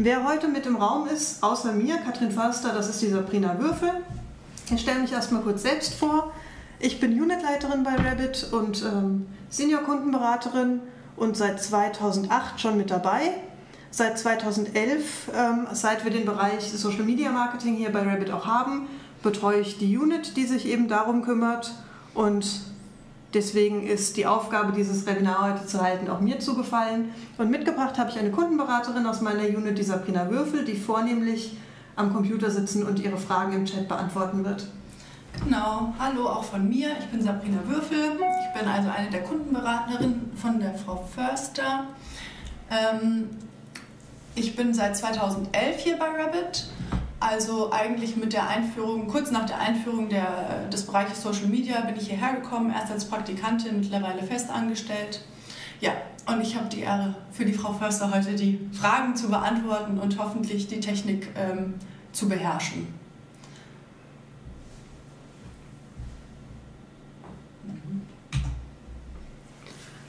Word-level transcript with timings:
Wer 0.00 0.24
heute 0.24 0.46
mit 0.46 0.64
im 0.64 0.76
Raum 0.76 1.08
ist, 1.08 1.42
außer 1.42 1.72
mir, 1.72 1.96
Katrin 1.96 2.30
Förster, 2.30 2.72
das 2.72 2.88
ist 2.88 3.02
die 3.02 3.08
Sabrina 3.08 3.58
Würfel. 3.58 3.90
Ich 4.72 4.82
stelle 4.82 5.00
mich 5.00 5.10
erstmal 5.10 5.42
kurz 5.42 5.62
selbst 5.62 5.94
vor. 5.94 6.32
Ich 6.78 7.00
bin 7.00 7.20
Unitleiterin 7.20 7.82
bei 7.82 7.96
Rabbit 7.96 8.52
und 8.52 8.84
ähm, 8.84 9.26
Senior-Kundenberaterin 9.50 10.82
und 11.16 11.36
seit 11.36 11.60
2008 11.60 12.60
schon 12.60 12.76
mit 12.76 12.92
dabei. 12.92 13.32
Seit 13.90 14.20
2011, 14.20 15.30
ähm, 15.34 15.66
seit 15.72 16.04
wir 16.04 16.12
den 16.12 16.26
Bereich 16.26 16.70
Social 16.70 17.02
Media 17.02 17.32
Marketing 17.32 17.74
hier 17.74 17.90
bei 17.90 18.02
Rabbit 18.02 18.30
auch 18.30 18.46
haben, 18.46 18.86
betreue 19.24 19.58
ich 19.58 19.78
die 19.78 19.98
Unit, 19.98 20.36
die 20.36 20.46
sich 20.46 20.66
eben 20.66 20.86
darum 20.86 21.22
kümmert. 21.22 21.74
Und 22.14 22.60
deswegen 23.34 23.86
ist 23.86 24.16
die 24.16 24.26
Aufgabe, 24.26 24.72
dieses 24.72 25.06
Webinar 25.06 25.52
heute 25.52 25.66
zu 25.66 25.80
halten, 25.80 26.08
auch 26.08 26.20
mir 26.20 26.40
zugefallen. 26.40 27.10
Und 27.36 27.50
mitgebracht 27.50 27.98
habe 27.98 28.10
ich 28.10 28.18
eine 28.18 28.30
Kundenberaterin 28.30 29.06
aus 29.06 29.20
meiner 29.20 29.44
Unit, 29.44 29.78
die 29.78 29.82
Sabrina 29.82 30.30
Würfel, 30.30 30.64
die 30.64 30.76
vornehmlich 30.76 31.56
am 31.96 32.12
Computer 32.12 32.50
sitzen 32.50 32.84
und 32.84 33.00
ihre 33.00 33.16
Fragen 33.16 33.52
im 33.52 33.64
Chat 33.64 33.88
beantworten 33.88 34.44
wird. 34.44 34.68
Genau, 35.44 35.92
hallo 35.98 36.28
auch 36.28 36.44
von 36.44 36.68
mir. 36.68 36.90
Ich 36.98 37.06
bin 37.06 37.22
Sabrina 37.22 37.58
Würfel. 37.66 38.18
Ich 38.18 38.60
bin 38.60 38.68
also 38.68 38.88
eine 38.90 39.10
der 39.10 39.22
Kundenberaterinnen 39.22 40.32
von 40.34 40.58
der 40.58 40.74
Frau 40.74 41.04
Förster. 41.14 41.84
Ähm, 42.70 43.28
ich 44.34 44.56
bin 44.56 44.74
seit 44.74 44.96
2011 44.96 45.78
hier 45.78 45.98
bei 45.98 46.06
Rabbit. 46.06 46.68
Also 47.20 47.72
eigentlich 47.72 48.16
mit 48.16 48.32
der 48.32 48.48
Einführung, 48.48 49.08
kurz 49.08 49.32
nach 49.32 49.44
der 49.44 49.58
Einführung 49.58 50.08
der, 50.08 50.68
des 50.68 50.86
Bereiches 50.86 51.20
Social 51.20 51.48
Media 51.48 51.80
bin 51.80 51.96
ich 51.96 52.08
hierher 52.08 52.34
gekommen, 52.34 52.72
erst 52.72 52.92
als 52.92 53.06
Praktikantin, 53.06 53.80
mittlerweile 53.80 54.22
festangestellt. 54.22 55.24
Ja, 55.80 55.92
und 56.26 56.40
ich 56.40 56.54
habe 56.54 56.68
die 56.68 56.80
Ehre, 56.80 57.14
für 57.32 57.44
die 57.44 57.52
Frau 57.52 57.72
Förster 57.72 58.12
heute 58.14 58.34
die 58.34 58.60
Fragen 58.72 59.16
zu 59.16 59.28
beantworten 59.28 59.98
und 59.98 60.16
hoffentlich 60.18 60.68
die 60.68 60.78
Technik 60.78 61.28
ähm, 61.36 61.74
zu 62.12 62.28
beherrschen. 62.28 62.86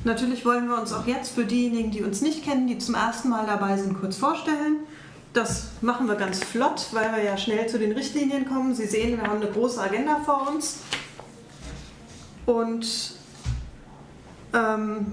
Natürlich 0.03 0.45
wollen 0.45 0.67
wir 0.67 0.79
uns 0.79 0.93
auch 0.93 1.07
jetzt 1.07 1.31
für 1.31 1.45
diejenigen, 1.45 1.91
die 1.91 2.03
uns 2.03 2.21
nicht 2.21 2.43
kennen, 2.43 2.67
die 2.67 2.77
zum 2.77 2.95
ersten 2.95 3.29
Mal 3.29 3.45
dabei 3.45 3.77
sind, 3.77 3.99
kurz 3.99 4.15
vorstellen. 4.15 4.77
Das 5.33 5.67
machen 5.81 6.07
wir 6.07 6.15
ganz 6.15 6.43
flott, 6.43 6.87
weil 6.91 7.15
wir 7.15 7.23
ja 7.23 7.37
schnell 7.37 7.67
zu 7.67 7.77
den 7.77 7.91
Richtlinien 7.91 8.45
kommen. 8.45 8.73
Sie 8.73 8.87
sehen, 8.87 9.19
wir 9.19 9.27
haben 9.27 9.41
eine 9.41 9.51
große 9.51 9.79
Agenda 9.79 10.19
vor 10.25 10.49
uns. 10.51 10.79
Und 12.45 13.13
ähm, 14.53 15.05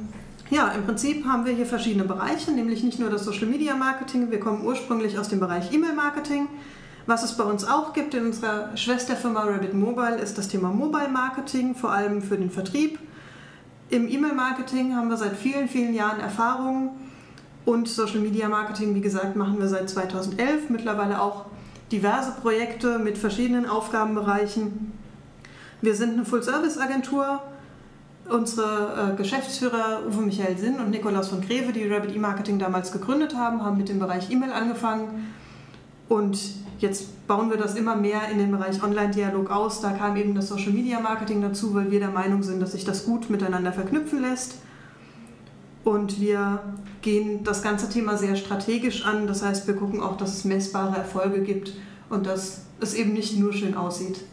ja, 0.48 0.69
im 0.69 0.84
Prinzip 0.84 1.27
haben 1.27 1.45
wir 1.45 1.53
hier 1.53 1.67
verschiedene 1.67 2.05
Bereiche, 2.05 2.53
nämlich 2.53 2.83
nicht 2.83 2.98
nur 2.98 3.11
das 3.11 3.25
Social 3.25 3.47
Media 3.47 3.77
Marketing. 3.77 4.31
Wir 4.31 4.41
kommen 4.41 4.64
ursprünglich 4.64 5.19
aus 5.19 5.28
dem 5.28 5.41
Bereich 5.41 5.73
E-Mail 5.73 5.92
Marketing. 5.92 6.48
Was 7.05 7.23
es 7.23 7.36
bei 7.36 7.45
uns 7.45 7.64
auch 7.64 7.92
gibt 7.92 8.14
in 8.14 8.27
unserer 8.27 8.77
Schwesterfirma 8.77 9.45
Rabbit 9.45 9.75
Mobile 9.75 10.17
ist 10.17 10.39
das 10.39 10.48
Thema 10.48 10.70
Mobile 10.70 11.08
Marketing, 11.08 11.75
vor 11.75 11.92
allem 11.92 12.23
für 12.23 12.36
den 12.36 12.51
Vertrieb. 12.51 12.98
Im 13.91 14.08
E-Mail-Marketing 14.08 14.97
haben 14.97 15.08
wir 15.08 15.17
seit 15.17 15.36
vielen, 15.36 15.69
vielen 15.69 15.95
Jahren 15.95 16.19
Erfahrung 16.19 16.97
und 17.67 17.89
Social 17.89 18.20
Media 18.20 18.48
Marketing, 18.48 18.95
wie 18.95 19.03
gesagt, 19.03 19.36
machen 19.36 19.59
wir 19.59 19.69
seit 19.69 19.91
2011. 19.91 20.70
Mittlerweile 20.70 21.20
auch 21.20 21.45
diverse 21.92 22.33
Projekte 22.41 22.98
mit 22.98 23.19
verschiedenen 23.19 23.67
Aufgabenbereichen. 23.67 24.92
Wir 25.83 25.95
sind 25.95 26.14
eine 26.14 26.25
Full-Service-Agentur. 26.25 27.42
Unsere 28.31 29.12
äh, 29.12 29.17
Geschäftsführer 29.17 30.00
Uwe 30.08 30.23
Michael 30.23 30.56
Sinn 30.56 30.77
und 30.77 30.91
Nikolaus 30.91 31.28
von 31.28 31.42
Greve, 31.42 31.73
die 31.73 31.86
Rabbit 31.86 32.17
E-Marketing 32.17 32.58
damals 32.58 32.91
gegründet 32.91 33.36
haben, 33.36 33.62
haben 33.62 33.77
mit 33.77 33.91
dem 33.91 33.98
Bereich 33.98 34.30
E-Mail 34.30 34.53
angefangen. 34.53 35.33
Und 36.08 36.39
Jetzt 36.78 37.27
bauen 37.27 37.48
wir 37.48 37.56
das 37.56 37.75
immer 37.75 37.97
mehr 37.97 38.28
in 38.30 38.39
den 38.39 38.51
Bereich 38.51 38.83
Online-Dialog 38.83 39.51
aus. 39.51 39.80
Da 39.80 39.92
kam 39.92 40.17
eben 40.17 40.34
das 40.34 40.48
Social 40.48 40.73
Media 40.73 41.01
Marketing 41.01 41.40
dazu, 41.40 41.74
weil 41.74 41.90
wir 41.90 42.01
der 42.01 42.11
Meinung 42.11 42.42
sind, 42.42 42.61
dass 42.61 42.73
sich 42.73 42.85
das 42.85 43.07
gut 43.07 43.30
miteinander 43.30 43.73
verknüpfen 43.73 44.20
lässt. 44.20 44.57
Und 45.86 46.20
wir 46.20 46.58
gehen 47.01 47.45
das 47.45 47.63
ganze 47.63 47.89
Thema 47.89 48.17
sehr 48.17 48.35
strategisch 48.35 49.07
an. 49.07 49.29
Das 49.29 49.45
heißt, 49.45 49.69
wir 49.69 49.77
gucken 49.77 50.02
auch, 50.02 50.17
dass 50.17 50.35
es 50.35 50.45
messbare 50.45 50.97
Erfolge 50.97 51.42
gibt 51.42 51.74
und 52.08 52.27
dass 52.27 52.63
es 52.80 52.95
eben 52.95 53.13
nicht 53.13 53.39
nur 53.39 53.52
schön 53.52 53.77
aussieht. 53.77 54.25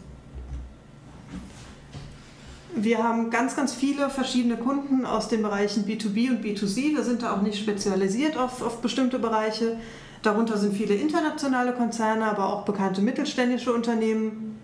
Wir 2.74 3.04
haben 3.04 3.30
ganz, 3.30 3.54
ganz 3.54 3.72
viele 3.72 4.10
verschiedene 4.10 4.56
Kunden 4.56 5.06
aus 5.06 5.28
den 5.28 5.42
Bereichen 5.42 5.84
B2B 5.86 6.30
und 6.30 6.44
B2C. 6.44 6.96
Wir 6.96 7.04
sind 7.04 7.22
da 7.22 7.36
auch 7.36 7.42
nicht 7.42 7.60
spezialisiert 7.60 8.36
auf, 8.36 8.60
auf 8.60 8.82
bestimmte 8.82 9.20
Bereiche. 9.20 9.78
Darunter 10.22 10.58
sind 10.58 10.74
viele 10.74 10.96
internationale 10.96 11.72
Konzerne, 11.72 12.24
aber 12.24 12.52
auch 12.52 12.64
bekannte 12.64 13.00
mittelständische 13.00 13.72
Unternehmen. 13.72 14.58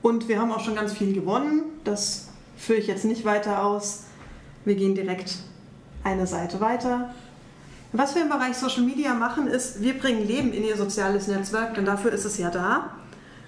Und 0.00 0.28
wir 0.28 0.38
haben 0.38 0.52
auch 0.52 0.60
schon 0.60 0.76
ganz 0.76 0.92
viel 0.92 1.12
gewonnen. 1.12 1.64
Das 1.82 2.28
führe 2.56 2.78
ich 2.78 2.86
jetzt 2.86 3.04
nicht 3.04 3.24
weiter 3.24 3.64
aus. 3.64 4.04
Wir 4.64 4.76
gehen 4.76 4.94
direkt 4.94 5.38
eine 6.04 6.26
Seite 6.26 6.60
weiter. 6.60 7.10
Was 7.92 8.14
wir 8.14 8.22
im 8.22 8.28
Bereich 8.28 8.56
Social 8.56 8.82
Media 8.82 9.14
machen, 9.14 9.46
ist, 9.46 9.80
wir 9.80 9.98
bringen 9.98 10.26
Leben 10.26 10.52
in 10.52 10.64
Ihr 10.64 10.76
soziales 10.76 11.28
Netzwerk, 11.28 11.74
denn 11.74 11.84
dafür 11.84 12.12
ist 12.12 12.24
es 12.24 12.38
ja 12.38 12.50
da. 12.50 12.90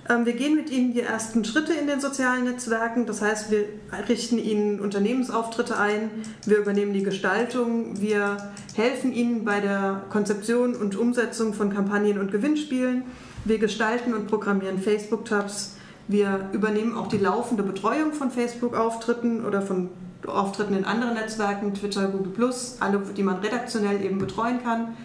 Ähm, 0.09 0.25
wir 0.25 0.35
gehen 0.35 0.55
mit 0.55 0.71
Ihnen 0.71 0.93
die 0.93 1.01
ersten 1.01 1.45
Schritte 1.45 1.73
in 1.73 1.87
den 1.87 2.01
sozialen 2.01 2.45
Netzwerken. 2.45 3.07
Das 3.07 3.23
heißt, 3.23 3.51
wir 3.51 3.65
richten 4.09 4.39
Ihnen 4.39 4.81
Unternehmensauftritte 4.81 5.77
ein, 5.79 6.11
wir 6.45 6.59
übernehmen 6.59 6.93
die 6.93 7.03
Gestaltung, 7.03 8.01
wir 8.01 8.37
helfen 8.75 9.13
Ihnen 9.13 9.45
bei 9.45 9.61
der 9.61 10.03
Konzeption 10.11 10.77
und 10.77 10.97
Umsetzung 10.97 11.55
von 11.55 11.73
Kampagnen 11.73 12.19
und 12.19 12.31
Gewinnspielen. 12.31 13.03
Wir 13.45 13.59
gestalten 13.59 14.15
und 14.15 14.27
programmieren 14.29 14.79
Facebook-Tabs. 14.79 15.77
Wir 16.09 16.51
übernehmen 16.53 16.97
auch 16.97 17.09
die 17.09 17.19
laufende 17.19 17.65
Betreuung 17.65 18.13
von 18.13 18.31
Facebook-Auftritten 18.31 19.45
oder 19.45 19.61
von 19.61 19.91
Auftritten 20.27 20.75
in 20.75 20.85
anderen 20.85 21.15
Netzwerken, 21.15 21.75
Twitter, 21.75 22.09
Google, 22.09 22.53
alle, 22.81 23.03
die 23.17 23.23
man 23.23 23.37
redaktionell 23.37 24.05
eben 24.05 24.19
betreuen 24.19 24.63
kann. 24.63 24.97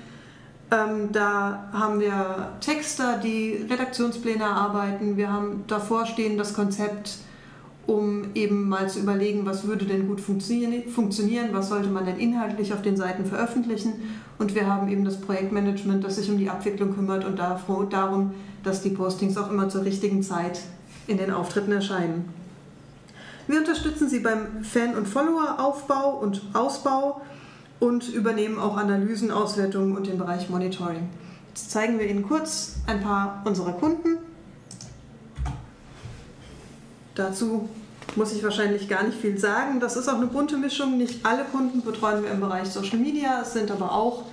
Ähm, 0.71 1.09
da 1.11 1.69
haben 1.73 1.99
wir 1.99 2.49
Texter, 2.61 3.17
die 3.17 3.65
Redaktionspläne 3.69 4.43
erarbeiten. 4.43 5.17
Wir 5.17 5.31
haben 5.31 5.65
davor 5.67 6.05
stehen 6.05 6.37
das 6.37 6.53
Konzept, 6.53 7.17
um 7.87 8.29
eben 8.35 8.69
mal 8.69 8.89
zu 8.89 8.99
überlegen, 8.99 9.45
was 9.45 9.67
würde 9.67 9.85
denn 9.85 10.07
gut 10.07 10.21
funktionieren, 10.21 11.49
was 11.51 11.67
sollte 11.67 11.89
man 11.89 12.05
denn 12.05 12.17
inhaltlich 12.17 12.73
auf 12.73 12.81
den 12.81 12.95
Seiten 12.95 13.25
veröffentlichen. 13.25 13.93
Und 14.39 14.55
wir 14.55 14.65
haben 14.65 14.87
eben 14.87 15.03
das 15.03 15.19
Projektmanagement, 15.19 16.03
das 16.03 16.15
sich 16.15 16.29
um 16.29 16.37
die 16.37 16.49
Abwicklung 16.49 16.95
kümmert 16.95 17.25
und 17.25 17.37
darum, 17.37 18.31
dass 18.63 18.81
die 18.81 18.91
Postings 18.91 19.37
auch 19.37 19.51
immer 19.51 19.67
zur 19.67 19.83
richtigen 19.83 20.23
Zeit 20.23 20.61
in 21.07 21.17
den 21.17 21.31
Auftritten 21.31 21.73
erscheinen. 21.73 22.40
Wir 23.51 23.59
unterstützen 23.59 24.07
Sie 24.07 24.19
beim 24.19 24.63
Fan- 24.63 24.95
und 24.95 25.09
Follower-Aufbau 25.09 26.19
und 26.19 26.41
Ausbau 26.53 27.19
und 27.81 28.07
übernehmen 28.07 28.57
auch 28.57 28.77
Analysen, 28.77 29.29
Auswertungen 29.29 29.97
und 29.97 30.07
den 30.07 30.17
Bereich 30.17 30.49
Monitoring. 30.49 31.09
Jetzt 31.49 31.69
zeigen 31.69 31.99
wir 31.99 32.07
Ihnen 32.07 32.25
kurz 32.25 32.75
ein 32.87 33.01
paar 33.01 33.41
unserer 33.43 33.73
Kunden. 33.73 34.19
Dazu 37.13 37.67
muss 38.15 38.31
ich 38.31 38.41
wahrscheinlich 38.41 38.87
gar 38.87 39.03
nicht 39.03 39.17
viel 39.19 39.37
sagen. 39.37 39.81
Das 39.81 39.97
ist 39.97 40.07
auch 40.07 40.15
eine 40.15 40.27
bunte 40.27 40.55
Mischung. 40.55 40.97
Nicht 40.97 41.25
alle 41.25 41.43
Kunden 41.43 41.81
betreuen 41.81 42.23
wir 42.23 42.31
im 42.31 42.39
Bereich 42.39 42.69
Social 42.69 42.99
Media. 42.99 43.41
Es 43.41 43.51
sind 43.51 43.69
aber 43.69 43.91
auch 43.91 44.23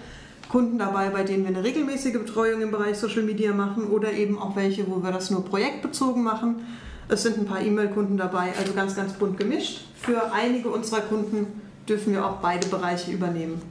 Kunden 0.49 0.79
dabei, 0.79 1.11
bei 1.11 1.25
denen 1.25 1.43
wir 1.43 1.49
eine 1.49 1.65
regelmäßige 1.65 2.21
Betreuung 2.21 2.61
im 2.61 2.71
Bereich 2.71 2.97
Social 2.97 3.25
Media 3.25 3.53
machen 3.53 3.89
oder 3.89 4.13
eben 4.13 4.39
auch 4.39 4.55
welche, 4.55 4.89
wo 4.89 5.03
wir 5.03 5.11
das 5.11 5.33
nur 5.33 5.45
projektbezogen 5.45 6.23
machen. 6.23 6.65
Es 7.11 7.23
sind 7.23 7.39
ein 7.39 7.47
paar 7.47 7.63
E-Mail-Kunden 7.63 8.19
dabei, 8.19 8.53
also 8.59 8.75
ganz, 8.75 8.95
ganz 8.95 9.15
bunt 9.15 9.39
gemischt. 9.39 9.87
Für 9.97 10.31
einige 10.33 10.69
unserer 10.69 11.01
Kunden 11.01 11.47
dürfen 11.89 12.13
wir 12.13 12.27
auch 12.27 12.37
beide 12.37 12.69
Bereiche 12.69 13.11
übernehmen. 13.11 13.63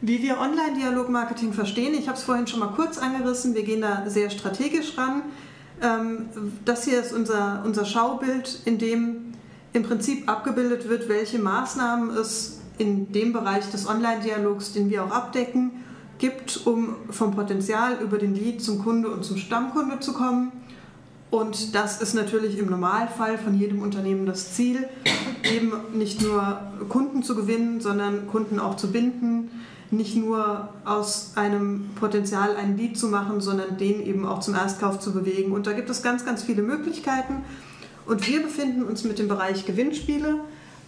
Wie 0.00 0.20
wir 0.20 0.38
Online-Dialog-Marketing 0.38 1.52
verstehen, 1.52 1.94
ich 1.94 2.08
habe 2.08 2.18
es 2.18 2.24
vorhin 2.24 2.48
schon 2.48 2.58
mal 2.58 2.72
kurz 2.74 2.98
angerissen, 2.98 3.54
wir 3.54 3.62
gehen 3.62 3.82
da 3.82 4.02
sehr 4.08 4.30
strategisch 4.30 4.98
ran. 4.98 5.22
Ähm, 5.80 6.28
das 6.64 6.84
hier 6.84 7.00
ist 7.00 7.12
unser, 7.12 7.62
unser 7.64 7.84
Schaubild, 7.84 8.60
in 8.64 8.78
dem 8.78 9.32
im 9.72 9.84
Prinzip 9.84 10.28
abgebildet 10.28 10.88
wird, 10.88 11.08
welche 11.08 11.38
Maßnahmen 11.38 12.10
es 12.10 12.60
in 12.78 13.12
dem 13.12 13.32
Bereich 13.32 13.70
des 13.70 13.88
Online-Dialogs, 13.88 14.72
den 14.72 14.90
wir 14.90 15.04
auch 15.04 15.10
abdecken, 15.12 15.84
gibt, 16.18 16.66
um 16.66 16.96
vom 17.10 17.34
Potenzial 17.34 17.98
über 18.02 18.18
den 18.18 18.34
Lead 18.34 18.60
zum 18.60 18.82
Kunde 18.82 19.08
und 19.08 19.24
zum 19.24 19.36
Stammkunde 19.36 20.00
zu 20.00 20.12
kommen 20.12 20.52
und 21.34 21.74
das 21.74 22.00
ist 22.00 22.14
natürlich 22.14 22.58
im 22.58 22.70
Normalfall 22.70 23.38
von 23.38 23.58
jedem 23.58 23.82
Unternehmen 23.82 24.24
das 24.24 24.54
Ziel, 24.54 24.88
eben 25.42 25.72
nicht 25.92 26.22
nur 26.22 26.60
Kunden 26.88 27.24
zu 27.24 27.34
gewinnen, 27.34 27.80
sondern 27.80 28.28
Kunden 28.28 28.60
auch 28.60 28.76
zu 28.76 28.92
binden, 28.92 29.50
nicht 29.90 30.14
nur 30.14 30.68
aus 30.84 31.32
einem 31.34 31.90
Potenzial 31.96 32.54
ein 32.54 32.76
Lied 32.76 32.96
zu 32.96 33.08
machen, 33.08 33.40
sondern 33.40 33.78
den 33.78 34.06
eben 34.06 34.26
auch 34.26 34.38
zum 34.38 34.54
Erstkauf 34.54 35.00
zu 35.00 35.12
bewegen. 35.12 35.50
Und 35.50 35.66
da 35.66 35.72
gibt 35.72 35.90
es 35.90 36.04
ganz, 36.04 36.24
ganz 36.24 36.44
viele 36.44 36.62
Möglichkeiten. 36.62 37.44
Und 38.06 38.24
wir 38.28 38.40
befinden 38.40 38.84
uns 38.84 39.02
mit 39.02 39.18
dem 39.18 39.26
Bereich 39.26 39.66
Gewinnspiele 39.66 40.36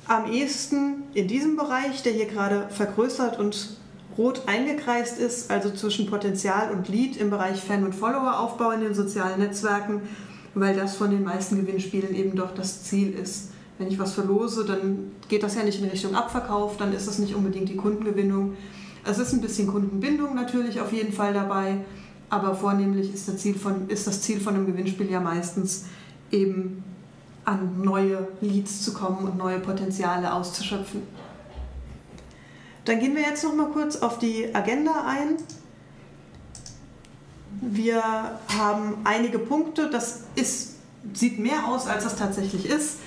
am 0.06 0.30
ehesten 0.30 1.02
in 1.12 1.26
diesem 1.26 1.56
Bereich, 1.56 2.04
der 2.04 2.12
hier 2.12 2.26
gerade 2.26 2.68
vergrößert 2.70 3.40
und 3.40 3.78
rot 4.16 4.42
eingekreist 4.46 5.18
ist, 5.18 5.50
also 5.50 5.70
zwischen 5.70 6.06
Potenzial 6.06 6.70
und 6.70 6.88
Lead 6.88 7.16
im 7.16 7.30
Bereich 7.30 7.60
Fan- 7.60 7.84
und 7.84 7.96
Followeraufbau 7.96 8.70
in 8.70 8.80
den 8.80 8.94
sozialen 8.94 9.40
Netzwerken, 9.40 10.02
weil 10.56 10.74
das 10.74 10.96
von 10.96 11.10
den 11.10 11.22
meisten 11.22 11.56
Gewinnspielen 11.56 12.14
eben 12.14 12.34
doch 12.34 12.54
das 12.54 12.82
Ziel 12.82 13.12
ist. 13.12 13.50
Wenn 13.78 13.88
ich 13.88 13.98
was 13.98 14.14
verlose, 14.14 14.64
dann 14.64 15.10
geht 15.28 15.42
das 15.42 15.54
ja 15.54 15.62
nicht 15.62 15.82
in 15.82 15.88
Richtung 15.90 16.14
Abverkauf, 16.14 16.78
dann 16.78 16.94
ist 16.94 17.06
das 17.06 17.18
nicht 17.18 17.34
unbedingt 17.34 17.68
die 17.68 17.76
Kundengewinnung. 17.76 18.56
Es 19.04 19.18
ist 19.18 19.34
ein 19.34 19.42
bisschen 19.42 19.68
Kundenbindung 19.68 20.34
natürlich 20.34 20.80
auf 20.80 20.94
jeden 20.94 21.12
Fall 21.12 21.34
dabei, 21.34 21.84
aber 22.30 22.54
vornehmlich 22.54 23.12
ist 23.12 23.28
das 23.28 23.36
Ziel 23.36 23.54
von, 23.54 23.88
ist 23.88 24.06
das 24.06 24.22
Ziel 24.22 24.40
von 24.40 24.54
einem 24.54 24.66
Gewinnspiel 24.66 25.10
ja 25.10 25.20
meistens 25.20 25.84
eben 26.32 26.82
an 27.44 27.82
neue 27.82 28.26
Leads 28.40 28.82
zu 28.82 28.94
kommen 28.94 29.28
und 29.28 29.36
neue 29.36 29.60
Potenziale 29.60 30.32
auszuschöpfen. 30.32 31.02
Dann 32.86 32.98
gehen 32.98 33.14
wir 33.14 33.22
jetzt 33.22 33.44
noch 33.44 33.54
mal 33.54 33.68
kurz 33.68 33.96
auf 33.96 34.18
die 34.18 34.54
Agenda 34.54 35.04
ein. 35.06 35.36
Wir 37.60 38.02
haben 38.58 38.98
einige 39.04 39.38
Punkte, 39.38 39.88
das 39.90 40.24
ist, 40.34 40.76
sieht 41.14 41.38
mehr 41.38 41.66
aus, 41.68 41.86
als 41.86 42.04
es 42.04 42.16
tatsächlich 42.16 42.66
ist. 42.66 42.98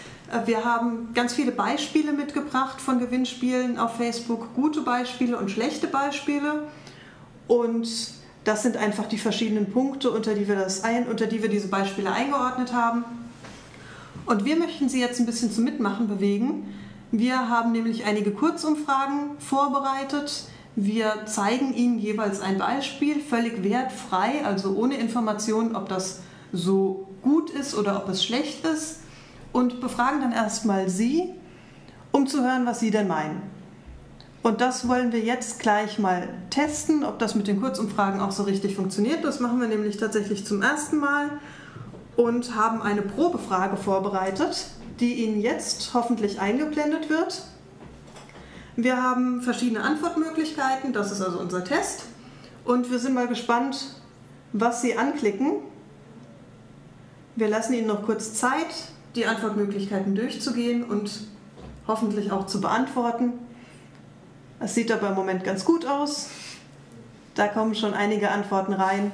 Wir 0.45 0.63
haben 0.63 1.13
ganz 1.13 1.33
viele 1.33 1.51
Beispiele 1.51 2.13
mitgebracht 2.13 2.79
von 2.79 2.99
Gewinnspielen 2.99 3.77
auf 3.77 3.97
Facebook, 3.97 4.53
gute 4.55 4.81
Beispiele 4.81 5.37
und 5.37 5.49
schlechte 5.49 5.87
Beispiele. 5.87 6.67
Und 7.47 7.89
das 8.43 8.63
sind 8.63 8.77
einfach 8.77 9.07
die 9.07 9.17
verschiedenen 9.17 9.71
Punkte, 9.71 10.11
unter 10.11 10.33
die 10.33 10.47
wir, 10.47 10.55
das 10.55 10.83
ein, 10.83 11.07
unter 11.07 11.25
die 11.25 11.41
wir 11.41 11.49
diese 11.49 11.67
Beispiele 11.67 12.11
eingeordnet 12.11 12.73
haben. 12.73 13.03
Und 14.25 14.45
wir 14.45 14.55
möchten 14.55 14.89
Sie 14.89 14.99
jetzt 14.99 15.19
ein 15.19 15.25
bisschen 15.25 15.51
zum 15.51 15.63
Mitmachen 15.63 16.07
bewegen. 16.07 16.75
Wir 17.11 17.49
haben 17.49 17.71
nämlich 17.71 18.05
einige 18.05 18.31
Kurzumfragen 18.31 19.31
vorbereitet. 19.39 20.43
Wir 20.81 21.25
zeigen 21.25 21.73
Ihnen 21.73 21.99
jeweils 21.99 22.39
ein 22.39 22.57
Beispiel, 22.57 23.19
völlig 23.19 23.65
wertfrei, 23.65 24.45
also 24.45 24.77
ohne 24.77 24.95
Information, 24.95 25.75
ob 25.75 25.89
das 25.89 26.21
so 26.53 27.09
gut 27.21 27.49
ist 27.49 27.75
oder 27.75 27.97
ob 27.97 28.07
es 28.07 28.23
schlecht 28.23 28.65
ist. 28.65 29.01
Und 29.51 29.81
befragen 29.81 30.21
dann 30.21 30.31
erstmal 30.31 30.87
Sie, 30.87 31.33
um 32.13 32.27
zu 32.27 32.43
hören, 32.43 32.65
was 32.65 32.79
Sie 32.79 32.91
denn 32.91 33.09
meinen. 33.09 33.41
Und 34.41 34.61
das 34.61 34.87
wollen 34.87 35.11
wir 35.11 35.19
jetzt 35.19 35.59
gleich 35.59 35.99
mal 35.99 36.29
testen, 36.49 37.03
ob 37.03 37.19
das 37.19 37.35
mit 37.35 37.47
den 37.47 37.59
Kurzumfragen 37.59 38.21
auch 38.21 38.31
so 38.31 38.43
richtig 38.43 38.77
funktioniert. 38.77 39.25
Das 39.25 39.41
machen 39.41 39.59
wir 39.59 39.67
nämlich 39.67 39.97
tatsächlich 39.97 40.45
zum 40.45 40.61
ersten 40.61 40.97
Mal 40.99 41.27
und 42.15 42.55
haben 42.55 42.81
eine 42.81 43.01
Probefrage 43.01 43.75
vorbereitet, 43.75 44.67
die 45.01 45.25
Ihnen 45.25 45.41
jetzt 45.41 45.93
hoffentlich 45.93 46.39
eingeblendet 46.39 47.09
wird. 47.09 47.43
Wir 48.83 49.03
haben 49.03 49.41
verschiedene 49.41 49.81
Antwortmöglichkeiten, 49.81 50.93
das 50.93 51.11
ist 51.11 51.21
also 51.21 51.37
unser 51.37 51.65
Test. 51.65 52.03
Und 52.63 52.89
wir 52.89 52.97
sind 52.97 53.13
mal 53.13 53.27
gespannt, 53.27 53.93
was 54.53 54.81
Sie 54.81 54.97
anklicken. 54.97 55.55
Wir 57.35 57.49
lassen 57.49 57.73
Ihnen 57.73 57.87
noch 57.87 58.05
kurz 58.05 58.35
Zeit, 58.35 58.67
die 59.15 59.25
Antwortmöglichkeiten 59.25 60.15
durchzugehen 60.15 60.85
und 60.85 61.11
hoffentlich 61.87 62.31
auch 62.31 62.45
zu 62.45 62.61
beantworten. 62.61 63.33
Es 64.61 64.75
sieht 64.75 64.93
aber 64.93 65.09
im 65.09 65.15
Moment 65.15 65.43
ganz 65.43 65.65
gut 65.65 65.85
aus. 65.85 66.29
Da 67.35 67.49
kommen 67.49 67.75
schon 67.75 67.93
einige 67.93 68.31
Antworten 68.31 68.71
rein. 68.71 69.11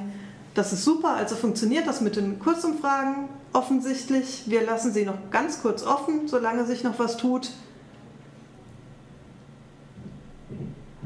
Das 0.53 0.73
ist 0.73 0.83
super, 0.83 1.15
also 1.15 1.35
funktioniert 1.35 1.87
das 1.87 2.01
mit 2.01 2.17
den 2.17 2.37
Kurzumfragen 2.37 3.29
offensichtlich. 3.51 4.43
Wir 4.45 4.63
lassen 4.63 4.93
sie 4.93 5.05
noch 5.05 5.31
ganz 5.31 5.63
kurz 5.63 5.81
offen, 5.81 6.27
solange 6.27 6.67
sich 6.67 6.83
noch 6.83 6.99
was 6.99 7.17
tut. 7.17 7.49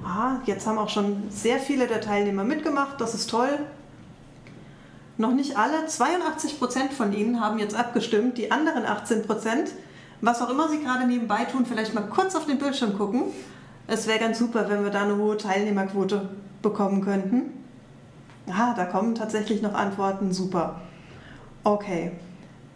Ah, 0.09 0.39
jetzt 0.45 0.65
haben 0.65 0.79
auch 0.79 0.89
schon 0.89 1.29
sehr 1.29 1.59
viele 1.59 1.85
der 1.85 2.01
Teilnehmer 2.01 2.43
mitgemacht, 2.43 2.99
das 2.99 3.13
ist 3.13 3.29
toll. 3.29 3.59
Noch 5.17 5.33
nicht 5.33 5.55
alle, 5.55 5.85
82 5.85 6.57
Prozent 6.57 6.93
von 6.93 7.13
ihnen 7.13 7.39
haben 7.39 7.59
jetzt 7.59 7.75
abgestimmt, 7.75 8.39
die 8.39 8.51
anderen 8.51 8.85
18 8.85 9.27
Prozent, 9.27 9.71
was 10.21 10.41
auch 10.41 10.49
immer 10.49 10.67
sie 10.67 10.79
gerade 10.79 11.05
nebenbei 11.05 11.45
tun, 11.45 11.65
vielleicht 11.67 11.93
mal 11.93 12.07
kurz 12.07 12.33
auf 12.33 12.47
den 12.47 12.57
Bildschirm 12.57 12.97
gucken. 12.97 13.25
Es 13.85 14.07
wäre 14.07 14.17
ganz 14.17 14.39
super, 14.39 14.67
wenn 14.67 14.83
wir 14.83 14.89
da 14.89 15.03
eine 15.03 15.17
hohe 15.17 15.37
Teilnehmerquote 15.37 16.29
bekommen 16.63 17.01
könnten. 17.01 17.53
Ah, 18.47 18.73
da 18.73 18.85
kommen 18.85 19.13
tatsächlich 19.13 19.61
noch 19.61 19.73
Antworten. 19.75 20.33
Super. 20.33 20.81
Okay. 21.63 22.13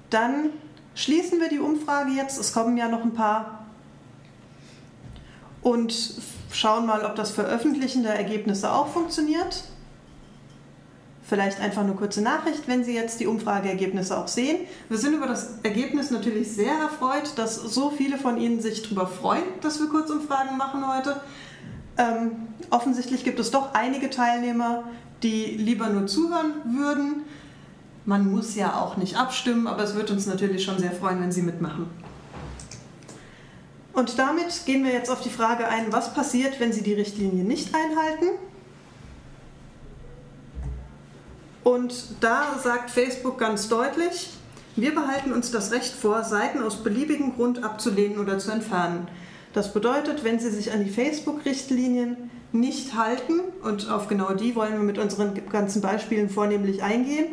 Dann 0.10 0.52
schließen 0.94 1.40
wir 1.40 1.50
die 1.50 1.60
Umfrage 1.60 2.12
jetzt. 2.12 2.40
Es 2.40 2.54
kommen 2.54 2.78
ja 2.78 2.88
noch 2.88 3.04
ein 3.04 3.14
paar. 3.14 3.63
Und 5.64 6.16
schauen 6.52 6.86
mal, 6.86 7.06
ob 7.06 7.16
das 7.16 7.32
Veröffentlichen 7.32 8.04
der 8.04 8.16
Ergebnisse 8.16 8.72
auch 8.72 8.88
funktioniert. 8.88 9.64
Vielleicht 11.26 11.62
einfach 11.62 11.84
eine 11.84 11.94
kurze 11.94 12.22
Nachricht, 12.22 12.68
wenn 12.68 12.84
Sie 12.84 12.94
jetzt 12.94 13.22
die 13.22 13.28
Umfrageergebnisse 13.28 14.18
auch 14.18 14.28
sehen. 14.28 14.58
Wir 14.90 14.98
sind 14.98 15.14
über 15.14 15.26
das 15.26 15.60
Ergebnis 15.64 16.12
natürlich 16.12 16.52
sehr 16.52 16.74
erfreut, 16.74 17.32
dass 17.38 17.56
so 17.56 17.90
viele 17.90 18.18
von 18.18 18.38
Ihnen 18.38 18.62
sich 18.62 18.84
darüber 18.84 19.08
freuen, 19.08 19.46
dass 19.62 19.80
wir 19.80 19.88
Kurzumfragen 19.88 20.58
machen 20.58 20.86
heute. 20.86 21.22
Ähm, 21.98 22.50
offensichtlich 22.70 23.24
gibt 23.24 23.40
es 23.40 23.52
doch 23.52 23.74
einige 23.74 24.10
Teilnehmer, 24.10 24.84
die 25.24 25.46
lieber 25.46 25.88
nur 25.90 26.08
zuhören 26.08 26.56
würden. 26.66 27.24
Man 28.06 28.30
muss 28.30 28.56
ja 28.56 28.82
auch 28.82 28.98
nicht 28.98 29.16
abstimmen, 29.16 29.66
aber 29.68 29.84
es 29.84 29.96
wird 29.96 30.12
uns 30.12 30.26
natürlich 30.26 30.64
schon 30.66 30.78
sehr 30.78 30.92
freuen, 30.92 31.22
wenn 31.22 31.32
Sie 31.32 31.42
mitmachen. 31.42 31.88
Und 33.94 34.18
damit 34.18 34.66
gehen 34.66 34.84
wir 34.84 34.92
jetzt 34.92 35.10
auf 35.10 35.22
die 35.22 35.30
Frage 35.30 35.68
ein, 35.68 35.92
was 35.92 36.14
passiert, 36.14 36.60
wenn 36.60 36.74
Sie 36.74 36.82
die 36.82 36.94
Richtlinie 36.94 37.44
nicht 37.44 37.74
einhalten. 37.76 38.38
Und 41.64 42.16
da 42.20 42.60
sagt 42.62 42.90
Facebook 42.90 43.38
ganz 43.38 43.70
deutlich, 43.70 44.32
wir 44.76 44.96
behalten 44.96 45.32
uns 45.32 45.52
das 45.52 45.72
Recht 45.72 45.94
vor, 45.94 46.24
Seiten 46.24 46.64
aus 46.64 46.84
beliebigem 46.84 47.36
Grund 47.36 47.64
abzulehnen 47.64 48.20
oder 48.20 48.40
zu 48.40 48.52
entfernen. 48.52 49.08
Das 49.54 49.72
bedeutet, 49.72 50.24
wenn 50.24 50.40
Sie 50.40 50.50
sich 50.50 50.72
an 50.72 50.84
die 50.84 50.90
Facebook-Richtlinien 50.90 52.32
nicht 52.52 52.96
halten, 52.96 53.40
und 53.62 53.90
auf 53.90 54.08
genau 54.08 54.34
die 54.34 54.56
wollen 54.56 54.74
wir 54.74 54.80
mit 54.80 54.98
unseren 54.98 55.40
ganzen 55.50 55.82
Beispielen 55.82 56.30
vornehmlich 56.30 56.82
eingehen, 56.82 57.28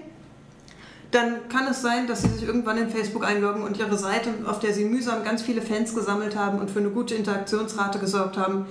dann 1.11 1.49
kann 1.49 1.67
es 1.67 1.83
sein, 1.83 2.07
dass 2.07 2.23
Sie 2.23 2.29
sich 2.29 2.45
irgendwann 2.45 2.79
in 2.79 2.89
Facebook 2.89 3.25
einloggen 3.25 3.63
und 3.63 3.79
Ihre 3.79 3.99
Seite, 3.99 4.31
auf 4.47 4.61
der 4.61 4.73
Sie 4.73 4.85
mühsam 4.85 5.25
ganz 5.25 5.43
viele 5.43 5.61
Fans 5.61 5.95
gesammelt 5.95 6.37
haben 6.37 6.59
und 6.59 6.71
für 6.71 6.79
eine 6.79 6.91
gute 6.91 7.15
Interaktionsrate 7.15 7.99
gesorgt 7.99 8.37
haben, 8.37 8.67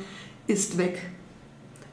ist 0.47 0.77
weg. 0.77 1.01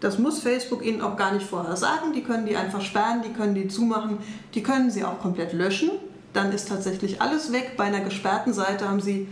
Das 0.00 0.18
muss 0.18 0.40
Facebook 0.40 0.84
Ihnen 0.84 1.00
auch 1.00 1.16
gar 1.16 1.32
nicht 1.32 1.46
vorher 1.46 1.76
sagen. 1.76 2.12
Die 2.14 2.22
können 2.22 2.46
die 2.46 2.56
einfach 2.56 2.80
sperren, 2.80 3.22
die 3.22 3.32
können 3.32 3.54
die 3.54 3.66
zumachen, 3.66 4.18
die 4.54 4.62
können 4.62 4.90
Sie 4.90 5.04
auch 5.04 5.18
komplett 5.20 5.52
löschen. 5.52 5.90
Dann 6.32 6.52
ist 6.52 6.68
tatsächlich 6.68 7.20
alles 7.20 7.50
weg. 7.50 7.72
Bei 7.76 7.84
einer 7.84 8.00
gesperrten 8.00 8.52
Seite 8.52 8.88
haben 8.88 9.00
Sie 9.00 9.26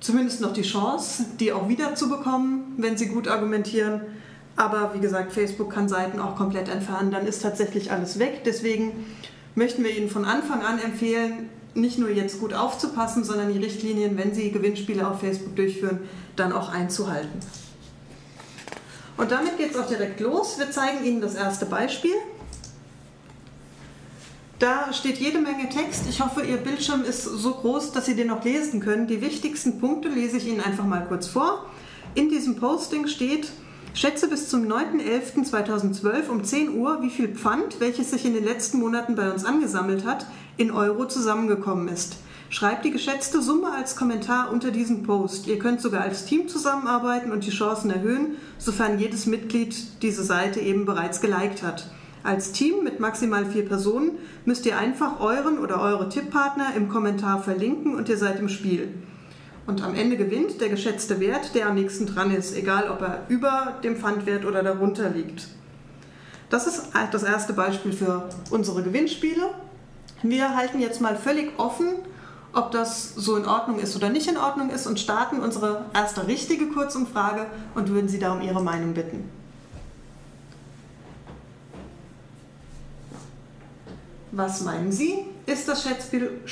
zumindest 0.00 0.40
noch 0.40 0.52
die 0.52 0.62
Chance, 0.62 1.24
die 1.40 1.52
auch 1.52 1.68
wieder 1.68 1.94
zu 1.94 2.08
bekommen, 2.08 2.74
wenn 2.76 2.96
Sie 2.96 3.06
gut 3.06 3.26
argumentieren. 3.26 4.02
Aber 4.54 4.92
wie 4.94 5.00
gesagt, 5.00 5.32
Facebook 5.32 5.72
kann 5.72 5.88
Seiten 5.88 6.20
auch 6.20 6.36
komplett 6.36 6.68
entfernen, 6.68 7.10
dann 7.10 7.26
ist 7.26 7.42
tatsächlich 7.42 7.90
alles 7.90 8.18
weg. 8.18 8.42
Deswegen 8.44 9.06
möchten 9.54 9.84
wir 9.84 9.96
Ihnen 9.96 10.10
von 10.10 10.24
Anfang 10.24 10.62
an 10.62 10.78
empfehlen, 10.78 11.48
nicht 11.74 11.98
nur 11.98 12.10
jetzt 12.10 12.40
gut 12.40 12.54
aufzupassen, 12.54 13.24
sondern 13.24 13.52
die 13.52 13.58
Richtlinien, 13.58 14.16
wenn 14.16 14.34
Sie 14.34 14.50
Gewinnspiele 14.50 15.06
auf 15.06 15.20
Facebook 15.20 15.54
durchführen, 15.56 16.00
dann 16.36 16.52
auch 16.52 16.70
einzuhalten. 16.70 17.40
Und 19.16 19.30
damit 19.32 19.58
geht 19.58 19.72
es 19.72 19.76
auch 19.76 19.86
direkt 19.86 20.20
los. 20.20 20.58
Wir 20.58 20.70
zeigen 20.70 21.04
Ihnen 21.04 21.20
das 21.20 21.34
erste 21.34 21.66
Beispiel. 21.66 22.14
Da 24.58 24.92
steht 24.92 25.18
jede 25.18 25.38
Menge 25.38 25.68
Text. 25.68 26.04
Ich 26.08 26.20
hoffe, 26.20 26.42
Ihr 26.42 26.56
Bildschirm 26.56 27.04
ist 27.04 27.24
so 27.24 27.52
groß, 27.52 27.92
dass 27.92 28.06
Sie 28.06 28.16
den 28.16 28.28
noch 28.28 28.44
lesen 28.44 28.80
können. 28.80 29.06
Die 29.06 29.20
wichtigsten 29.20 29.78
Punkte 29.80 30.08
lese 30.08 30.36
ich 30.38 30.46
Ihnen 30.48 30.60
einfach 30.60 30.84
mal 30.84 31.06
kurz 31.06 31.28
vor. 31.28 31.66
In 32.14 32.28
diesem 32.28 32.56
Posting 32.56 33.06
steht, 33.06 33.50
Schätze 33.98 34.28
bis 34.28 34.48
zum 34.48 34.62
9.11.2012 34.68 36.28
um 36.28 36.44
10 36.44 36.78
Uhr, 36.78 37.02
wie 37.02 37.10
viel 37.10 37.34
Pfand, 37.34 37.80
welches 37.80 38.12
sich 38.12 38.24
in 38.24 38.32
den 38.32 38.44
letzten 38.44 38.78
Monaten 38.78 39.16
bei 39.16 39.28
uns 39.28 39.44
angesammelt 39.44 40.06
hat, 40.06 40.24
in 40.56 40.70
Euro 40.70 41.08
zusammengekommen 41.08 41.88
ist. 41.88 42.18
Schreibt 42.48 42.84
die 42.84 42.92
geschätzte 42.92 43.42
Summe 43.42 43.72
als 43.72 43.96
Kommentar 43.96 44.52
unter 44.52 44.70
diesem 44.70 45.02
Post. 45.02 45.48
Ihr 45.48 45.58
könnt 45.58 45.80
sogar 45.80 46.02
als 46.02 46.26
Team 46.26 46.46
zusammenarbeiten 46.46 47.32
und 47.32 47.44
die 47.44 47.50
Chancen 47.50 47.90
erhöhen, 47.90 48.36
sofern 48.56 49.00
jedes 49.00 49.26
Mitglied 49.26 50.00
diese 50.00 50.22
Seite 50.22 50.60
eben 50.60 50.84
bereits 50.84 51.20
geliked 51.20 51.64
hat. 51.64 51.90
Als 52.22 52.52
Team 52.52 52.84
mit 52.84 53.00
maximal 53.00 53.46
vier 53.46 53.66
Personen 53.66 54.12
müsst 54.44 54.64
ihr 54.64 54.78
einfach 54.78 55.18
euren 55.18 55.58
oder 55.58 55.80
eure 55.80 56.08
Tipppartner 56.08 56.68
im 56.76 56.88
Kommentar 56.88 57.42
verlinken 57.42 57.96
und 57.96 58.08
ihr 58.08 58.16
seid 58.16 58.38
im 58.38 58.48
Spiel. 58.48 58.94
Und 59.68 59.82
am 59.82 59.94
Ende 59.94 60.16
gewinnt 60.16 60.62
der 60.62 60.70
geschätzte 60.70 61.20
Wert, 61.20 61.54
der 61.54 61.68
am 61.68 61.74
nächsten 61.74 62.06
dran 62.06 62.34
ist, 62.34 62.56
egal 62.56 62.90
ob 62.90 63.02
er 63.02 63.26
über 63.28 63.74
dem 63.84 63.96
Pfandwert 63.96 64.46
oder 64.46 64.62
darunter 64.62 65.10
liegt. 65.10 65.46
Das 66.48 66.66
ist 66.66 66.84
das 67.12 67.22
erste 67.22 67.52
Beispiel 67.52 67.92
für 67.92 68.30
unsere 68.50 68.82
Gewinnspiele. 68.82 69.50
Wir 70.22 70.56
halten 70.56 70.80
jetzt 70.80 71.02
mal 71.02 71.16
völlig 71.16 71.50
offen, 71.58 71.96
ob 72.54 72.70
das 72.70 73.14
so 73.14 73.36
in 73.36 73.44
Ordnung 73.44 73.78
ist 73.78 73.94
oder 73.94 74.08
nicht 74.08 74.26
in 74.26 74.38
Ordnung 74.38 74.70
ist 74.70 74.86
und 74.86 74.98
starten 74.98 75.40
unsere 75.40 75.84
erste 75.92 76.26
richtige 76.26 76.68
Kurzumfrage 76.68 77.44
und 77.74 77.90
würden 77.90 78.08
Sie 78.08 78.18
da 78.18 78.32
um 78.32 78.40
Ihre 78.40 78.62
Meinung 78.62 78.94
bitten. 78.94 79.28
Was 84.32 84.62
meinen 84.62 84.92
Sie? 84.92 85.26
Ist 85.48 85.66
das 85.66 85.82
Schätzspiel, 85.82 86.42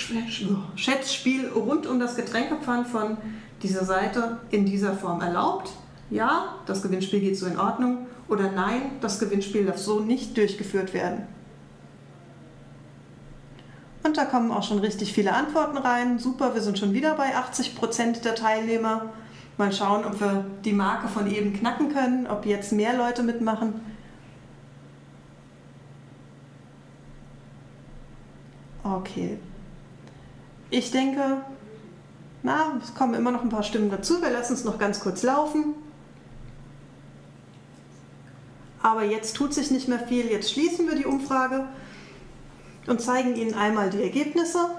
Schätzspiel 0.74 1.48
rund 1.48 1.86
um 1.86 2.00
das 2.00 2.16
Getränkepfand 2.16 2.88
von 2.88 3.18
dieser 3.62 3.84
Seite 3.84 4.38
in 4.50 4.64
dieser 4.64 4.94
Form 4.94 5.20
erlaubt? 5.20 5.70
Ja, 6.08 6.54
das 6.64 6.80
Gewinnspiel 6.80 7.20
geht 7.20 7.36
so 7.36 7.44
in 7.44 7.58
Ordnung. 7.58 8.06
Oder 8.26 8.50
nein, 8.52 8.92
das 9.02 9.18
Gewinnspiel 9.18 9.66
darf 9.66 9.76
so 9.76 10.00
nicht 10.00 10.34
durchgeführt 10.38 10.94
werden. 10.94 11.26
Und 14.02 14.16
da 14.16 14.24
kommen 14.24 14.50
auch 14.50 14.62
schon 14.62 14.78
richtig 14.78 15.12
viele 15.12 15.34
Antworten 15.34 15.76
rein. 15.76 16.18
Super, 16.18 16.54
wir 16.54 16.62
sind 16.62 16.78
schon 16.78 16.94
wieder 16.94 17.16
bei 17.16 17.36
80% 17.36 18.22
der 18.22 18.34
Teilnehmer. 18.34 19.10
Mal 19.58 19.72
schauen, 19.74 20.06
ob 20.06 20.18
wir 20.22 20.46
die 20.64 20.72
Marke 20.72 21.08
von 21.08 21.30
eben 21.30 21.52
knacken 21.52 21.92
können, 21.92 22.26
ob 22.26 22.46
jetzt 22.46 22.72
mehr 22.72 22.96
Leute 22.96 23.22
mitmachen. 23.22 23.74
Okay. 28.94 29.38
Ich 30.70 30.92
denke, 30.92 31.38
na, 32.42 32.78
es 32.82 32.94
kommen 32.94 33.14
immer 33.14 33.32
noch 33.32 33.42
ein 33.42 33.48
paar 33.48 33.64
Stimmen 33.64 33.90
dazu. 33.90 34.22
Wir 34.22 34.30
lassen 34.30 34.52
es 34.52 34.64
noch 34.64 34.78
ganz 34.78 35.00
kurz 35.00 35.22
laufen. 35.22 35.74
Aber 38.82 39.02
jetzt 39.02 39.34
tut 39.34 39.52
sich 39.52 39.72
nicht 39.72 39.88
mehr 39.88 39.98
viel. 39.98 40.26
Jetzt 40.26 40.52
schließen 40.52 40.86
wir 40.86 40.94
die 40.94 41.06
Umfrage 41.06 41.66
und 42.86 43.00
zeigen 43.00 43.34
Ihnen 43.34 43.54
einmal 43.54 43.90
die 43.90 44.02
Ergebnisse. 44.02 44.70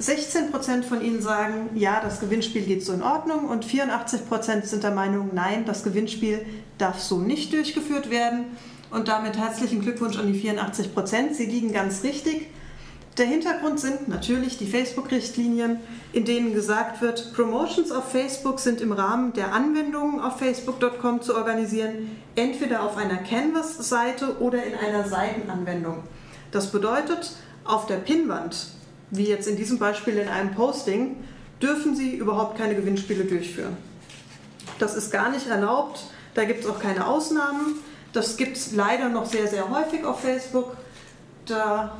16% 0.00 0.82
von 0.82 1.00
Ihnen 1.00 1.22
sagen, 1.22 1.70
ja, 1.74 2.00
das 2.00 2.18
Gewinnspiel 2.20 2.62
geht 2.62 2.84
so 2.84 2.92
in 2.92 3.02
Ordnung 3.02 3.48
und 3.48 3.64
84% 3.64 4.64
sind 4.64 4.82
der 4.82 4.92
Meinung, 4.92 5.30
nein, 5.34 5.64
das 5.64 5.84
Gewinnspiel 5.84 6.44
darf 6.78 7.00
so 7.00 7.18
nicht 7.18 7.52
durchgeführt 7.52 8.10
werden. 8.10 8.46
Und 8.90 9.08
damit 9.08 9.36
herzlichen 9.36 9.80
Glückwunsch 9.80 10.18
an 10.18 10.32
die 10.32 10.40
84%. 10.40 11.34
Sie 11.34 11.46
liegen 11.46 11.72
ganz 11.72 12.02
richtig. 12.02 12.48
Der 13.18 13.26
Hintergrund 13.26 13.80
sind 13.80 14.06
natürlich 14.06 14.58
die 14.58 14.66
Facebook-Richtlinien, 14.66 15.80
in 16.12 16.24
denen 16.24 16.54
gesagt 16.54 17.02
wird, 17.02 17.34
Promotions 17.34 17.90
auf 17.90 18.12
Facebook 18.12 18.60
sind 18.60 18.80
im 18.80 18.92
Rahmen 18.92 19.32
der 19.32 19.52
Anwendungen 19.52 20.20
auf 20.20 20.38
facebook.com 20.38 21.20
zu 21.20 21.34
organisieren, 21.34 22.16
entweder 22.36 22.84
auf 22.84 22.96
einer 22.96 23.16
Canvas-Seite 23.16 24.38
oder 24.38 24.62
in 24.62 24.74
einer 24.76 25.08
Seitenanwendung. 25.08 26.04
Das 26.52 26.70
bedeutet, 26.70 27.32
auf 27.64 27.86
der 27.86 27.96
Pinnwand, 27.96 28.68
wie 29.10 29.26
jetzt 29.26 29.48
in 29.48 29.56
diesem 29.56 29.78
Beispiel 29.78 30.16
in 30.16 30.28
einem 30.28 30.54
Posting, 30.54 31.16
dürfen 31.60 31.96
Sie 31.96 32.14
überhaupt 32.14 32.56
keine 32.56 32.76
Gewinnspiele 32.76 33.24
durchführen. 33.24 33.76
Das 34.78 34.94
ist 34.94 35.10
gar 35.10 35.30
nicht 35.30 35.48
erlaubt, 35.48 36.04
da 36.34 36.44
gibt 36.44 36.60
es 36.60 36.70
auch 36.70 36.78
keine 36.78 37.06
Ausnahmen. 37.06 37.80
Das 38.18 38.36
gibt 38.36 38.56
es 38.56 38.72
leider 38.72 39.08
noch 39.10 39.26
sehr, 39.26 39.46
sehr 39.46 39.70
häufig 39.70 40.04
auf 40.04 40.18
Facebook. 40.18 40.76
Da 41.46 41.96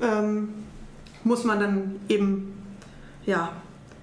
ähm, 0.00 0.64
muss 1.22 1.44
man 1.44 1.60
dann 1.60 2.00
eben 2.08 2.56
ja, 3.26 3.52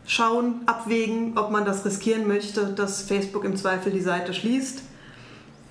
schauen, 0.05 0.61
abwägen, 0.67 1.39
ob 1.39 1.49
man 1.49 1.65
das 1.65 1.83
riskieren 1.83 2.27
möchte, 2.27 2.67
dass 2.67 3.01
Facebook 3.01 3.45
im 3.45 3.57
Zweifel 3.57 3.91
die 3.91 3.99
Seite 3.99 4.31
schließt. 4.31 4.83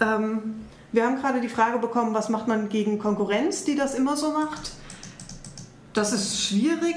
Ähm, 0.01 0.57
wir 0.91 1.07
haben 1.07 1.15
gerade 1.15 1.41
die 1.41 1.49
Frage 1.49 1.79
bekommen, 1.79 2.15
was 2.15 2.29
macht 2.29 2.49
man 2.49 2.69
gegen 2.71 2.99
Konkurrenz, 2.99 3.63
die 3.63 3.77
das 3.77 3.95
immer 3.95 4.17
so 4.17 4.33
macht. 4.33 4.73
Das 5.93 6.13
ist 6.13 6.43
schwierig. 6.43 6.97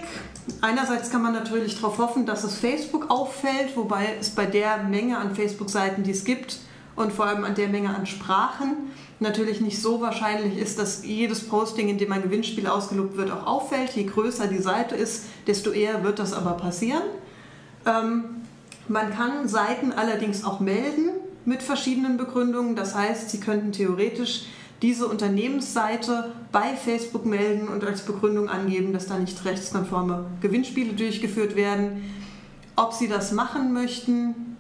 Einerseits 0.61 1.09
kann 1.09 1.21
man 1.21 1.33
natürlich 1.33 1.75
darauf 1.75 1.97
hoffen, 1.97 2.25
dass 2.25 2.43
es 2.43 2.57
Facebook 2.57 3.09
auffällt, 3.09 3.75
wobei 3.75 4.15
es 4.19 4.29
bei 4.29 4.45
der 4.45 4.83
Menge 4.83 5.17
an 5.17 5.35
Facebook-Seiten, 5.35 6.03
die 6.03 6.11
es 6.11 6.23
gibt, 6.23 6.57
und 6.95 7.11
vor 7.11 7.25
allem 7.25 7.43
an 7.43 7.55
der 7.55 7.67
Menge 7.67 7.93
an 7.93 8.05
Sprachen 8.05 8.91
natürlich 9.19 9.61
nicht 9.61 9.81
so 9.81 10.01
wahrscheinlich 10.01 10.57
ist, 10.57 10.79
dass 10.79 11.05
jedes 11.05 11.47
Posting, 11.47 11.89
in 11.89 11.97
dem 11.97 12.11
ein 12.11 12.21
Gewinnspiel 12.21 12.67
ausgelobt 12.67 13.17
wird, 13.17 13.31
auch 13.31 13.45
auffällt. 13.45 13.91
Je 13.91 14.03
größer 14.03 14.47
die 14.47 14.59
Seite 14.59 14.95
ist, 14.95 15.25
desto 15.47 15.71
eher 15.71 16.03
wird 16.03 16.19
das 16.19 16.33
aber 16.33 16.51
passieren. 16.51 17.03
Ähm, 17.85 18.23
man 18.87 19.11
kann 19.11 19.47
Seiten 19.47 19.91
allerdings 19.93 20.43
auch 20.43 20.59
melden 20.59 21.09
mit 21.45 21.63
verschiedenen 21.63 22.17
Begründungen. 22.17 22.75
Das 22.75 22.95
heißt, 22.95 23.29
Sie 23.29 23.39
könnten 23.39 23.71
theoretisch 23.71 24.45
diese 24.81 25.07
Unternehmensseite 25.07 26.31
bei 26.51 26.75
Facebook 26.75 27.25
melden 27.25 27.67
und 27.67 27.83
als 27.83 28.01
Begründung 28.01 28.49
angeben, 28.49 28.93
dass 28.93 29.07
da 29.07 29.17
nicht 29.17 29.43
rechtskonforme 29.45 30.25
Gewinnspiele 30.41 30.93
durchgeführt 30.93 31.55
werden. 31.55 32.03
Ob 32.75 32.93
Sie 32.93 33.07
das 33.07 33.31
machen 33.31 33.73
möchten, 33.73 34.57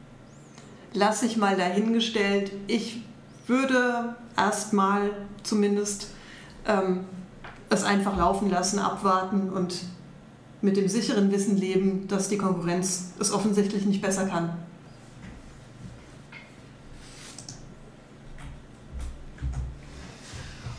lasse 0.93 1.25
ich 1.25 1.37
mal 1.37 1.57
dahingestellt. 1.57 2.51
Ich 2.67 3.03
würde 3.47 4.15
erstmal 4.37 5.11
zumindest 5.43 6.07
ähm, 6.67 7.01
es 7.69 7.83
einfach 7.83 8.17
laufen 8.17 8.49
lassen, 8.49 8.79
abwarten 8.79 9.49
und 9.49 9.83
mit 10.61 10.77
dem 10.77 10.87
sicheren 10.87 11.31
Wissen 11.31 11.57
leben, 11.57 12.07
dass 12.07 12.29
die 12.29 12.37
Konkurrenz 12.37 13.11
es 13.19 13.31
offensichtlich 13.31 13.85
nicht 13.85 14.01
besser 14.01 14.25
kann. 14.25 14.57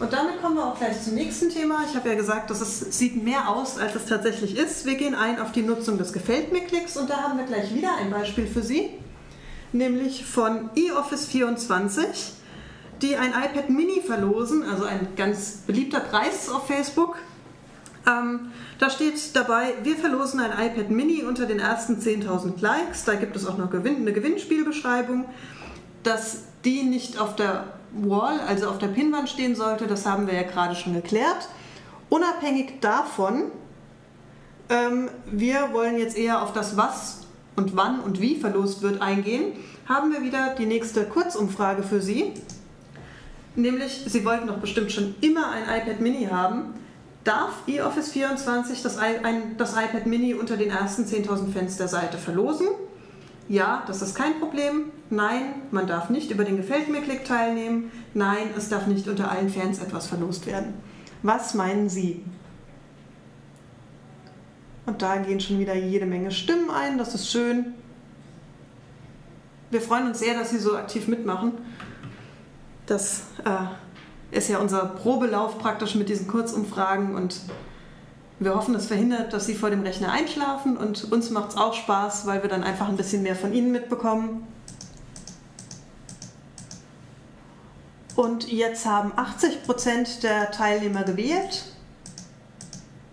Und 0.06 0.12
damit 0.12 0.40
kommen 0.40 0.54
wir 0.54 0.64
auch 0.64 0.78
gleich 0.78 1.02
zum 1.02 1.14
nächsten 1.14 1.50
Thema. 1.50 1.80
Ich 1.90 1.96
habe 1.96 2.08
ja 2.08 2.14
gesagt, 2.14 2.48
dass 2.48 2.60
es 2.60 2.96
sieht 2.96 3.20
mehr 3.24 3.48
aus, 3.48 3.76
als 3.76 3.96
es 3.96 4.06
tatsächlich 4.06 4.56
ist. 4.56 4.86
Wir 4.86 4.94
gehen 4.94 5.16
ein 5.16 5.40
auf 5.40 5.50
die 5.50 5.62
Nutzung 5.62 5.98
des 5.98 6.12
Gefällt 6.12 6.52
mir-Klicks 6.52 6.96
und 6.96 7.10
da 7.10 7.24
haben 7.24 7.36
wir 7.36 7.44
gleich 7.44 7.74
wieder 7.74 7.96
ein 7.96 8.12
Beispiel 8.12 8.46
für 8.46 8.62
Sie, 8.62 8.90
nämlich 9.72 10.24
von 10.24 10.70
eOffice 10.76 11.26
24 11.26 12.34
die 13.02 13.16
ein 13.16 13.30
iPad 13.30 13.68
Mini 13.68 14.00
verlosen, 14.00 14.62
also 14.62 14.84
ein 14.84 15.08
ganz 15.16 15.64
beliebter 15.66 15.98
Preis 15.98 16.48
auf 16.50 16.68
Facebook. 16.68 17.16
Ähm, 18.06 18.52
da 18.78 18.90
steht 18.90 19.34
dabei, 19.34 19.74
wir 19.82 19.96
verlosen 19.96 20.38
ein 20.38 20.52
iPad 20.52 20.88
Mini 20.88 21.24
unter 21.24 21.46
den 21.46 21.58
ersten 21.58 21.96
10.000 21.96 22.60
Likes. 22.60 23.04
Da 23.04 23.16
gibt 23.16 23.34
es 23.34 23.44
auch 23.44 23.58
noch 23.58 23.74
eine 23.74 24.12
Gewinnspielbeschreibung. 24.12 25.24
Dass 26.04 26.44
die 26.64 26.84
nicht 26.84 27.18
auf 27.18 27.34
der 27.34 27.64
Wall, 28.02 28.40
also 28.46 28.68
auf 28.68 28.78
der 28.78 28.88
Pinnwand 28.88 29.28
stehen 29.28 29.54
sollte, 29.54 29.86
das 29.86 30.06
haben 30.06 30.26
wir 30.26 30.34
ja 30.34 30.42
gerade 30.42 30.74
schon 30.74 30.94
geklärt. 30.94 31.48
Unabhängig 32.08 32.80
davon, 32.80 33.44
ähm, 34.68 35.08
wir 35.26 35.70
wollen 35.72 35.98
jetzt 35.98 36.16
eher 36.16 36.42
auf 36.42 36.52
das 36.52 36.76
Was 36.76 37.20
und 37.56 37.76
wann 37.76 38.00
und 38.00 38.20
wie 38.20 38.36
verlost 38.36 38.82
wird 38.82 39.00
eingehen, 39.00 39.52
haben 39.88 40.12
wir 40.12 40.22
wieder 40.22 40.54
die 40.58 40.66
nächste 40.66 41.04
Kurzumfrage 41.04 41.82
für 41.82 42.00
Sie. 42.00 42.32
Nämlich, 43.54 44.04
Sie 44.06 44.24
wollten 44.24 44.48
doch 44.48 44.58
bestimmt 44.58 44.92
schon 44.92 45.14
immer 45.20 45.50
ein 45.50 45.62
iPad 45.62 46.00
Mini 46.00 46.26
haben. 46.26 46.74
Darf 47.24 47.66
eOffice 47.66 48.10
24 48.10 48.82
das, 48.82 48.98
ein, 48.98 49.56
das 49.56 49.72
iPad 49.72 50.06
Mini 50.06 50.34
unter 50.34 50.56
den 50.56 50.70
ersten 50.70 51.04
10.000 51.04 51.52
Fans 51.52 51.76
der 51.76 51.88
Seite 51.88 52.18
verlosen? 52.18 52.68
Ja, 53.48 53.84
das 53.86 54.02
ist 54.02 54.14
kein 54.14 54.40
Problem. 54.40 54.90
Nein, 55.08 55.54
man 55.70 55.86
darf 55.86 56.10
nicht 56.10 56.30
über 56.30 56.44
den 56.44 56.56
Gefällt 56.56 56.88
mir-Klick 56.88 57.24
teilnehmen. 57.24 57.92
Nein, 58.12 58.48
es 58.56 58.68
darf 58.68 58.86
nicht 58.88 59.06
unter 59.06 59.30
allen 59.30 59.48
Fans 59.48 59.78
etwas 59.78 60.08
verlost 60.08 60.46
werden. 60.46 60.74
Was 61.22 61.54
meinen 61.54 61.88
Sie? 61.88 62.24
Und 64.84 65.02
da 65.02 65.16
gehen 65.16 65.40
schon 65.40 65.58
wieder 65.58 65.74
jede 65.74 66.06
Menge 66.06 66.30
Stimmen 66.30 66.70
ein, 66.70 66.98
das 66.98 67.14
ist 67.14 67.30
schön. 67.30 67.74
Wir 69.70 69.80
freuen 69.80 70.06
uns 70.06 70.20
sehr, 70.20 70.34
dass 70.34 70.50
Sie 70.50 70.58
so 70.58 70.76
aktiv 70.76 71.08
mitmachen. 71.08 71.52
Das 72.86 73.24
äh, 73.44 74.36
ist 74.36 74.48
ja 74.48 74.58
unser 74.58 74.86
Probelauf 74.86 75.58
praktisch 75.58 75.96
mit 75.96 76.08
diesen 76.08 76.28
Kurzumfragen 76.28 77.16
und 77.16 77.40
wir 78.38 78.54
hoffen, 78.54 78.74
es 78.74 78.86
verhindert, 78.86 79.32
dass 79.32 79.46
Sie 79.46 79.54
vor 79.54 79.70
dem 79.70 79.82
Rechner 79.82 80.12
einschlafen 80.12 80.76
und 80.76 81.10
uns 81.10 81.30
macht 81.30 81.50
es 81.50 81.56
auch 81.56 81.74
Spaß, 81.74 82.26
weil 82.26 82.42
wir 82.42 82.50
dann 82.50 82.62
einfach 82.62 82.88
ein 82.88 82.96
bisschen 82.96 83.22
mehr 83.22 83.36
von 83.36 83.52
Ihnen 83.52 83.72
mitbekommen. 83.72 84.46
Und 88.14 88.50
jetzt 88.50 88.86
haben 88.86 89.12
80% 89.12 90.22
der 90.22 90.50
Teilnehmer 90.50 91.04
gewählt. 91.04 91.64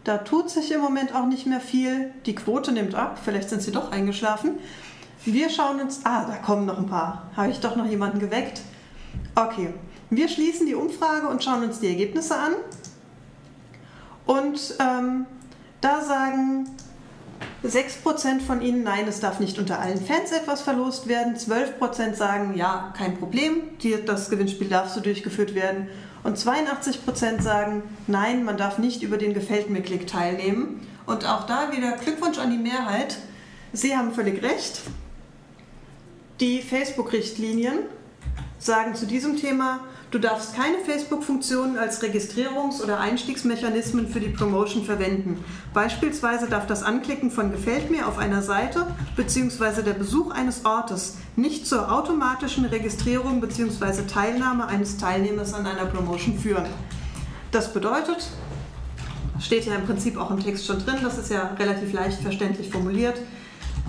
Da 0.04 0.18
tut 0.18 0.50
sich 0.50 0.72
im 0.72 0.82
Moment 0.82 1.16
auch 1.16 1.26
nicht 1.26 1.46
mehr 1.46 1.62
viel. 1.62 2.12
Die 2.26 2.36
Quote 2.36 2.72
nimmt 2.72 2.96
ab. 2.96 3.20
Vielleicht 3.24 3.50
sind 3.50 3.62
Sie 3.62 3.72
doch 3.72 3.92
eingeschlafen. 3.92 4.60
Wir 5.26 5.50
schauen 5.50 5.80
uns. 5.80 6.02
Ah, 6.04 6.26
da 6.26 6.36
kommen 6.38 6.66
noch 6.66 6.78
ein 6.78 6.88
paar. 6.88 7.30
Habe 7.36 7.52
ich 7.52 7.60
doch 7.60 7.76
noch 7.78 7.86
jemanden 7.86 8.20
geweckt? 8.20 8.62
Okay, 9.36 9.74
wir 10.10 10.28
schließen 10.28 10.68
die 10.68 10.76
Umfrage 10.76 11.28
und 11.28 11.44
schauen 11.44 11.64
uns 11.64 11.80
die 11.80 11.88
Ergebnisse 11.88 12.36
an. 12.36 12.54
Und 14.26 14.76
ähm, 14.80 15.26
da 15.82 16.02
sagen 16.02 16.70
6% 17.64 18.42
von 18.42 18.62
Ihnen, 18.62 18.84
nein, 18.84 19.08
es 19.08 19.20
darf 19.20 19.40
nicht 19.40 19.58
unter 19.58 19.80
allen 19.80 20.04
Fans 20.04 20.32
etwas 20.32 20.62
verlost 20.62 21.08
werden. 21.08 21.36
12% 21.36 22.14
sagen, 22.14 22.56
ja, 22.56 22.94
kein 22.98 23.18
Problem, 23.18 23.62
das 24.06 24.30
Gewinnspiel 24.30 24.68
darf 24.68 24.90
so 24.90 25.00
durchgeführt 25.00 25.56
werden. 25.56 25.88
Und 26.24 26.38
82% 26.38 27.42
sagen, 27.42 27.84
nein, 28.08 28.44
man 28.44 28.58
darf 28.58 28.78
nicht 28.78 29.04
über 29.04 29.18
den 29.18 29.34
Gefällt 29.34 29.70
mir-Klick 29.70 30.08
teilnehmen. 30.08 30.88
Und 31.06 31.26
auch 31.26 31.46
da 31.46 31.72
wieder 31.72 31.98
Glückwunsch 31.98 32.38
an 32.38 32.52
die 32.52 32.58
Mehrheit. 32.58 33.18
Sie 33.74 33.96
haben 33.96 34.14
völlig 34.14 34.42
recht. 34.42 34.82
Die 36.40 36.62
Facebook-Richtlinien 36.62 37.80
sagen 38.58 38.96
zu 38.96 39.06
diesem 39.06 39.38
Thema, 39.38 39.82
du 40.14 40.20
darfst 40.20 40.56
keine 40.56 40.78
Facebook-Funktionen 40.78 41.78
als 41.80 42.04
Registrierungs- 42.04 42.84
oder 42.84 43.00
Einstiegsmechanismen 43.00 44.08
für 44.08 44.20
die 44.20 44.30
Promotion 44.30 44.86
verwenden. 44.86 45.44
Beispielsweise 45.74 46.48
darf 46.48 46.68
das 46.68 46.84
Anklicken 46.84 47.32
von 47.32 47.52
Gefällt 47.52 47.90
mir 47.90 48.08
auf 48.08 48.20
einer 48.20 48.44
Seite 48.44 48.86
bzw. 49.16 49.82
der 49.82 49.94
Besuch 49.94 50.30
eines 50.30 50.66
Ortes 50.66 51.18
nicht 51.36 51.66
zur 51.66 51.92
automatischen 51.92 52.66
Registrierung 52.66 53.42
bzw. 53.42 54.06
Teilnahme 54.06 54.68
eines 54.68 54.98
Teilnehmers 54.98 55.56
an 55.56 55.66
einer 55.66 55.86
Promotion 55.86 56.38
führen. 56.38 56.68
Das 57.50 57.74
bedeutet, 57.74 58.30
steht 59.40 59.66
ja 59.66 59.74
im 59.74 59.86
Prinzip 59.86 60.18
auch 60.18 60.30
im 60.30 60.44
Text 60.44 60.68
schon 60.68 60.78
drin, 60.86 60.98
das 61.02 61.18
ist 61.18 61.32
ja 61.32 61.56
relativ 61.58 61.92
leicht 61.92 62.22
verständlich 62.22 62.70
formuliert, 62.70 63.16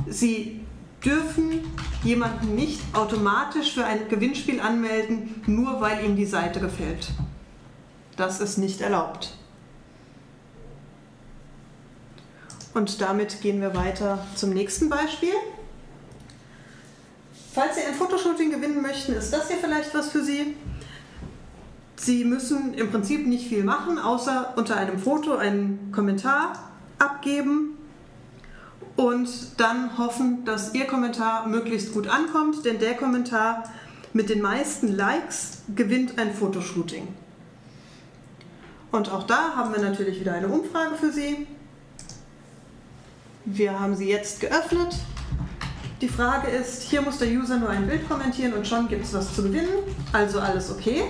Sie 0.09 0.64
dürfen 1.05 1.61
jemanden 2.03 2.55
nicht 2.55 2.81
automatisch 2.95 3.75
für 3.75 3.85
ein 3.85 4.09
Gewinnspiel 4.09 4.61
anmelden, 4.61 5.43
nur 5.47 5.81
weil 5.81 6.05
ihm 6.05 6.17
die 6.17 6.27
Seite 6.27 6.61
gefällt. 6.61 7.09
Das 8.17 8.41
ist 8.41 8.59
nicht 8.59 8.81
erlaubt. 8.81 9.37
Und 12.75 13.01
damit 13.01 13.41
gehen 13.41 13.61
wir 13.61 13.75
weiter 13.75 14.27
zum 14.35 14.51
nächsten 14.51 14.89
Beispiel. 14.89 15.33
Falls 17.53 17.77
Sie 17.77 17.83
ein 17.83 17.95
Fotoshooting 17.95 18.51
gewinnen 18.51 18.83
möchten, 18.83 19.13
ist 19.13 19.33
das 19.33 19.49
hier 19.49 19.59
vielleicht 19.59 19.95
was 19.95 20.11
für 20.11 20.25
Sie. 20.25 20.57
Sie 21.97 22.25
müssen 22.25 22.75
im 22.75 22.91
Prinzip 22.91 23.27
nicht 23.27 23.49
viel 23.49 23.63
machen, 23.63 23.99
außer 23.99 24.55
unter 24.57 24.77
einem 24.77 24.99
Foto 24.99 25.37
einen 25.37 25.93
Kommentar 25.93 26.59
abgeben 26.99 27.79
und 28.97 29.29
dann 29.59 29.99
hoffen, 29.99 30.45
dass 30.45 30.75
Ihr 30.75 30.87
Kommentar 30.87 31.49
möglichst 31.49 31.93
gut 31.93 32.09
ankommt, 32.09 32.65
denn 32.65 32.79
der 32.79 32.95
Kommentar 32.95 33.65
mit 34.13 34.31
den 34.31 34.41
meisten 34.41 34.95
Likes 34.95 35.63
gewinnt 35.75 36.19
ein 36.19 36.33
Fotoshooting. 36.33 37.09
Und 38.93 39.11
auch 39.11 39.25
da 39.25 39.57
haben 39.57 39.75
wir 39.75 39.83
natürlich 39.83 40.21
wieder 40.21 40.35
eine 40.35 40.47
Umfrage 40.47 40.95
für 40.95 41.11
Sie. 41.11 41.49
Wir 43.45 43.79
haben 43.79 43.95
sie 43.95 44.09
jetzt 44.09 44.41
geöffnet. 44.41 44.97
Die 46.01 46.09
Frage 46.09 46.49
ist, 46.49 46.83
hier 46.83 47.03
muss 47.03 47.19
der 47.19 47.29
User 47.29 47.59
nur 47.59 47.69
ein 47.69 47.87
Bild 47.87 48.09
kommentieren 48.09 48.55
und 48.55 48.67
schon 48.67 48.89
gibt 48.89 49.05
es 49.05 49.13
was 49.13 49.35
zu 49.35 49.43
gewinnen. 49.43 49.69
Also 50.13 50.41
alles 50.41 50.71
okay. 50.71 51.03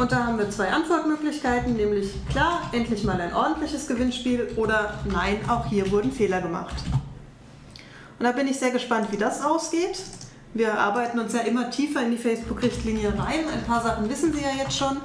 Und 0.00 0.10
da 0.12 0.24
haben 0.24 0.38
wir 0.38 0.48
zwei 0.48 0.70
Antwortmöglichkeiten, 0.70 1.76
nämlich 1.76 2.14
klar, 2.30 2.70
endlich 2.72 3.04
mal 3.04 3.20
ein 3.20 3.34
ordentliches 3.34 3.86
Gewinnspiel 3.86 4.48
oder 4.56 4.94
nein, 5.04 5.38
auch 5.46 5.66
hier 5.66 5.90
wurden 5.92 6.10
Fehler 6.10 6.40
gemacht. 6.40 6.74
Und 8.18 8.24
da 8.24 8.32
bin 8.32 8.48
ich 8.48 8.58
sehr 8.58 8.70
gespannt, 8.70 9.12
wie 9.12 9.18
das 9.18 9.44
ausgeht. 9.44 10.00
Wir 10.54 10.78
arbeiten 10.78 11.18
uns 11.18 11.34
ja 11.34 11.40
immer 11.40 11.70
tiefer 11.70 12.02
in 12.02 12.12
die 12.12 12.16
Facebook-Richtlinie 12.16 13.10
rein. 13.10 13.40
Ein 13.52 13.62
paar 13.66 13.82
Sachen 13.82 14.08
wissen 14.08 14.32
Sie 14.32 14.40
ja 14.40 14.48
jetzt 14.56 14.74
schon. 14.74 14.96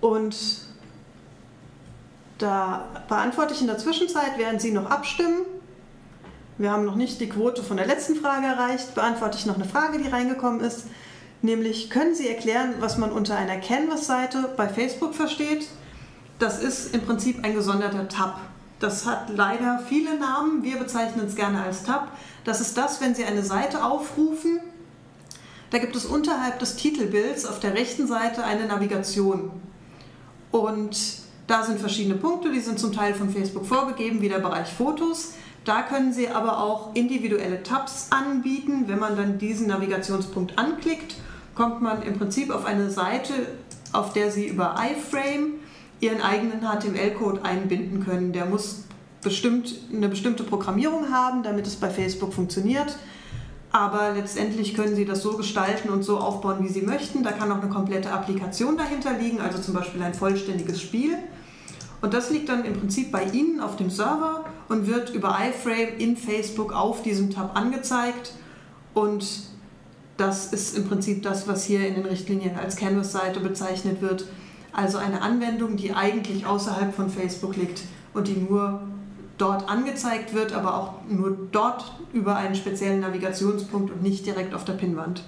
Und 0.00 0.36
da 2.38 2.84
beantworte 3.06 3.54
ich 3.54 3.60
in 3.60 3.68
der 3.68 3.78
Zwischenzeit, 3.78 4.32
während 4.38 4.60
Sie 4.60 4.72
noch 4.72 4.90
abstimmen. 4.90 5.42
Wir 6.58 6.72
haben 6.72 6.84
noch 6.84 6.96
nicht 6.96 7.20
die 7.20 7.28
Quote 7.28 7.62
von 7.62 7.76
der 7.76 7.86
letzten 7.86 8.16
Frage 8.16 8.46
erreicht. 8.46 8.96
Beantworte 8.96 9.38
ich 9.38 9.46
noch 9.46 9.54
eine 9.54 9.66
Frage, 9.66 9.98
die 9.98 10.08
reingekommen 10.08 10.62
ist. 10.62 10.88
Nämlich, 11.44 11.90
können 11.90 12.14
Sie 12.14 12.26
erklären, 12.26 12.76
was 12.80 12.96
man 12.96 13.12
unter 13.12 13.36
einer 13.36 13.58
Canvas-Seite 13.58 14.54
bei 14.56 14.66
Facebook 14.66 15.14
versteht? 15.14 15.68
Das 16.38 16.58
ist 16.58 16.94
im 16.94 17.02
Prinzip 17.02 17.44
ein 17.44 17.52
gesonderter 17.52 18.08
Tab. 18.08 18.40
Das 18.80 19.04
hat 19.04 19.28
leider 19.28 19.78
viele 19.86 20.18
Namen. 20.18 20.62
Wir 20.62 20.78
bezeichnen 20.78 21.26
es 21.26 21.36
gerne 21.36 21.62
als 21.62 21.82
Tab. 21.82 22.16
Das 22.44 22.62
ist 22.62 22.78
das, 22.78 23.02
wenn 23.02 23.14
Sie 23.14 23.26
eine 23.26 23.42
Seite 23.42 23.84
aufrufen. 23.84 24.58
Da 25.68 25.76
gibt 25.76 25.94
es 25.96 26.06
unterhalb 26.06 26.60
des 26.60 26.76
Titelbilds 26.76 27.44
auf 27.44 27.60
der 27.60 27.74
rechten 27.74 28.06
Seite 28.06 28.42
eine 28.42 28.64
Navigation. 28.64 29.50
Und 30.50 30.96
da 31.46 31.62
sind 31.62 31.78
verschiedene 31.78 32.14
Punkte, 32.14 32.52
die 32.52 32.60
sind 32.60 32.78
zum 32.78 32.94
Teil 32.94 33.12
von 33.12 33.28
Facebook 33.28 33.66
vorgegeben, 33.66 34.22
wie 34.22 34.30
der 34.30 34.38
Bereich 34.38 34.72
Fotos. 34.72 35.34
Da 35.66 35.82
können 35.82 36.14
Sie 36.14 36.30
aber 36.30 36.62
auch 36.62 36.94
individuelle 36.94 37.62
Tabs 37.62 38.06
anbieten, 38.08 38.84
wenn 38.86 38.98
man 38.98 39.14
dann 39.14 39.36
diesen 39.36 39.66
Navigationspunkt 39.66 40.58
anklickt 40.58 41.16
kommt 41.54 41.82
man 41.82 42.02
im 42.02 42.18
Prinzip 42.18 42.50
auf 42.50 42.64
eine 42.64 42.90
Seite, 42.90 43.32
auf 43.92 44.12
der 44.12 44.30
Sie 44.30 44.46
über 44.46 44.76
iFrame 44.78 45.54
Ihren 46.00 46.20
eigenen 46.20 46.60
HTML-Code 46.60 47.44
einbinden 47.44 48.04
können. 48.04 48.32
Der 48.32 48.46
muss 48.46 48.84
bestimmt 49.22 49.74
eine 49.92 50.08
bestimmte 50.08 50.42
Programmierung 50.42 51.10
haben, 51.10 51.42
damit 51.42 51.66
es 51.66 51.76
bei 51.76 51.88
Facebook 51.88 52.34
funktioniert. 52.34 52.96
Aber 53.72 54.12
letztendlich 54.12 54.74
können 54.74 54.94
Sie 54.94 55.04
das 55.04 55.22
so 55.22 55.36
gestalten 55.36 55.88
und 55.88 56.02
so 56.02 56.18
aufbauen, 56.18 56.58
wie 56.62 56.68
Sie 56.68 56.82
möchten. 56.82 57.22
Da 57.22 57.32
kann 57.32 57.50
auch 57.50 57.60
eine 57.60 57.70
komplette 57.70 58.12
Applikation 58.12 58.76
dahinter 58.76 59.14
liegen, 59.18 59.40
also 59.40 59.58
zum 59.58 59.74
Beispiel 59.74 60.02
ein 60.02 60.14
vollständiges 60.14 60.80
Spiel. 60.80 61.16
Und 62.00 62.12
das 62.12 62.30
liegt 62.30 62.50
dann 62.50 62.64
im 62.64 62.74
Prinzip 62.74 63.10
bei 63.10 63.24
Ihnen 63.24 63.60
auf 63.60 63.76
dem 63.76 63.90
Server 63.90 64.44
und 64.68 64.86
wird 64.86 65.10
über 65.14 65.38
iFrame 65.40 65.96
in 65.98 66.16
Facebook 66.16 66.72
auf 66.72 67.02
diesem 67.02 67.30
Tab 67.30 67.56
angezeigt. 67.56 68.34
Und 68.92 69.24
das 70.16 70.52
ist 70.52 70.76
im 70.76 70.88
Prinzip 70.88 71.22
das, 71.22 71.48
was 71.48 71.64
hier 71.64 71.86
in 71.86 71.94
den 71.94 72.06
Richtlinien 72.06 72.56
als 72.56 72.76
Canvas-Seite 72.76 73.40
bezeichnet 73.40 74.00
wird. 74.00 74.26
Also 74.72 74.98
eine 74.98 75.22
Anwendung, 75.22 75.76
die 75.76 75.92
eigentlich 75.92 76.46
außerhalb 76.46 76.94
von 76.94 77.10
Facebook 77.10 77.56
liegt 77.56 77.82
und 78.12 78.28
die 78.28 78.36
nur 78.36 78.82
dort 79.38 79.68
angezeigt 79.68 80.34
wird, 80.34 80.52
aber 80.52 80.76
auch 80.76 80.94
nur 81.08 81.36
dort 81.50 81.92
über 82.12 82.36
einen 82.36 82.54
speziellen 82.54 83.00
Navigationspunkt 83.00 83.92
und 83.92 84.02
nicht 84.02 84.26
direkt 84.26 84.54
auf 84.54 84.64
der 84.64 84.74
Pinnwand. 84.74 85.24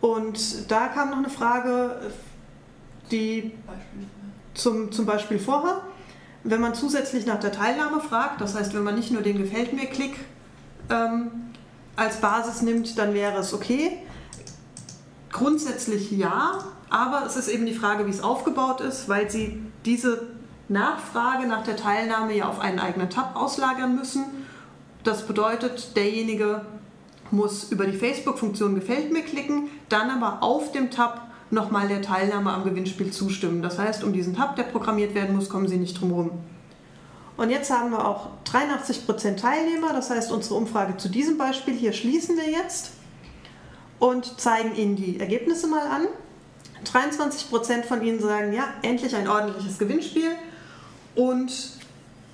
Und 0.00 0.70
da 0.70 0.88
kam 0.88 1.10
noch 1.10 1.18
eine 1.18 1.30
Frage, 1.30 1.96
die 3.10 3.52
zum, 4.54 4.90
zum 4.92 5.06
Beispiel 5.06 5.38
vorher. 5.38 5.82
Wenn 6.44 6.60
man 6.60 6.74
zusätzlich 6.74 7.26
nach 7.26 7.38
der 7.38 7.52
Teilnahme 7.52 8.00
fragt, 8.00 8.40
das 8.40 8.54
heißt, 8.54 8.74
wenn 8.74 8.82
man 8.82 8.96
nicht 8.96 9.10
nur 9.12 9.22
den 9.22 9.38
Gefällt 9.38 9.72
mir-Klick 9.72 10.16
ähm, 10.90 11.30
als 11.94 12.20
Basis 12.20 12.62
nimmt, 12.62 12.98
dann 12.98 13.14
wäre 13.14 13.38
es 13.38 13.54
okay. 13.54 13.98
Grundsätzlich 15.30 16.10
ja, 16.10 16.58
aber 16.90 17.24
es 17.26 17.36
ist 17.36 17.48
eben 17.48 17.64
die 17.64 17.74
Frage, 17.74 18.06
wie 18.06 18.10
es 18.10 18.22
aufgebaut 18.22 18.80
ist, 18.80 19.08
weil 19.08 19.30
Sie 19.30 19.62
diese 19.84 20.28
Nachfrage 20.68 21.46
nach 21.46 21.62
der 21.62 21.76
Teilnahme 21.76 22.36
ja 22.36 22.48
auf 22.48 22.60
einen 22.60 22.78
eigenen 22.78 23.08
Tab 23.08 23.36
auslagern 23.36 23.94
müssen. 23.94 24.24
Das 25.04 25.26
bedeutet, 25.26 25.96
derjenige 25.96 26.64
muss 27.30 27.70
über 27.70 27.86
die 27.86 27.96
Facebook-Funktion 27.96 28.74
Gefällt 28.74 29.12
mir 29.12 29.22
klicken, 29.22 29.68
dann 29.88 30.10
aber 30.10 30.42
auf 30.42 30.72
dem 30.72 30.90
Tab 30.90 31.31
nochmal 31.52 31.86
der 31.86 32.02
Teilnahme 32.02 32.52
am 32.52 32.64
Gewinnspiel 32.64 33.10
zustimmen. 33.10 33.62
Das 33.62 33.78
heißt, 33.78 34.02
um 34.04 34.12
diesen 34.12 34.34
Tab, 34.34 34.56
der 34.56 34.64
programmiert 34.64 35.14
werden 35.14 35.36
muss, 35.36 35.48
kommen 35.48 35.68
Sie 35.68 35.76
nicht 35.76 36.00
drum 36.00 36.10
herum. 36.10 36.30
Und 37.36 37.50
jetzt 37.50 37.70
haben 37.70 37.90
wir 37.90 38.06
auch 38.06 38.28
83% 38.46 39.36
Teilnehmer, 39.36 39.92
das 39.92 40.10
heißt, 40.10 40.32
unsere 40.32 40.54
Umfrage 40.54 40.96
zu 40.96 41.08
diesem 41.08 41.38
Beispiel 41.38 41.74
hier 41.74 41.92
schließen 41.92 42.36
wir 42.36 42.50
jetzt 42.50 42.92
und 43.98 44.40
zeigen 44.40 44.74
Ihnen 44.74 44.96
die 44.96 45.20
Ergebnisse 45.20 45.66
mal 45.66 45.86
an. 45.86 46.06
23% 46.84 47.84
von 47.84 48.02
Ihnen 48.02 48.20
sagen, 48.20 48.52
ja, 48.52 48.64
endlich 48.82 49.14
ein 49.14 49.28
ordentliches 49.28 49.78
Gewinnspiel 49.78 50.30
und 51.14 51.52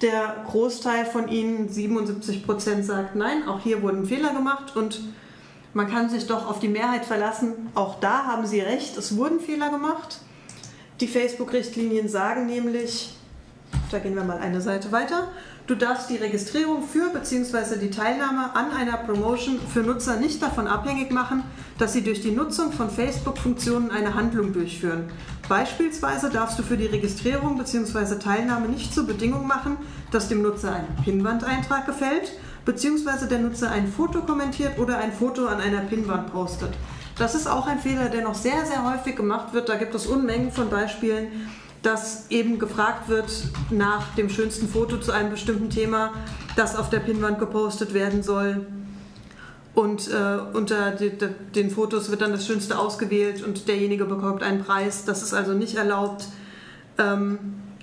der 0.00 0.44
Großteil 0.46 1.04
von 1.04 1.28
Ihnen, 1.28 1.68
77%, 1.68 2.82
sagt, 2.82 3.16
nein, 3.16 3.46
auch 3.48 3.60
hier 3.60 3.82
wurden 3.82 4.06
Fehler 4.06 4.32
gemacht 4.32 4.76
und 4.76 5.00
man 5.74 5.90
kann 5.90 6.08
sich 6.08 6.26
doch 6.26 6.48
auf 6.48 6.60
die 6.60 6.68
Mehrheit 6.68 7.04
verlassen. 7.04 7.52
Auch 7.74 8.00
da 8.00 8.24
haben 8.24 8.46
Sie 8.46 8.60
recht, 8.60 8.96
es 8.96 9.16
wurden 9.16 9.40
Fehler 9.40 9.70
gemacht. 9.70 10.18
Die 11.00 11.08
Facebook-Richtlinien 11.08 12.08
sagen 12.08 12.46
nämlich, 12.46 13.14
da 13.90 13.98
gehen 13.98 14.16
wir 14.16 14.24
mal 14.24 14.38
eine 14.38 14.60
Seite 14.60 14.90
weiter, 14.92 15.28
du 15.66 15.74
darfst 15.74 16.10
die 16.10 16.16
Registrierung 16.16 16.82
für 16.82 17.10
bzw. 17.10 17.78
die 17.78 17.90
Teilnahme 17.90 18.56
an 18.56 18.72
einer 18.72 18.96
Promotion 18.96 19.60
für 19.72 19.80
Nutzer 19.80 20.16
nicht 20.16 20.42
davon 20.42 20.66
abhängig 20.66 21.12
machen, 21.12 21.44
dass 21.78 21.92
sie 21.92 22.02
durch 22.02 22.20
die 22.20 22.32
Nutzung 22.32 22.72
von 22.72 22.90
Facebook-Funktionen 22.90 23.90
eine 23.90 24.14
Handlung 24.14 24.52
durchführen. 24.52 25.04
Beispielsweise 25.48 26.30
darfst 26.30 26.58
du 26.58 26.62
für 26.62 26.76
die 26.76 26.86
Registrierung 26.86 27.56
bzw. 27.56 28.18
Teilnahme 28.18 28.68
nicht 28.68 28.92
zur 28.92 29.06
Bedingung 29.06 29.46
machen, 29.46 29.76
dass 30.10 30.28
dem 30.28 30.42
Nutzer 30.42 30.74
ein 30.74 31.04
Pinwandeintrag 31.04 31.86
gefällt 31.86 32.32
beziehungsweise 32.68 33.28
der 33.28 33.38
Nutzer 33.38 33.70
ein 33.70 33.90
Foto 33.90 34.20
kommentiert 34.20 34.78
oder 34.78 34.98
ein 34.98 35.10
Foto 35.10 35.46
an 35.46 35.58
einer 35.58 35.80
Pinnwand 35.80 36.30
postet. 36.30 36.68
Das 37.16 37.34
ist 37.34 37.46
auch 37.46 37.66
ein 37.66 37.78
Fehler, 37.78 38.10
der 38.10 38.20
noch 38.20 38.34
sehr, 38.34 38.66
sehr 38.66 38.84
häufig 38.84 39.16
gemacht 39.16 39.54
wird. 39.54 39.70
Da 39.70 39.76
gibt 39.76 39.94
es 39.94 40.06
Unmengen 40.06 40.52
von 40.52 40.68
Beispielen, 40.68 41.28
dass 41.80 42.30
eben 42.30 42.58
gefragt 42.58 43.08
wird 43.08 43.32
nach 43.70 44.14
dem 44.16 44.28
schönsten 44.28 44.68
Foto 44.68 44.98
zu 44.98 45.12
einem 45.12 45.30
bestimmten 45.30 45.70
Thema, 45.70 46.12
das 46.56 46.76
auf 46.76 46.90
der 46.90 46.98
Pinnwand 46.98 47.38
gepostet 47.38 47.94
werden 47.94 48.22
soll. 48.22 48.66
Und 49.74 50.10
äh, 50.10 50.38
unter 50.52 50.90
die, 50.90 51.08
de, 51.08 51.30
den 51.54 51.70
Fotos 51.70 52.10
wird 52.10 52.20
dann 52.20 52.32
das 52.32 52.46
Schönste 52.46 52.78
ausgewählt 52.78 53.42
und 53.42 53.66
derjenige 53.66 54.04
bekommt 54.04 54.42
einen 54.42 54.62
Preis. 54.62 55.06
Das 55.06 55.22
ist 55.22 55.32
also 55.32 55.54
nicht 55.54 55.76
erlaubt. 55.76 56.26
Ähm, 56.98 57.38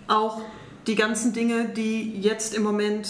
auch 0.08 0.42
die 0.86 0.94
ganzen 0.94 1.34
Dinge, 1.34 1.70
die 1.70 2.22
jetzt 2.22 2.54
im 2.54 2.62
Moment 2.62 3.08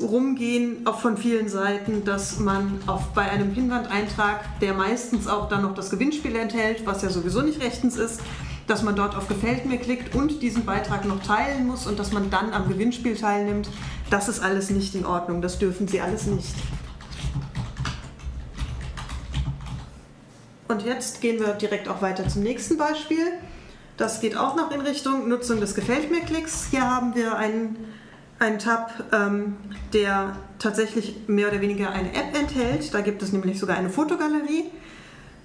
rumgehen, 0.00 0.86
auch 0.86 1.00
von 1.00 1.16
vielen 1.16 1.48
Seiten, 1.48 2.04
dass 2.04 2.38
man 2.38 2.80
auf, 2.86 3.12
bei 3.14 3.22
einem 3.22 3.52
Pinwandeintrag, 3.52 4.58
der 4.60 4.74
meistens 4.74 5.26
auch 5.26 5.48
dann 5.48 5.62
noch 5.62 5.74
das 5.74 5.90
Gewinnspiel 5.90 6.36
enthält, 6.36 6.86
was 6.86 7.02
ja 7.02 7.10
sowieso 7.10 7.42
nicht 7.42 7.60
rechtens 7.60 7.96
ist, 7.96 8.20
dass 8.66 8.82
man 8.82 8.96
dort 8.96 9.16
auf 9.16 9.28
Gefällt 9.28 9.66
mir 9.66 9.78
klickt 9.78 10.14
und 10.14 10.42
diesen 10.42 10.64
Beitrag 10.64 11.04
noch 11.04 11.22
teilen 11.22 11.66
muss 11.66 11.86
und 11.86 11.98
dass 11.98 12.12
man 12.12 12.30
dann 12.30 12.52
am 12.52 12.68
Gewinnspiel 12.68 13.16
teilnimmt. 13.16 13.68
Das 14.10 14.28
ist 14.28 14.40
alles 14.40 14.70
nicht 14.70 14.94
in 14.94 15.06
Ordnung, 15.06 15.42
das 15.42 15.58
dürfen 15.58 15.88
Sie 15.88 16.00
alles 16.00 16.26
nicht. 16.26 16.54
Und 20.68 20.82
jetzt 20.82 21.22
gehen 21.22 21.40
wir 21.40 21.54
direkt 21.54 21.88
auch 21.88 22.02
weiter 22.02 22.28
zum 22.28 22.42
nächsten 22.42 22.76
Beispiel. 22.76 23.32
Das 23.96 24.20
geht 24.20 24.36
auch 24.36 24.54
noch 24.54 24.70
in 24.70 24.82
Richtung 24.82 25.28
Nutzung 25.28 25.60
des 25.60 25.74
Gefällt 25.74 26.10
mir 26.10 26.20
Klicks. 26.20 26.68
Hier 26.70 26.88
haben 26.88 27.14
wir 27.14 27.36
einen, 27.36 27.76
einen 28.38 28.58
Tab, 28.58 28.92
ähm, 29.12 29.56
der 29.92 30.36
tatsächlich 30.58 31.16
mehr 31.26 31.48
oder 31.48 31.60
weniger 31.60 31.90
eine 31.90 32.10
App 32.10 32.38
enthält. 32.38 32.92
Da 32.94 33.00
gibt 33.00 33.22
es 33.22 33.32
nämlich 33.32 33.58
sogar 33.58 33.76
eine 33.76 33.90
Fotogalerie. 33.90 34.64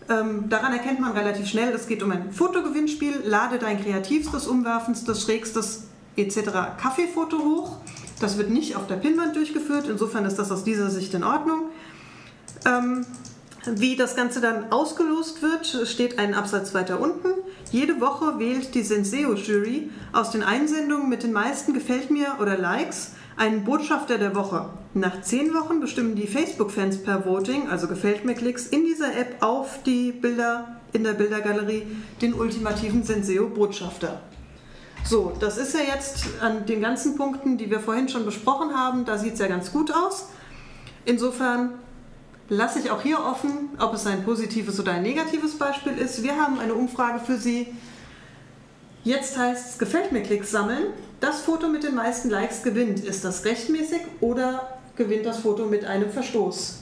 Ähm, 0.10 0.49
daran 0.49 0.73
erkennt 0.73 0.99
man 0.99 1.13
relativ 1.13 1.47
schnell, 1.47 1.73
es 1.73 1.88
geht 1.88 2.03
um 2.03 2.12
ein 2.12 2.32
Fotogewinnspiel. 2.32 3.21
Lade 3.23 3.58
dein 3.58 3.82
kreativstes, 3.82 4.47
umwerfendstes, 4.47 5.23
schrägstes 5.23 5.88
etc. 6.15 6.77
Kaffeefoto 6.82 7.39
hoch. 7.39 7.77
Das 8.19 8.38
wird 8.38 8.49
nicht 8.49 8.75
auf 8.75 8.88
der 8.88 8.95
Pinnwand 8.95 9.36
durchgeführt, 9.36 9.88
insofern 9.89 10.25
ist 10.25 10.38
das 10.38 10.51
aus 10.51 10.63
dieser 10.63 10.89
Sicht 10.89 11.13
in 11.13 11.23
Ordnung. 11.23 11.69
Ähm, 12.65 13.06
wie 13.76 13.95
das 13.95 14.15
Ganze 14.15 14.41
dann 14.41 14.71
ausgelost 14.71 15.41
wird, 15.41 15.65
steht 15.88 16.19
ein 16.19 16.34
Absatz 16.34 16.73
weiter 16.73 16.99
unten. 16.99 17.30
Jede 17.71 18.02
Woche 18.02 18.39
wählt 18.39 18.76
die 18.76 18.84
Senseo-Jury 18.84 19.89
aus 20.12 20.32
den 20.32 20.43
Einsendungen 20.43 21.10
mit 21.10 21.23
den 21.23 21.32
meisten 21.32 21.73
Gefällt 21.73 22.12
mir 22.12 22.38
oder 22.39 22.58
Likes 22.58 23.13
einen 23.38 23.63
Botschafter 23.63 24.17
der 24.17 24.36
Woche. 24.36 24.69
Nach 24.93 25.21
zehn 25.21 25.54
Wochen 25.54 25.80
bestimmen 25.80 26.15
die 26.15 26.28
Facebook-Fans 26.28 27.04
per 27.04 27.26
Voting, 27.26 27.67
also 27.69 27.88
Gefällt 27.88 28.26
mir 28.26 28.36
Klicks, 28.36 28.67
in 28.67 28.86
dieser 28.86 29.17
App 29.17 29.41
auf 29.41 29.82
die 29.84 30.12
Bilder 30.12 30.80
in 30.93 31.04
der 31.04 31.13
Bildergalerie 31.13 31.88
den 32.21 32.34
ultimativen 32.36 33.04
Senseo-Botschafter. 33.04 34.21
So, 35.04 35.34
das 35.39 35.58
ist 35.58 35.73
ja 35.73 35.82
jetzt 35.82 36.26
an 36.39 36.65
den 36.65 36.82
ganzen 36.82 37.17
Punkten, 37.17 37.58
die 37.58 37.69
wir 37.69 37.80
vorhin 37.80 38.08
schon 38.08 38.26
besprochen 38.26 38.73
haben, 38.73 39.04
da 39.04 39.17
sieht 39.17 39.34
es 39.34 39.39
ja 39.39 39.47
ganz 39.47 39.71
gut 39.71 39.91
aus. 39.91 40.28
Insofern 41.06 41.71
lasse 42.49 42.79
ich 42.79 42.91
auch 42.91 43.01
hier 43.01 43.19
offen, 43.19 43.69
ob 43.79 43.93
es 43.93 44.06
ein 44.06 44.23
positives 44.23 44.79
oder 44.79 44.93
ein 44.93 45.03
negatives 45.03 45.58
Beispiel 45.58 45.97
ist. 45.97 46.23
Wir 46.23 46.36
haben 46.38 46.60
eine 46.60 46.73
Umfrage 46.73 47.19
für 47.19 47.38
Sie. 47.38 47.67
Jetzt 49.03 49.38
heißt 49.38 49.71
es 49.71 49.77
Gefällt 49.77 50.12
mir 50.12 50.23
Klicks 50.23 50.51
sammeln. 50.51 50.88
Das 51.19 51.41
Foto 51.41 51.67
mit 51.67 51.84
den 51.84 51.95
meisten 51.95 52.29
Likes 52.29 52.63
gewinnt. 52.63 52.99
Ist 52.99 53.23
das 53.23 53.45
rechtmäßig 53.45 54.01
oder 54.19 54.79
gewinnt 54.95 55.25
das 55.25 55.39
Foto 55.39 55.65
mit 55.65 55.86
einem 55.86 56.10
Verstoß? 56.10 56.79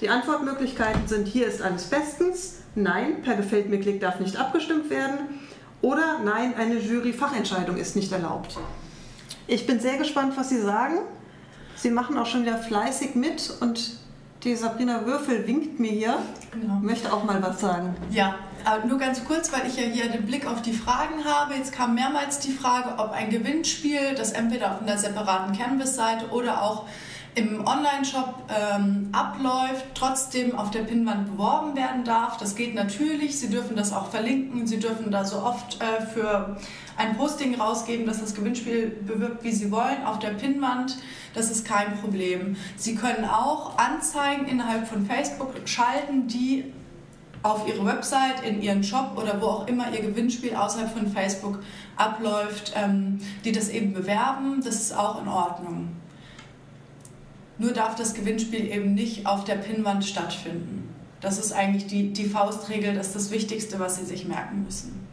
Die 0.00 0.10
Antwortmöglichkeiten 0.10 1.08
sind 1.08 1.26
hier 1.26 1.46
ist 1.46 1.62
alles 1.62 1.84
bestens, 1.84 2.56
nein, 2.74 3.22
per 3.22 3.34
Gefällt 3.34 3.70
mir 3.70 3.80
Klick 3.80 4.00
darf 4.00 4.20
nicht 4.20 4.36
abgestimmt 4.36 4.90
werden 4.90 5.18
oder 5.80 6.18
nein, 6.22 6.54
eine 6.54 6.78
Jury-Fachentscheidung 6.78 7.76
ist 7.76 7.96
nicht 7.96 8.12
erlaubt. 8.12 8.58
Ich 9.46 9.66
bin 9.66 9.80
sehr 9.80 9.96
gespannt, 9.96 10.36
was 10.36 10.50
Sie 10.50 10.60
sagen. 10.60 10.98
Sie 11.76 11.90
machen 11.90 12.18
auch 12.18 12.26
schon 12.26 12.42
wieder 12.42 12.58
fleißig 12.58 13.14
mit 13.14 13.52
und 13.60 13.98
die 14.46 14.54
Sabrina 14.54 15.04
Würfel 15.04 15.46
winkt 15.46 15.80
mir 15.80 15.90
hier. 15.90 16.18
Genau. 16.52 16.74
Möchte 16.80 17.12
auch 17.12 17.24
mal 17.24 17.42
was 17.42 17.60
sagen. 17.60 17.94
Ja, 18.10 18.36
aber 18.64 18.86
nur 18.86 18.98
ganz 18.98 19.24
kurz, 19.24 19.52
weil 19.52 19.66
ich 19.66 19.76
ja 19.76 19.82
hier 19.82 20.08
den 20.08 20.24
Blick 20.24 20.46
auf 20.46 20.62
die 20.62 20.72
Fragen 20.72 21.24
habe. 21.24 21.54
Jetzt 21.54 21.72
kam 21.72 21.96
mehrmals 21.96 22.38
die 22.38 22.52
Frage, 22.52 22.94
ob 22.98 23.10
ein 23.10 23.28
Gewinnspiel, 23.28 24.14
das 24.16 24.32
entweder 24.32 24.72
auf 24.72 24.82
einer 24.82 24.96
separaten 24.96 25.56
Canvas-Seite 25.56 26.30
oder 26.30 26.62
auch 26.62 26.84
im 27.36 27.66
Online-Shop 27.66 28.44
ähm, 28.48 29.10
abläuft, 29.12 29.84
trotzdem 29.94 30.56
auf 30.58 30.70
der 30.70 30.80
Pinnwand 30.80 31.32
beworben 31.32 31.76
werden 31.76 32.02
darf. 32.02 32.38
Das 32.38 32.56
geht 32.56 32.74
natürlich. 32.74 33.38
Sie 33.38 33.50
dürfen 33.50 33.76
das 33.76 33.92
auch 33.92 34.08
verlinken. 34.08 34.66
Sie 34.66 34.78
dürfen 34.78 35.10
da 35.10 35.22
so 35.22 35.42
oft 35.42 35.78
äh, 35.82 36.00
für 36.06 36.56
ein 36.96 37.14
Posting 37.18 37.60
rausgeben, 37.60 38.06
dass 38.06 38.20
das 38.20 38.34
Gewinnspiel 38.34 38.88
bewirbt, 39.06 39.44
wie 39.44 39.52
Sie 39.52 39.70
wollen, 39.70 40.02
auf 40.06 40.18
der 40.18 40.30
Pinnwand. 40.30 40.96
Das 41.34 41.50
ist 41.50 41.66
kein 41.66 42.00
Problem. 42.00 42.56
Sie 42.78 42.94
können 42.94 43.26
auch 43.26 43.76
Anzeigen 43.76 44.46
innerhalb 44.46 44.88
von 44.88 45.04
Facebook 45.04 45.52
schalten, 45.66 46.28
die 46.28 46.72
auf 47.42 47.68
Ihre 47.68 47.84
Website, 47.84 48.44
in 48.48 48.62
Ihren 48.62 48.82
Shop 48.82 49.12
oder 49.14 49.42
wo 49.42 49.46
auch 49.46 49.66
immer 49.68 49.92
Ihr 49.92 50.00
Gewinnspiel 50.00 50.56
außerhalb 50.56 50.90
von 50.90 51.12
Facebook 51.12 51.58
abläuft, 51.96 52.72
ähm, 52.74 53.18
die 53.44 53.52
das 53.52 53.68
eben 53.68 53.92
bewerben. 53.92 54.62
Das 54.64 54.76
ist 54.76 54.96
auch 54.96 55.20
in 55.20 55.28
Ordnung. 55.28 55.88
Nur 57.58 57.72
darf 57.72 57.94
das 57.94 58.14
Gewinnspiel 58.14 58.70
eben 58.70 58.94
nicht 58.94 59.26
auf 59.26 59.44
der 59.44 59.54
Pinnwand 59.56 60.04
stattfinden. 60.04 60.94
Das 61.20 61.38
ist 61.38 61.52
eigentlich 61.52 61.86
die, 61.86 62.12
die 62.12 62.28
Faustregel, 62.28 62.94
das 62.94 63.08
ist 63.08 63.16
das 63.16 63.30
Wichtigste, 63.30 63.78
was 63.78 63.96
Sie 63.96 64.04
sich 64.04 64.26
merken 64.28 64.64
müssen. 64.64 65.06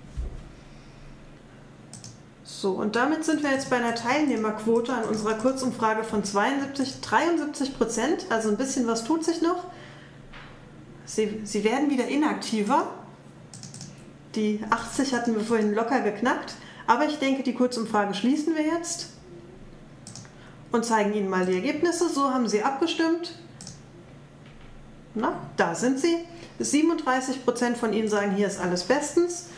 So, 2.43 2.71
und 2.71 2.95
damit 2.95 3.25
sind 3.25 3.43
wir 3.43 3.51
jetzt 3.51 3.69
bei 3.69 3.77
einer 3.77 3.95
Teilnehmerquote 3.95 4.93
an 4.93 5.03
unserer 5.05 5.33
Kurzumfrage 5.33 6.03
von 6.03 6.23
72, 6.23 7.01
73 7.01 7.77
Prozent. 7.77 8.25
Also 8.29 8.49
ein 8.49 8.57
bisschen 8.57 8.87
was 8.87 9.03
tut 9.03 9.23
sich 9.23 9.41
noch. 9.41 9.65
Sie, 11.05 11.41
sie 11.43 11.63
werden 11.63 11.89
wieder 11.89 12.07
inaktiver. 12.07 12.89
Die 14.35 14.61
80 14.69 15.13
hatten 15.13 15.35
wir 15.35 15.41
vorhin 15.41 15.73
locker 15.73 16.01
geknackt. 16.01 16.55
Aber 16.87 17.05
ich 17.05 17.19
denke, 17.19 17.43
die 17.43 17.53
Kurzumfrage 17.53 18.13
schließen 18.13 18.55
wir 18.55 18.63
jetzt 18.63 19.09
und 20.73 20.83
zeigen 20.83 21.13
Ihnen 21.13 21.29
mal 21.29 21.45
die 21.45 21.53
Ergebnisse. 21.53 22.09
So 22.09 22.31
haben 22.31 22.49
Sie 22.49 22.63
abgestimmt. 22.63 23.35
Na, 25.15 25.39
da 25.55 25.75
sind 25.75 25.99
sie. 25.99 26.17
37 26.59 27.45
Prozent 27.45 27.77
von 27.77 27.93
Ihnen 27.93 28.09
sagen, 28.09 28.35
hier 28.35 28.47
ist 28.47 28.59
alles 28.59 28.83
bestens. 28.83 29.49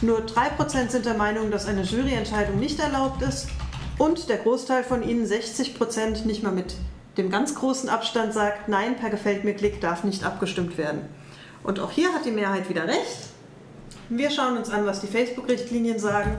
Nur 0.00 0.20
3% 0.20 0.88
sind 0.88 1.04
der 1.04 1.14
Meinung, 1.14 1.50
dass 1.50 1.66
eine 1.66 1.82
Juryentscheidung 1.82 2.58
nicht 2.58 2.80
erlaubt 2.80 3.22
ist. 3.22 3.48
Und 3.98 4.28
der 4.30 4.38
Großteil 4.38 4.82
von 4.82 5.06
Ihnen, 5.06 5.26
60%, 5.26 6.24
nicht 6.24 6.42
mal 6.42 6.52
mit 6.52 6.74
dem 7.18 7.30
ganz 7.30 7.54
großen 7.54 7.90
Abstand 7.90 8.32
sagt, 8.32 8.68
nein, 8.68 8.96
per 8.96 9.10
Gefällt 9.10 9.44
mir 9.44 9.54
Klick 9.54 9.82
darf 9.82 10.02
nicht 10.04 10.24
abgestimmt 10.24 10.78
werden. 10.78 11.02
Und 11.62 11.78
auch 11.80 11.90
hier 11.90 12.14
hat 12.14 12.24
die 12.24 12.30
Mehrheit 12.30 12.70
wieder 12.70 12.88
recht. 12.88 13.28
Wir 14.08 14.30
schauen 14.30 14.56
uns 14.56 14.70
an, 14.70 14.86
was 14.86 15.00
die 15.00 15.06
Facebook-Richtlinien 15.06 15.98
sagen. 15.98 16.38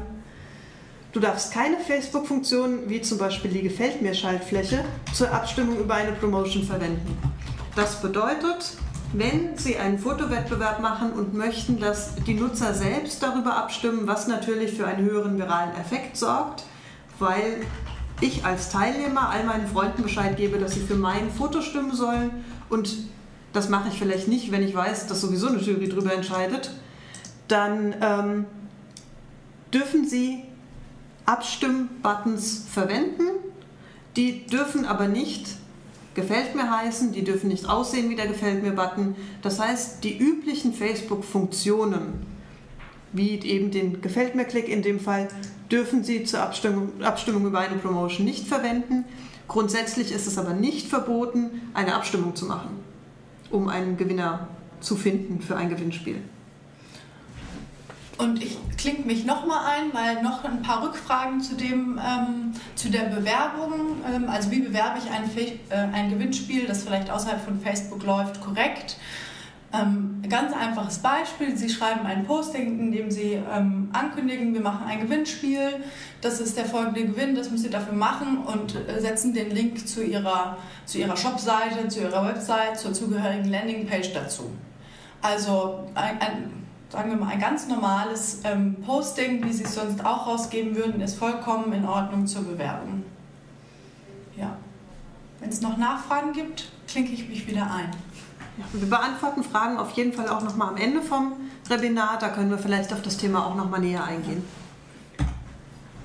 Du 1.14 1.20
darfst 1.20 1.54
keine 1.54 1.78
Facebook-Funktion, 1.78 2.90
wie 2.90 3.00
zum 3.02 3.20
Beispiel 3.20 3.52
die 3.52 3.62
Gefällt 3.62 4.02
mir 4.02 4.16
Schaltfläche, 4.16 4.84
zur 5.14 5.32
Abstimmung 5.32 5.78
über 5.78 5.94
eine 5.94 6.14
Promotion 6.14 6.64
verwenden. 6.64 7.18
Das 7.76 8.02
bedeutet, 8.02 8.78
wenn 9.14 9.56
Sie 9.56 9.78
einen 9.78 10.00
Fotowettbewerb 10.00 10.82
machen 10.82 11.14
und 11.14 11.36
möchten, 11.36 11.80
dass 11.80 12.16
die 12.16 12.34
Nutzer 12.34 12.74
selbst 12.74 13.22
darüber 13.22 13.56
abstimmen, 13.58 14.08
was 14.08 14.28
natürlich 14.28 14.74
für 14.74 14.88
einen 14.88 15.08
höheren 15.08 15.38
viralen 15.38 15.76
Effekt 15.76 16.18
sorgt, 16.18 16.64
weil 17.20 17.62
ich 18.20 18.44
als 18.44 18.70
Teilnehmer 18.70 19.30
all 19.30 19.44
meinen 19.44 19.68
Freunden 19.68 20.02
Bescheid 20.02 20.36
gebe, 20.36 20.58
dass 20.58 20.74
sie 20.74 20.82
für 20.82 20.96
mein 20.96 21.30
Foto 21.30 21.62
stimmen 21.62 21.94
sollen 21.94 22.32
und 22.70 22.96
das 23.54 23.70
mache 23.70 23.90
ich 23.90 24.00
vielleicht 24.00 24.28
nicht, 24.28 24.52
wenn 24.52 24.64
ich 24.64 24.74
weiß, 24.74 25.06
dass 25.06 25.22
sowieso 25.22 25.48
eine 25.48 25.60
Jury 25.60 25.90
darüber 25.90 26.12
entscheidet, 26.12 26.72
dann 27.48 27.94
ähm, 28.02 28.46
dürfen 29.72 30.08
Sie 30.08 30.46
Abstimmbuttons 31.26 32.66
verwenden. 32.72 33.24
Die 34.16 34.46
dürfen 34.46 34.86
aber 34.86 35.08
nicht 35.08 35.58
Gefällt 36.16 36.54
mir 36.54 36.70
heißen, 36.70 37.12
die 37.12 37.24
dürfen 37.24 37.48
nicht 37.48 37.68
aussehen 37.68 38.10
wie 38.10 38.16
der 38.16 38.28
Gefällt 38.28 38.62
mir-Button. 38.62 39.16
Das 39.42 39.60
heißt, 39.60 40.04
die 40.04 40.16
üblichen 40.18 40.74
Facebook-Funktionen, 40.74 42.26
wie 43.14 43.40
eben 43.40 43.72
den 43.72 44.02
Gefällt 44.02 44.36
mir-Klick 44.36 44.70
in 44.70 44.84
dem 44.84 45.00
Fall, 45.00 45.28
dürfen 45.72 46.04
Sie 46.04 46.24
zur 46.24 46.42
Abstimmung, 46.42 47.02
Abstimmung 47.02 47.48
über 47.48 47.60
eine 47.60 47.78
Promotion 47.78 48.26
nicht 48.26 48.48
verwenden. 48.48 49.06
Grundsätzlich 49.48 50.12
ist 50.12 50.28
es 50.28 50.38
aber 50.38 50.54
nicht 50.54 50.88
verboten, 50.88 51.50
eine 51.74 51.96
Abstimmung 51.96 52.36
zu 52.36 52.46
machen, 52.46 52.80
um 53.50 53.68
einen 53.68 53.98
Gewinner 53.98 54.48
zu 54.82 54.96
finden 54.96 55.42
für 55.42 55.56
ein 55.56 55.70
Gewinnspiel. 55.70 56.22
Und 58.18 58.44
ich 58.44 58.58
klinge 58.78 59.06
mich 59.06 59.26
nochmal 59.26 59.76
ein, 59.76 59.94
weil 59.94 60.22
noch 60.22 60.44
ein 60.44 60.62
paar 60.62 60.84
Rückfragen 60.84 61.42
zu, 61.42 61.56
dem, 61.56 62.00
ähm, 62.00 62.54
zu 62.76 62.90
der 62.90 63.06
Bewerbung, 63.06 63.98
ähm, 64.08 64.30
also 64.30 64.52
wie 64.52 64.60
bewerbe 64.60 65.00
ich 65.00 65.12
ein, 65.12 65.30
äh, 65.36 65.96
ein 65.96 66.12
Gewinnspiel, 66.12 66.68
das 66.68 66.84
vielleicht 66.84 67.10
außerhalb 67.10 67.44
von 67.44 67.60
Facebook 67.60 68.04
läuft, 68.04 68.40
korrekt. 68.42 68.98
Ähm, 69.74 70.22
ganz 70.30 70.54
einfaches 70.54 71.00
Beispiel, 71.00 71.58
Sie 71.58 71.68
schreiben 71.68 72.06
ein 72.06 72.26
Posting, 72.26 72.80
in 72.80 72.92
dem 72.92 73.10
Sie 73.10 73.42
ähm, 73.52 73.90
ankündigen, 73.92 74.54
wir 74.54 74.62
machen 74.62 74.86
ein 74.88 75.02
Gewinnspiel, 75.02 75.84
das 76.22 76.40
ist 76.40 76.56
der 76.56 76.66
folgende 76.66 77.06
Gewinn, 77.06 77.34
das 77.34 77.50
müssen 77.50 77.64
Sie 77.64 77.72
dafür 77.72 77.96
machen 77.96 78.44
und 78.46 78.76
äh, 78.76 79.02
setzen 79.02 79.34
den 79.34 79.50
Link 79.50 79.88
zu 79.88 80.04
Ihrer, 80.04 80.58
zu 80.86 81.00
Ihrer 81.00 81.18
Shopseite, 81.18 81.88
zu 81.88 82.02
Ihrer 82.02 82.24
Website, 82.28 82.78
zur 82.78 82.94
zugehörigen 82.94 83.50
Landingpage 83.50 84.14
dazu. 84.14 84.52
Also 85.24 85.90
ein, 85.96 86.22
ein 86.22 86.63
sagen 86.94 87.10
wir 87.10 87.18
mal, 87.18 87.30
ein 87.30 87.40
ganz 87.40 87.68
normales 87.68 88.42
ähm, 88.44 88.76
Posting, 88.86 89.44
wie 89.44 89.52
Sie 89.52 89.64
es 89.64 89.74
sonst 89.74 90.06
auch 90.06 90.28
rausgeben 90.28 90.76
würden, 90.76 91.02
ist 91.02 91.16
vollkommen 91.16 91.74
in 91.74 91.86
Ordnung 91.86 92.28
zur 92.28 92.44
Bewerbung. 92.44 93.04
Ja. 94.38 94.56
Wenn 95.40 95.50
es 95.50 95.60
noch 95.62 95.76
Nachfragen 95.76 96.34
gibt, 96.34 96.70
klinke 96.88 97.12
ich 97.12 97.28
mich 97.28 97.48
wieder 97.48 97.64
ein. 97.64 97.90
Ja, 98.60 98.66
wir 98.74 98.88
beantworten 98.88 99.44
Fragen 99.44 99.78
auf 99.78 99.90
jeden 99.94 100.14
Fall 100.14 100.30
auch 100.30 100.44
nochmal 100.44 100.70
am 100.70 100.78
Ende 100.78 101.02
vom 101.02 101.34
Webinar. 101.68 102.20
Da 102.20 102.30
können 102.30 102.52
wir 102.52 102.60
vielleicht 102.60 102.94
auf 102.94 103.02
das 103.02 103.18
Thema 103.18 103.48
auch 103.48 103.56
nochmal 103.56 103.80
näher 103.80 104.04
eingehen. 104.04 104.46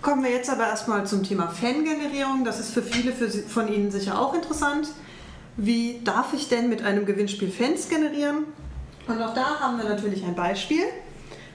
Kommen 0.00 0.24
wir 0.24 0.30
jetzt 0.30 0.48
aber 0.48 0.68
erstmal 0.68 1.06
zum 1.06 1.22
Thema 1.22 1.48
Fangenerierung. 1.48 2.46
Das 2.46 2.58
ist 2.58 2.72
für 2.72 2.82
viele 2.82 3.12
von 3.12 3.68
Ihnen 3.68 3.90
sicher 3.90 4.18
auch 4.18 4.32
interessant. 4.32 4.88
Wie 5.58 6.00
darf 6.02 6.32
ich 6.32 6.48
denn 6.48 6.70
mit 6.70 6.80
einem 6.80 7.04
Gewinnspiel 7.04 7.50
Fans 7.50 7.90
generieren? 7.90 8.44
Und 9.08 9.22
auch 9.22 9.32
da 9.32 9.58
haben 9.60 9.78
wir 9.78 9.88
natürlich 9.88 10.22
ein 10.24 10.34
Beispiel. 10.34 10.84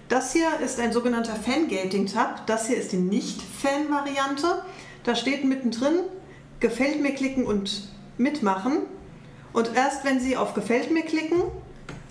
Das 0.09 0.33
hier 0.33 0.47
ist 0.59 0.79
ein 0.79 0.91
sogenannter 0.91 1.35
Fangating-Tab. 1.35 2.47
Das 2.47 2.67
hier 2.67 2.77
ist 2.77 2.91
die 2.91 2.97
Nicht-Fan-Variante. 2.97 4.63
Da 5.03 5.15
steht 5.15 5.45
mittendrin, 5.45 5.99
gefällt 6.59 7.01
mir 7.01 7.13
klicken 7.13 7.45
und 7.45 7.89
mitmachen. 8.17 8.79
Und 9.53 9.75
erst 9.75 10.03
wenn 10.03 10.19
Sie 10.19 10.35
auf 10.35 10.55
Gefällt 10.55 10.91
mir 10.91 11.03
klicken, 11.03 11.43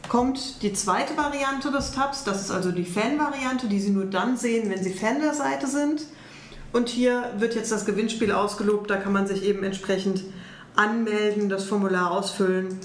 kommt 0.09 0.63
die 0.63 0.73
zweite 0.73 1.17
Variante 1.17 1.73
des 1.73 1.93
Tabs. 1.93 2.23
Das 2.23 2.41
ist 2.41 2.51
also 2.51 2.71
die 2.71 2.85
Fan-Variante, 2.85 3.67
die 3.67 3.81
Sie 3.81 3.91
nur 3.91 4.07
dann 4.07 4.37
sehen, 4.37 4.71
wenn 4.71 4.83
Sie 4.83 4.93
Fan 4.93 5.21
der 5.21 5.35
Seite 5.35 5.67
sind. 5.67 6.03
Und 6.73 6.89
hier 6.89 7.33
wird 7.39 7.55
jetzt 7.55 7.73
das 7.73 7.85
Gewinnspiel 7.85 8.31
ausgelobt. 8.33 8.91
Da 8.91 8.97
kann 8.97 9.13
man 9.13 9.27
sich 9.27 9.43
eben 9.43 9.65
entsprechend 9.65 10.23
anmelden, 10.77 11.49
das 11.49 11.65
Formular 11.65 12.13
ausfüllen 12.13 12.79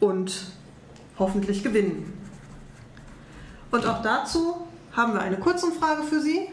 und 0.00 0.55
hoffentlich 1.18 1.62
gewinnen. 1.62 2.12
Und 3.70 3.86
auch 3.86 4.02
dazu 4.02 4.66
haben 4.92 5.14
wir 5.14 5.20
eine 5.20 5.36
Kurzumfrage 5.36 6.02
für 6.02 6.20
Sie. 6.20 6.48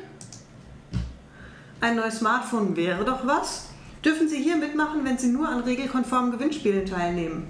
Ein 1.79 1.95
neues 1.95 2.19
Smartphone 2.19 2.75
wäre 2.75 3.03
doch 3.05 3.25
was. 3.25 3.67
Dürfen 4.03 4.27
Sie 4.27 4.41
hier 4.41 4.57
mitmachen, 4.57 5.05
wenn 5.05 5.17
Sie 5.17 5.27
nur 5.27 5.47
an 5.47 5.61
regelkonformen 5.61 6.31
Gewinnspielen 6.31 6.85
teilnehmen? 6.85 7.47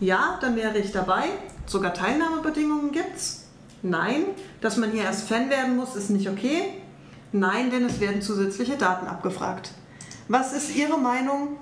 Ja, 0.00 0.38
dann 0.40 0.56
wäre 0.56 0.78
ich 0.78 0.92
dabei. 0.92 1.24
Sogar 1.66 1.94
Teilnahmebedingungen 1.94 2.92
gibt's? 2.92 3.46
Nein. 3.82 4.24
Dass 4.60 4.76
man 4.76 4.90
hier 4.90 5.02
erst 5.02 5.28
Fan 5.28 5.50
werden 5.50 5.76
muss, 5.76 5.96
ist 5.96 6.10
nicht 6.10 6.28
okay? 6.28 6.74
Nein, 7.32 7.70
denn 7.70 7.84
es 7.84 7.98
werden 7.98 8.22
zusätzliche 8.22 8.76
Daten 8.76 9.06
abgefragt. 9.06 9.72
Was 10.28 10.52
ist 10.52 10.76
Ihre 10.76 10.98
Meinung? 10.98 11.56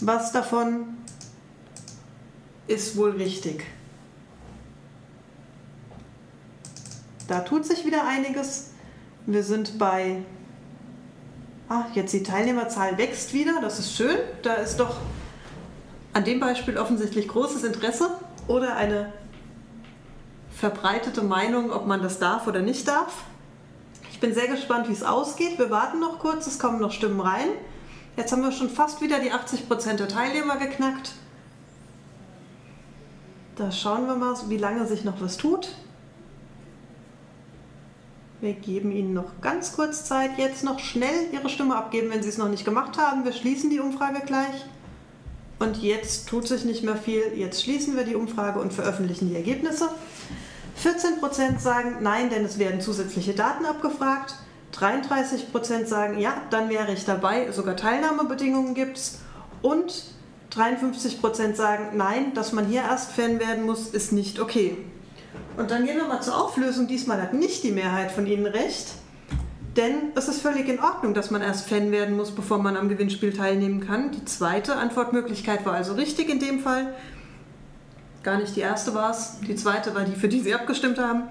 Was 0.00 0.32
davon 0.32 0.96
ist 2.66 2.96
wohl 2.96 3.10
richtig? 3.10 3.64
Da 7.28 7.40
tut 7.40 7.64
sich 7.64 7.84
wieder 7.84 8.06
einiges. 8.06 8.70
Wir 9.26 9.42
sind 9.42 9.78
bei. 9.78 10.22
Ah, 11.68 11.84
jetzt 11.94 12.12
die 12.12 12.22
Teilnehmerzahl 12.22 12.98
wächst 12.98 13.32
wieder. 13.32 13.60
Das 13.62 13.78
ist 13.78 13.96
schön. 13.96 14.18
Da 14.42 14.54
ist 14.54 14.78
doch 14.78 14.96
an 16.12 16.24
dem 16.24 16.40
Beispiel 16.40 16.78
offensichtlich 16.78 17.28
großes 17.28 17.64
Interesse 17.64 18.10
oder 18.46 18.76
eine 18.76 19.12
verbreitete 20.54 21.22
Meinung, 21.22 21.72
ob 21.72 21.86
man 21.86 22.02
das 22.02 22.18
darf 22.18 22.46
oder 22.46 22.60
nicht 22.60 22.86
darf. 22.86 23.24
Ich 24.12 24.20
bin 24.20 24.32
sehr 24.32 24.46
gespannt, 24.46 24.88
wie 24.88 24.92
es 24.92 25.02
ausgeht. 25.02 25.58
Wir 25.58 25.70
warten 25.70 26.00
noch 26.00 26.18
kurz, 26.18 26.46
es 26.46 26.58
kommen 26.58 26.80
noch 26.80 26.92
Stimmen 26.92 27.20
rein. 27.20 27.48
Jetzt 28.16 28.30
haben 28.30 28.42
wir 28.42 28.52
schon 28.52 28.70
fast 28.70 29.00
wieder 29.00 29.18
die 29.18 29.32
80% 29.32 29.94
der 29.94 30.08
Teilnehmer 30.08 30.56
geknackt. 30.56 31.12
Da 33.56 33.72
schauen 33.72 34.06
wir 34.06 34.14
mal, 34.14 34.36
wie 34.48 34.56
lange 34.56 34.86
sich 34.86 35.04
noch 35.04 35.20
was 35.20 35.36
tut. 35.36 35.68
Wir 38.44 38.52
geben 38.52 38.92
Ihnen 38.92 39.14
noch 39.14 39.40
ganz 39.40 39.72
kurz 39.74 40.04
Zeit. 40.04 40.32
Jetzt 40.36 40.64
noch 40.64 40.78
schnell 40.78 41.32
Ihre 41.32 41.48
Stimme 41.48 41.74
abgeben, 41.76 42.10
wenn 42.10 42.22
Sie 42.22 42.28
es 42.28 42.36
noch 42.36 42.50
nicht 42.50 42.66
gemacht 42.66 42.98
haben. 42.98 43.24
Wir 43.24 43.32
schließen 43.32 43.70
die 43.70 43.80
Umfrage 43.80 44.20
gleich. 44.20 44.66
Und 45.58 45.78
jetzt 45.82 46.28
tut 46.28 46.46
sich 46.46 46.66
nicht 46.66 46.84
mehr 46.84 46.96
viel. 46.96 47.22
Jetzt 47.36 47.62
schließen 47.62 47.96
wir 47.96 48.04
die 48.04 48.14
Umfrage 48.14 48.60
und 48.60 48.74
veröffentlichen 48.74 49.30
die 49.30 49.34
Ergebnisse. 49.34 49.88
14% 50.78 51.58
sagen 51.58 51.96
nein, 52.02 52.28
denn 52.28 52.44
es 52.44 52.58
werden 52.58 52.82
zusätzliche 52.82 53.32
Daten 53.32 53.64
abgefragt. 53.64 54.34
33% 54.74 55.86
sagen 55.86 56.18
ja, 56.18 56.34
dann 56.50 56.68
wäre 56.68 56.92
ich 56.92 57.06
dabei, 57.06 57.50
sogar 57.50 57.76
Teilnahmebedingungen 57.76 58.74
gibt 58.74 58.98
es. 58.98 59.20
Und 59.62 60.04
53% 60.54 61.54
sagen 61.54 61.96
nein, 61.96 62.34
dass 62.34 62.52
man 62.52 62.66
hier 62.66 62.82
erst 62.82 63.12
Fan 63.12 63.40
werden 63.40 63.64
muss, 63.64 63.88
ist 63.88 64.12
nicht 64.12 64.38
okay. 64.38 64.76
Und 65.56 65.70
dann 65.70 65.86
gehen 65.86 65.96
wir 65.96 66.06
mal 66.06 66.20
zur 66.20 66.36
Auflösung. 66.36 66.86
Diesmal 66.86 67.22
hat 67.22 67.34
nicht 67.34 67.62
die 67.62 67.72
Mehrheit 67.72 68.10
von 68.10 68.26
Ihnen 68.26 68.46
recht. 68.46 68.88
Denn 69.76 70.12
es 70.14 70.28
ist 70.28 70.40
völlig 70.40 70.68
in 70.68 70.80
Ordnung, 70.80 71.14
dass 71.14 71.30
man 71.30 71.42
erst 71.42 71.68
Fan 71.68 71.90
werden 71.90 72.16
muss, 72.16 72.30
bevor 72.30 72.58
man 72.58 72.76
am 72.76 72.88
Gewinnspiel 72.88 73.32
teilnehmen 73.32 73.80
kann. 73.80 74.12
Die 74.12 74.24
zweite 74.24 74.76
Antwortmöglichkeit 74.76 75.66
war 75.66 75.74
also 75.74 75.94
richtig 75.94 76.28
in 76.28 76.38
dem 76.38 76.60
Fall. 76.60 76.94
Gar 78.22 78.38
nicht 78.38 78.54
die 78.54 78.60
erste 78.60 78.94
war 78.94 79.10
es. 79.10 79.38
Die 79.46 79.56
zweite 79.56 79.94
war 79.94 80.04
die, 80.04 80.14
für 80.14 80.28
die 80.28 80.40
Sie 80.40 80.54
abgestimmt 80.54 80.98
haben. 80.98 81.24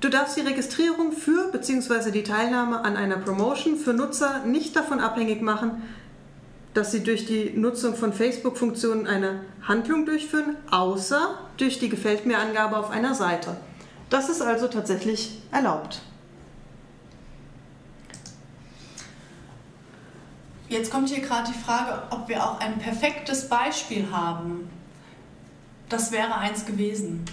Du 0.00 0.08
darfst 0.08 0.36
die 0.36 0.42
Registrierung 0.42 1.12
für 1.12 1.50
bzw. 1.50 2.10
die 2.10 2.22
Teilnahme 2.22 2.84
an 2.84 2.96
einer 2.96 3.16
Promotion 3.16 3.76
für 3.76 3.92
Nutzer 3.92 4.44
nicht 4.46 4.74
davon 4.76 5.00
abhängig 5.00 5.42
machen, 5.42 5.82
dass 6.74 6.92
sie 6.92 7.02
durch 7.02 7.26
die 7.26 7.50
Nutzung 7.50 7.94
von 7.94 8.12
Facebook-Funktionen 8.12 9.06
eine 9.06 9.40
Handlung 9.62 10.06
durchführen, 10.06 10.56
außer 10.70 11.38
durch 11.56 11.78
die 11.78 11.88
Gefällt 11.88 12.26
mir-Angabe 12.26 12.76
auf 12.76 12.90
einer 12.90 13.14
Seite. 13.14 13.56
Das 14.10 14.28
ist 14.28 14.40
also 14.40 14.68
tatsächlich 14.68 15.42
erlaubt. 15.50 16.00
Jetzt 20.68 20.90
kommt 20.90 21.08
hier 21.08 21.20
gerade 21.20 21.50
die 21.50 21.58
Frage, 21.58 22.02
ob 22.10 22.28
wir 22.28 22.44
auch 22.44 22.60
ein 22.60 22.78
perfektes 22.78 23.48
Beispiel 23.48 24.10
haben. 24.10 24.68
Das 25.88 26.12
wäre 26.12 26.34
eins 26.34 26.66
gewesen. 26.66 27.24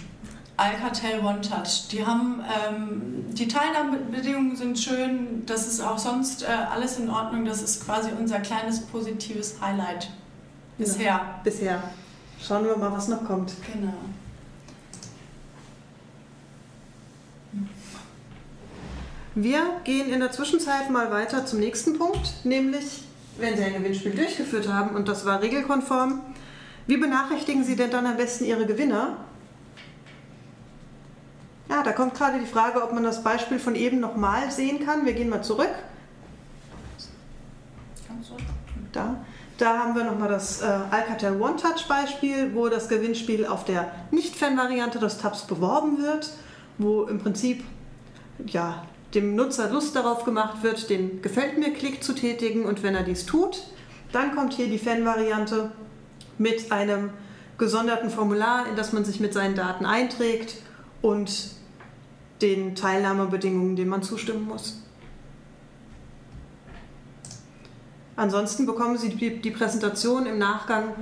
Alcatel 0.56 1.20
One 1.20 1.40
Touch. 1.40 1.88
Die 1.90 2.04
haben 2.04 2.42
ähm, 2.68 3.24
die 3.34 3.48
Teilnahmebedingungen 3.48 4.56
sind 4.56 4.78
schön, 4.78 5.44
das 5.44 5.66
ist 5.66 5.80
auch 5.80 5.98
sonst 5.98 6.42
äh, 6.42 6.46
alles 6.46 6.98
in 6.98 7.10
Ordnung. 7.10 7.44
Das 7.44 7.62
ist 7.62 7.84
quasi 7.84 8.10
unser 8.18 8.40
kleines 8.40 8.80
positives 8.80 9.60
Highlight 9.60 10.10
bisher. 10.78 11.04
Ja, 11.04 11.40
bisher. 11.44 11.82
Schauen 12.40 12.64
wir 12.64 12.76
mal, 12.76 12.92
was 12.92 13.08
noch 13.08 13.24
kommt. 13.24 13.52
Genau. 13.72 13.92
Wir 19.34 19.60
gehen 19.84 20.10
in 20.10 20.20
der 20.20 20.32
Zwischenzeit 20.32 20.90
mal 20.90 21.10
weiter 21.10 21.44
zum 21.44 21.60
nächsten 21.60 21.98
Punkt, 21.98 22.44
nämlich 22.44 23.02
wenn 23.38 23.54
Sie 23.54 23.64
ein 23.64 23.74
Gewinnspiel 23.74 24.12
durchgeführt 24.12 24.68
haben 24.68 24.96
und 24.96 25.08
das 25.08 25.26
war 25.26 25.42
regelkonform, 25.42 26.22
wie 26.86 26.96
benachrichtigen 26.96 27.62
Sie 27.62 27.76
denn 27.76 27.90
dann 27.90 28.06
am 28.06 28.16
besten 28.16 28.46
Ihre 28.46 28.64
Gewinner? 28.64 29.18
Ja, 31.68 31.82
da 31.82 31.92
kommt 31.92 32.14
gerade 32.14 32.38
die 32.38 32.46
Frage, 32.46 32.82
ob 32.82 32.92
man 32.92 33.02
das 33.02 33.24
Beispiel 33.24 33.58
von 33.58 33.74
eben 33.74 34.00
nochmal 34.00 34.50
sehen 34.50 34.84
kann. 34.84 35.04
Wir 35.04 35.14
gehen 35.14 35.28
mal 35.28 35.42
zurück. 35.42 35.74
Da. 38.92 39.16
Da 39.58 39.78
haben 39.78 39.94
wir 39.94 40.04
nochmal 40.04 40.28
das 40.28 40.60
äh, 40.60 40.66
Alcatel 40.66 41.40
One 41.40 41.56
Touch 41.56 41.88
Beispiel, 41.88 42.54
wo 42.54 42.68
das 42.68 42.88
Gewinnspiel 42.88 43.46
auf 43.46 43.64
der 43.64 43.90
Nicht-Fan-Variante 44.10 44.98
des 44.98 45.16
Tabs 45.16 45.46
beworben 45.46 45.98
wird, 45.98 46.30
wo 46.76 47.04
im 47.04 47.18
Prinzip 47.18 47.64
ja, 48.46 48.84
dem 49.14 49.34
Nutzer 49.34 49.70
Lust 49.70 49.96
darauf 49.96 50.24
gemacht 50.24 50.62
wird, 50.62 50.90
den 50.90 51.22
Gefällt 51.22 51.56
mir-Klick 51.56 52.04
zu 52.04 52.14
tätigen 52.14 52.66
und 52.66 52.82
wenn 52.82 52.94
er 52.94 53.02
dies 53.02 53.24
tut, 53.24 53.62
dann 54.12 54.34
kommt 54.34 54.52
hier 54.52 54.66
die 54.68 54.78
Fan-Variante 54.78 55.70
mit 56.36 56.70
einem 56.70 57.10
gesonderten 57.56 58.10
Formular, 58.10 58.66
in 58.68 58.76
das 58.76 58.92
man 58.92 59.06
sich 59.06 59.20
mit 59.20 59.32
seinen 59.32 59.54
Daten 59.54 59.86
einträgt 59.86 60.56
und 61.00 61.55
den 62.42 62.74
Teilnahmebedingungen, 62.74 63.76
denen 63.76 63.90
man 63.90 64.02
zustimmen 64.02 64.46
muss. 64.46 64.82
Ansonsten 68.16 68.64
bekommen 68.64 68.96
Sie 68.96 69.10
die, 69.10 69.50
Präsentation 69.50 70.24
im 70.24 70.38
Nachgang 70.38 70.94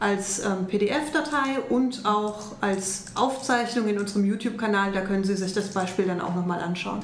als 0.00 0.44
ähm, 0.44 0.66
PDF-Datei 0.66 1.60
und 1.70 2.04
auch 2.04 2.56
als 2.60 3.06
Aufzeichnung 3.14 3.88
in 3.88 3.98
unserem 3.98 4.24
YouTube-Kanal. 4.26 4.92
Da 4.92 5.00
können 5.00 5.24
Sie 5.24 5.34
sich 5.34 5.54
das 5.54 5.72
Beispiel 5.72 6.06
dann 6.06 6.20
auch 6.20 6.34
nochmal 6.34 6.60
anschauen. 6.60 7.02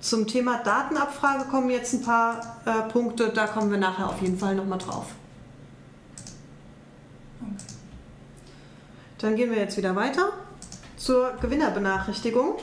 Zum 0.00 0.28
Thema 0.28 0.58
Datenabfrage 0.62 1.46
kommen 1.46 1.68
jetzt 1.68 1.92
ein 1.94 2.02
paar 2.02 2.60
äh, 2.64 2.88
Punkte, 2.92 3.30
da 3.30 3.48
kommen 3.48 3.72
wir 3.72 3.78
nachher 3.78 4.08
auf 4.08 4.22
jeden 4.22 4.38
Fall 4.38 4.54
nochmal 4.54 4.78
drauf. 4.78 5.06
Dann 9.18 9.36
gehen 9.36 9.50
wir 9.50 9.58
jetzt 9.58 9.76
wieder 9.76 9.96
weiter 9.96 10.32
zur 10.96 11.32
Gewinnerbenachrichtigung. 11.40 12.56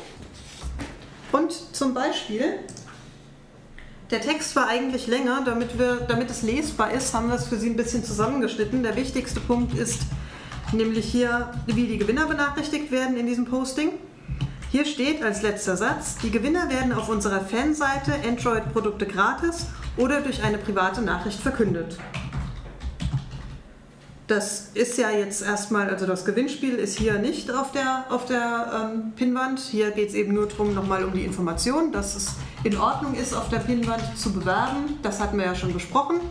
Und 1.32 1.52
zum 1.76 1.94
Beispiel, 1.94 2.60
der 4.12 4.22
Text 4.22 4.56
war 4.56 4.68
eigentlich 4.68 5.08
länger, 5.08 5.42
damit, 5.44 5.80
wir, 5.80 6.02
damit 6.08 6.30
es 6.30 6.44
lesbar 6.44 6.92
ist, 6.92 7.14
haben 7.14 7.30
wir 7.30 7.36
es 7.36 7.48
für 7.48 7.58
Sie 7.58 7.70
ein 7.70 7.76
bisschen 7.76 8.04
zusammengeschnitten. 8.04 8.84
Der 8.84 8.96
wichtigste 8.96 9.40
Punkt 9.40 9.74
ist 9.74 10.02
nämlich 10.72 11.06
hier, 11.06 11.52
wie 11.66 11.88
die 11.88 11.98
Gewinner 11.98 12.28
benachrichtigt 12.28 12.92
werden 12.92 13.18
in 13.18 13.26
diesem 13.26 13.46
Posting. 13.46 13.94
Hier 14.72 14.86
steht 14.86 15.24
als 15.24 15.42
letzter 15.42 15.78
Satz, 15.78 16.18
die 16.18 16.32
Gewinner 16.32 16.70
werden 16.70 16.94
auf 16.94 17.10
unserer 17.10 17.42
Fanseite 17.42 18.14
Android-Produkte 18.28 19.06
gratis 19.06 19.68
oder 19.98 20.22
durch 20.22 20.44
eine 20.44 20.58
private 20.58 21.02
Nachricht 21.02 21.40
verkündet. 21.40 21.98
Das 24.28 24.70
ist 24.74 24.98
ja 24.98 25.12
jetzt 25.12 25.42
erstmal, 25.42 25.90
also 25.90 26.06
das 26.06 26.24
Gewinnspiel 26.24 26.76
ist 26.76 26.98
hier 26.98 27.20
nicht 27.20 27.52
auf 27.52 27.74
der, 27.74 28.06
auf 28.10 28.26
der 28.26 28.92
ähm, 28.96 29.12
Pinnwand. 29.18 29.60
Hier 29.60 29.92
geht 29.92 30.10
es 30.10 30.16
eben 30.16 30.34
nur 30.34 30.48
darum, 30.48 30.74
nochmal 30.74 31.04
um 31.04 31.12
die 31.12 31.26
Information, 31.26 31.92
dass 31.92 32.16
es 32.16 32.36
in 32.64 32.78
Ordnung 32.78 33.16
ist, 33.16 33.34
auf 33.34 33.50
der 33.50 33.60
Pinnwand 33.60 34.18
zu 34.18 34.32
bewerben. 34.32 34.98
Das 35.02 35.20
hatten 35.20 35.38
wir 35.38 35.46
ja 35.46 35.56
schon 35.56 35.74
besprochen. 35.74 36.22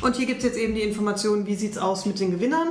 Und 0.00 0.16
hier 0.16 0.24
gibt 0.24 0.38
es 0.38 0.44
jetzt 0.44 0.58
eben 0.58 0.74
die 0.74 0.80
Information, 0.80 1.46
wie 1.46 1.54
sieht 1.54 1.72
es 1.72 1.78
aus 1.78 2.06
mit 2.06 2.18
den 2.18 2.30
Gewinnern. 2.30 2.68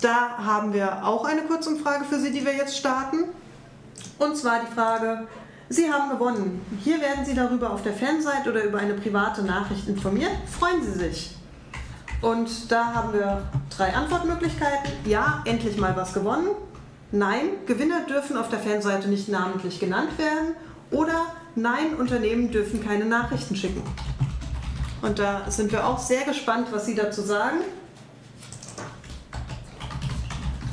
Da 0.00 0.38
haben 0.38 0.72
wir 0.72 1.04
auch 1.06 1.26
eine 1.26 1.42
Kurzumfrage 1.42 2.06
für 2.06 2.18
Sie, 2.18 2.32
die 2.32 2.42
wir 2.42 2.56
jetzt 2.56 2.74
starten. 2.74 3.24
Und 4.18 4.34
zwar 4.38 4.60
die 4.60 4.74
Frage, 4.74 5.26
Sie 5.68 5.92
haben 5.92 6.10
gewonnen. 6.10 6.62
Hier 6.82 7.02
werden 7.02 7.26
Sie 7.26 7.34
darüber 7.34 7.70
auf 7.70 7.82
der 7.82 7.92
Fanseite 7.92 8.50
oder 8.50 8.64
über 8.64 8.78
eine 8.78 8.94
private 8.94 9.42
Nachricht 9.42 9.86
informiert. 9.88 10.32
Freuen 10.58 10.82
Sie 10.82 10.98
sich. 10.98 11.36
Und 12.20 12.70
da 12.70 12.94
haben 12.94 13.12
wir 13.14 13.42
drei 13.74 13.94
Antwortmöglichkeiten. 13.94 14.92
Ja, 15.06 15.42
endlich 15.46 15.78
mal 15.78 15.96
was 15.96 16.12
gewonnen. 16.12 16.48
Nein, 17.12 17.48
Gewinner 17.66 18.02
dürfen 18.08 18.36
auf 18.36 18.48
der 18.50 18.58
Fanseite 18.58 19.08
nicht 19.08 19.28
namentlich 19.28 19.80
genannt 19.80 20.16
werden. 20.18 20.54
Oder 20.90 21.26
nein, 21.54 21.94
Unternehmen 21.98 22.50
dürfen 22.50 22.84
keine 22.84 23.06
Nachrichten 23.06 23.56
schicken. 23.56 23.82
Und 25.02 25.18
da 25.18 25.50
sind 25.50 25.72
wir 25.72 25.86
auch 25.86 25.98
sehr 25.98 26.24
gespannt, 26.24 26.68
was 26.72 26.86
Sie 26.86 26.94
dazu 26.94 27.22
sagen. 27.22 27.58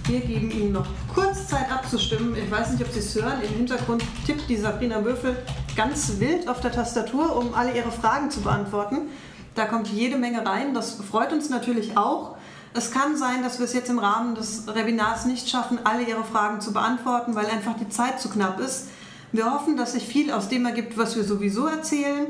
Wir 0.05 0.19
geben 0.19 0.51
Ihnen 0.51 0.73
noch 0.73 0.87
kurz 1.13 1.47
Zeit 1.47 1.71
abzustimmen. 1.71 2.35
Ich 2.35 2.49
weiß 2.51 2.71
nicht, 2.71 2.83
ob 2.83 2.91
Sie 2.91 2.99
es 2.99 3.15
hören. 3.15 3.41
Im 3.41 3.55
Hintergrund 3.55 4.03
tippt 4.25 4.49
die 4.49 4.57
Sabrina 4.57 5.03
Würfel 5.03 5.37
ganz 5.75 6.19
wild 6.19 6.47
auf 6.47 6.59
der 6.59 6.71
Tastatur, 6.71 7.35
um 7.35 7.53
alle 7.53 7.75
Ihre 7.75 7.91
Fragen 7.91 8.31
zu 8.31 8.41
beantworten. 8.41 9.09
Da 9.57 9.65
kommt 9.65 9.87
jede 9.87 10.19
Menge 10.19 10.45
rein. 10.45 10.75
Das 10.75 10.91
freut 10.91 11.33
uns 11.33 11.49
natürlich 11.49 11.97
auch. 11.97 12.37
Es 12.75 12.91
kann 12.91 13.17
sein, 13.17 13.41
dass 13.41 13.57
wir 13.57 13.65
es 13.65 13.73
jetzt 13.73 13.89
im 13.89 13.97
Rahmen 13.97 14.35
des 14.35 14.67
Webinars 14.67 15.25
nicht 15.25 15.49
schaffen, 15.49 15.79
alle 15.83 16.03
Ihre 16.03 16.23
Fragen 16.23 16.61
zu 16.61 16.73
beantworten, 16.73 17.33
weil 17.33 17.47
einfach 17.47 17.75
die 17.75 17.89
Zeit 17.89 18.21
zu 18.21 18.29
knapp 18.29 18.59
ist. 18.59 18.89
Wir 19.31 19.51
hoffen, 19.51 19.75
dass 19.75 19.93
sich 19.93 20.03
viel 20.03 20.31
aus 20.31 20.47
dem 20.47 20.63
ergibt, 20.67 20.95
was 20.95 21.15
wir 21.15 21.23
sowieso 21.23 21.65
erzählen. 21.65 22.27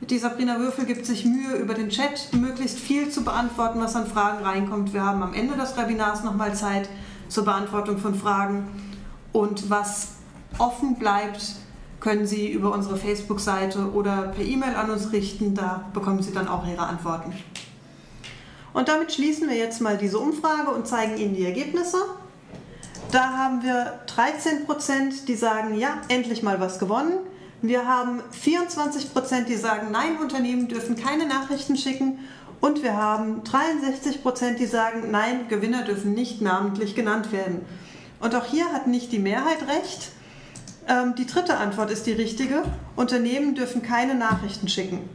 Die 0.00 0.16
Sabrina 0.16 0.58
Würfel 0.58 0.86
gibt 0.86 1.04
sich 1.04 1.26
Mühe, 1.26 1.54
über 1.56 1.74
den 1.74 1.90
Chat 1.90 2.30
möglichst 2.32 2.78
viel 2.78 3.10
zu 3.10 3.24
beantworten, 3.24 3.78
was 3.78 3.94
an 3.94 4.06
Fragen 4.06 4.42
reinkommt. 4.42 4.94
Wir 4.94 5.04
haben 5.04 5.22
am 5.22 5.34
Ende 5.34 5.58
des 5.58 5.76
Webinars 5.76 6.24
nochmal 6.24 6.54
Zeit, 6.54 6.88
zur 7.28 7.44
Beantwortung 7.44 7.98
von 7.98 8.14
Fragen. 8.14 8.66
Und 9.32 9.68
was 9.68 10.12
offen 10.56 10.98
bleibt, 10.98 11.56
können 12.00 12.26
Sie 12.26 12.50
über 12.50 12.72
unsere 12.72 12.96
Facebook-Seite 12.96 13.92
oder 13.92 14.32
per 14.34 14.44
E-Mail 14.44 14.74
an 14.74 14.90
uns 14.90 15.12
richten. 15.12 15.54
Da 15.54 15.84
bekommen 15.92 16.22
Sie 16.22 16.32
dann 16.32 16.48
auch 16.48 16.66
Ihre 16.66 16.82
Antworten. 16.82 17.32
Und 18.72 18.88
damit 18.88 19.12
schließen 19.12 19.48
wir 19.48 19.56
jetzt 19.56 19.80
mal 19.80 19.98
diese 19.98 20.18
Umfrage 20.18 20.70
und 20.70 20.86
zeigen 20.86 21.18
Ihnen 21.18 21.34
die 21.34 21.44
Ergebnisse. 21.44 21.98
Da 23.10 23.36
haben 23.36 23.62
wir 23.62 24.00
13 24.06 24.66
Prozent, 24.66 25.28
die 25.28 25.34
sagen, 25.34 25.76
ja, 25.76 26.00
endlich 26.08 26.42
mal 26.42 26.60
was 26.60 26.78
gewonnen. 26.78 27.14
Wir 27.60 27.86
haben 27.86 28.22
24 28.30 29.12
Prozent, 29.12 29.48
die 29.48 29.56
sagen, 29.56 29.90
nein, 29.90 30.18
Unternehmen 30.18 30.68
dürfen 30.68 30.96
keine 30.96 31.26
Nachrichten 31.26 31.76
schicken. 31.76 32.20
Und 32.60 32.82
wir 32.82 32.96
haben 32.96 33.42
63 33.44 34.22
Prozent, 34.22 34.60
die 34.60 34.66
sagen, 34.66 35.10
nein, 35.10 35.48
Gewinner 35.48 35.82
dürfen 35.82 36.14
nicht 36.14 36.40
namentlich 36.40 36.94
genannt 36.94 37.32
werden. 37.32 37.64
Und 38.20 38.34
auch 38.34 38.44
hier 38.44 38.72
hat 38.72 38.86
nicht 38.86 39.12
die 39.12 39.18
Mehrheit 39.18 39.66
recht. 39.66 40.12
Ähm, 40.90 41.14
die 41.14 41.26
dritte 41.26 41.56
Antwort 41.56 41.90
ist 41.92 42.06
die 42.06 42.12
richtige. 42.12 42.64
Unternehmen 42.96 43.54
dürfen 43.54 43.80
keine 43.80 44.16
Nachrichten 44.16 44.68
schicken. 44.68 45.08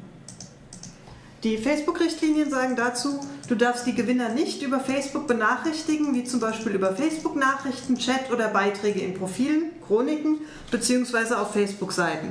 Die 1.44 1.58
Facebook-Richtlinien 1.58 2.50
sagen 2.50 2.76
dazu, 2.76 3.20
du 3.50 3.56
darfst 3.56 3.86
die 3.86 3.94
Gewinner 3.94 4.30
nicht 4.30 4.64
über 4.64 4.80
Facebook 4.80 5.28
benachrichtigen, 5.28 6.16
wie 6.16 6.24
zum 6.24 6.40
Beispiel 6.40 6.72
über 6.72 6.96
Facebook-Nachrichten, 6.96 7.98
Chat 7.98 8.32
oder 8.32 8.48
Beiträge 8.48 9.02
in 9.02 9.14
Profilen, 9.14 9.66
Chroniken 9.86 10.40
bzw. 10.72 11.36
auf 11.36 11.52
Facebook-Seiten. 11.52 12.30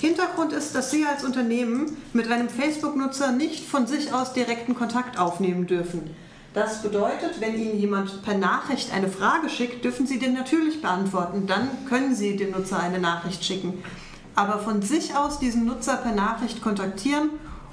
Hintergrund 0.00 0.52
ist, 0.52 0.74
dass 0.74 0.90
Sie 0.90 1.04
als 1.04 1.24
Unternehmen 1.24 1.96
mit 2.12 2.30
einem 2.30 2.48
Facebook-Nutzer 2.48 3.32
nicht 3.32 3.66
von 3.66 3.86
sich 3.86 4.12
aus 4.12 4.32
direkten 4.32 4.74
Kontakt 4.74 5.18
aufnehmen 5.18 5.66
dürfen. 5.66 6.14
Das 6.56 6.80
bedeutet, 6.80 7.38
wenn 7.38 7.54
Ihnen 7.54 7.78
jemand 7.78 8.22
per 8.22 8.38
Nachricht 8.38 8.90
eine 8.90 9.10
Frage 9.10 9.50
schickt, 9.50 9.84
dürfen 9.84 10.06
Sie 10.06 10.18
den 10.18 10.32
natürlich 10.32 10.80
beantworten. 10.80 11.46
Dann 11.46 11.68
können 11.86 12.14
Sie 12.14 12.34
dem 12.34 12.52
Nutzer 12.52 12.80
eine 12.80 12.98
Nachricht 12.98 13.44
schicken. 13.44 13.84
Aber 14.34 14.58
von 14.60 14.80
sich 14.80 15.14
aus 15.14 15.38
diesen 15.38 15.66
Nutzer 15.66 15.98
per 15.98 16.12
Nachricht 16.12 16.62
kontaktieren, 16.62 17.28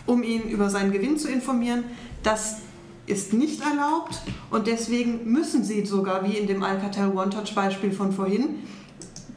um 0.05 0.21
ihn 0.21 0.41
über 0.49 0.69
seinen 0.69 0.91
Gewinn 0.91 1.17
zu 1.17 1.29
informieren, 1.29 1.85
das 2.23 2.57
ist 3.05 3.31
nicht 3.31 3.61
erlaubt 3.61 4.19
und 4.51 4.67
deswegen 4.67 5.31
müssen 5.31 5.63
Sie 5.63 5.85
sogar, 5.85 6.25
wie 6.25 6.37
in 6.37 6.47
dem 6.47 6.61
Alcatel 6.61 7.15
OneTouch-Beispiel 7.15 7.93
von 7.93 8.11
vorhin, 8.11 8.67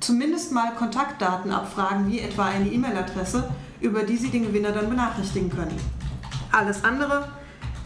zumindest 0.00 0.50
mal 0.50 0.74
Kontaktdaten 0.74 1.52
abfragen, 1.52 2.10
wie 2.10 2.18
etwa 2.18 2.46
eine 2.46 2.68
E-Mail-Adresse, 2.68 3.48
über 3.80 4.02
die 4.02 4.16
Sie 4.16 4.30
den 4.30 4.42
Gewinner 4.42 4.72
dann 4.72 4.90
benachrichtigen 4.90 5.50
können. 5.50 5.76
Alles 6.50 6.82
andere 6.82 7.28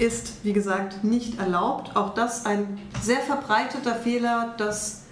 ist, 0.01 0.45
wie 0.45 0.53
gesagt, 0.53 1.05
nicht 1.05 1.39
erlaubt. 1.39 1.97
Auch 1.97 2.15
das 2.15 2.47
ein 2.47 2.79
sehr 3.03 3.21
verbreiteter 3.21 3.95
Fehler, 3.95 4.55
dass 4.57 5.03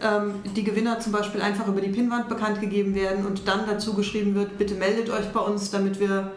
ähm, 0.00 0.34
die 0.56 0.64
Gewinner 0.64 1.00
zum 1.00 1.12
Beispiel 1.12 1.40
einfach 1.40 1.68
über 1.68 1.80
die 1.80 1.90
Pinnwand 1.90 2.28
bekannt 2.28 2.60
gegeben 2.60 2.94
werden 2.94 3.24
und 3.24 3.46
dann 3.46 3.66
dazu 3.66 3.94
geschrieben 3.94 4.34
wird, 4.34 4.58
bitte 4.58 4.74
meldet 4.74 5.10
euch 5.10 5.30
bei 5.32 5.40
uns, 5.40 5.70
damit 5.70 6.00
wir 6.00 6.32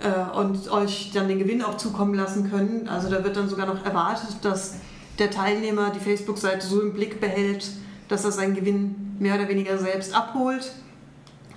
äh, 0.00 0.36
und 0.38 0.70
euch 0.70 1.10
dann 1.12 1.28
den 1.28 1.38
Gewinn 1.38 1.62
auch 1.62 1.76
zukommen 1.76 2.14
lassen 2.14 2.50
können. 2.50 2.88
Also 2.88 3.10
da 3.10 3.22
wird 3.22 3.36
dann 3.36 3.48
sogar 3.48 3.66
noch 3.66 3.84
erwartet, 3.84 4.36
dass 4.42 4.76
der 5.18 5.30
Teilnehmer 5.30 5.90
die 5.90 6.00
Facebook-Seite 6.00 6.66
so 6.66 6.80
im 6.80 6.92
Blick 6.92 7.20
behält, 7.20 7.70
dass 8.08 8.24
er 8.24 8.32
seinen 8.32 8.54
Gewinn 8.54 9.16
mehr 9.18 9.34
oder 9.34 9.48
weniger 9.48 9.78
selbst 9.78 10.14
abholt. 10.14 10.72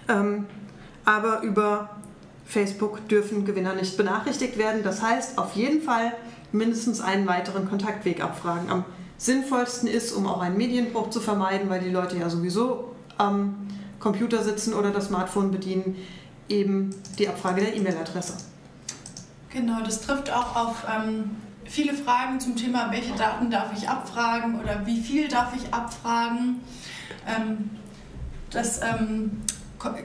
Ähm, 0.09 0.45
aber 1.05 1.41
über 1.41 1.96
Facebook 2.47 3.07
dürfen 3.09 3.45
Gewinner 3.45 3.75
nicht 3.75 3.97
benachrichtigt 3.97 4.57
werden. 4.57 4.81
Das 4.83 5.01
heißt, 5.01 5.37
auf 5.37 5.55
jeden 5.55 5.81
Fall 5.81 6.13
mindestens 6.51 7.01
einen 7.01 7.27
weiteren 7.27 7.67
Kontaktweg 7.67 8.23
abfragen. 8.23 8.69
Am 8.69 8.85
sinnvollsten 9.17 9.89
ist, 9.89 10.13
um 10.13 10.27
auch 10.27 10.41
einen 10.41 10.57
Medienbruch 10.57 11.09
zu 11.09 11.19
vermeiden, 11.19 11.69
weil 11.69 11.81
die 11.81 11.89
Leute 11.89 12.17
ja 12.17 12.29
sowieso 12.29 12.95
am 13.17 13.67
Computer 13.99 14.43
sitzen 14.43 14.73
oder 14.73 14.91
das 14.91 15.07
Smartphone 15.07 15.51
bedienen, 15.51 15.95
eben 16.47 16.95
die 17.19 17.27
Abfrage 17.27 17.61
der 17.61 17.75
E-Mail-Adresse. 17.75 18.37
Genau, 19.49 19.81
das 19.83 20.01
trifft 20.01 20.31
auch 20.31 20.55
auf 20.55 20.85
ähm, 20.89 21.31
viele 21.65 21.93
Fragen 21.93 22.39
zum 22.39 22.55
Thema, 22.55 22.91
welche 22.91 23.13
Daten 23.15 23.49
darf 23.49 23.71
ich 23.75 23.89
abfragen 23.89 24.59
oder 24.61 24.85
wie 24.85 25.01
viel 25.01 25.27
darf 25.27 25.53
ich 25.55 25.73
abfragen. 25.73 26.61
Ähm, 27.27 27.71
das 28.51 28.81
ähm, 28.81 29.41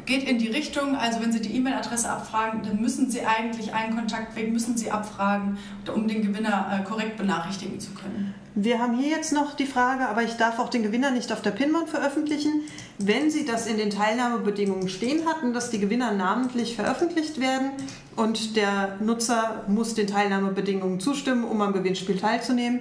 geht 0.05 0.29
in 0.29 0.39
die 0.39 0.49
Richtung, 0.49 0.97
also 0.97 1.21
wenn 1.21 1.33
Sie 1.33 1.41
die 1.41 1.57
E-Mail-Adresse 1.57 2.11
abfragen, 2.11 2.63
dann 2.63 2.81
müssen 2.81 3.11
Sie 3.11 3.25
eigentlich 3.25 3.73
einen 3.73 3.97
Kontaktweg, 3.97 4.53
müssen 4.53 4.77
Sie 4.77 4.91
abfragen, 4.91 5.59
um 5.95 6.07
den 6.07 6.23
Gewinner 6.23 6.67
äh, 6.71 6.85
korrekt 6.85 7.17
benachrichtigen 7.17 7.81
zu 7.81 7.93
können. 7.93 8.35
Wir 8.55 8.79
haben 8.79 8.99
hier 8.99 9.09
jetzt 9.09 9.33
noch 9.33 9.55
die 9.55 9.65
Frage, 9.65 10.07
aber 10.07 10.23
ich 10.25 10.35
darf 10.35 10.59
auch 10.59 10.69
den 10.69 10.83
Gewinner 10.83 11.11
nicht 11.11 11.33
auf 11.33 11.41
der 11.41 11.53
Pinwand 11.53 11.89
veröffentlichen. 11.89 12.61
Wenn 12.99 13.31
Sie 13.31 13.47
das 13.47 13.67
in 13.67 13.79
den 13.79 13.89
Teilnahmebedingungen 13.89 14.91
stehen 14.91 15.27
hatten, 15.27 15.55
dass 15.55 15.71
die 15.71 15.79
Gewinner 15.79 16.13
namentlich 16.13 16.77
veröffentlicht 16.77 17.41
werden 17.41 17.71
und 18.15 18.57
der 18.57 18.99
Nutzer 19.01 19.65
muss 19.69 19.95
den 19.95 20.07
Teilnahmebedingungen 20.07 21.01
zustimmen, 21.01 21.45
um 21.45 21.63
am 21.63 21.73
Gewinnspiel 21.73 22.19
teilzunehmen, 22.19 22.81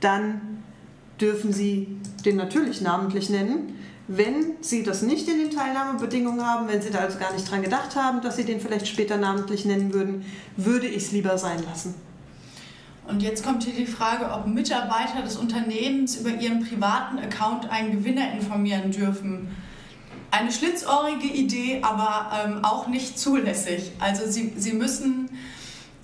dann 0.00 0.62
dürfen 1.20 1.52
Sie 1.52 1.98
den 2.24 2.36
natürlich 2.36 2.80
namentlich 2.80 3.28
nennen. 3.28 3.76
Wenn 4.08 4.56
Sie 4.60 4.82
das 4.82 5.02
nicht 5.02 5.28
in 5.28 5.38
den 5.38 5.50
Teilnahmebedingungen 5.50 6.44
haben, 6.44 6.68
wenn 6.68 6.82
Sie 6.82 6.90
da 6.90 6.98
also 6.98 7.18
gar 7.18 7.32
nicht 7.32 7.48
dran 7.50 7.62
gedacht 7.62 7.94
haben, 7.94 8.20
dass 8.22 8.36
Sie 8.36 8.44
den 8.44 8.60
vielleicht 8.60 8.88
später 8.88 9.16
namentlich 9.16 9.64
nennen 9.64 9.92
würden, 9.94 10.24
würde 10.56 10.86
ich 10.86 11.04
es 11.04 11.12
lieber 11.12 11.38
sein 11.38 11.62
lassen. 11.64 11.94
Und 13.06 13.22
jetzt 13.22 13.44
kommt 13.44 13.64
hier 13.64 13.74
die 13.74 13.86
Frage, 13.86 14.30
ob 14.32 14.46
Mitarbeiter 14.46 15.22
des 15.22 15.36
Unternehmens 15.36 16.16
über 16.16 16.30
ihren 16.30 16.64
privaten 16.64 17.18
Account 17.18 17.68
einen 17.70 17.90
Gewinner 17.90 18.32
informieren 18.32 18.92
dürfen. 18.92 19.48
Eine 20.30 20.52
schlitzohrige 20.52 21.26
Idee, 21.26 21.80
aber 21.82 22.30
ähm, 22.44 22.64
auch 22.64 22.86
nicht 22.86 23.18
zulässig. 23.18 23.90
Also 23.98 24.30
Sie, 24.30 24.52
Sie 24.56 24.74
müssen 24.74 25.28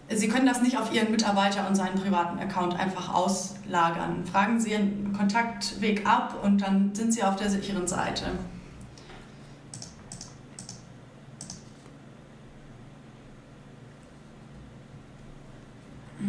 Sie 0.08 0.28
können 0.28 0.46
das 0.46 0.62
nicht 0.62 0.78
auf 0.78 0.92
Ihren 0.94 1.10
Mitarbeiter 1.10 1.66
und 1.66 1.74
seinen 1.74 1.96
privaten 1.96 2.38
Account 2.38 2.78
einfach 2.78 3.12
auslagern. 3.12 4.24
Fragen 4.24 4.60
Sie 4.60 4.70
Ihren 4.70 5.12
Kontaktweg 5.12 6.06
ab 6.06 6.42
und 6.44 6.62
dann 6.62 6.94
sind 6.94 7.12
Sie 7.12 7.24
auf 7.24 7.34
der 7.36 7.50
sicheren 7.50 7.88
Seite. 7.88 8.26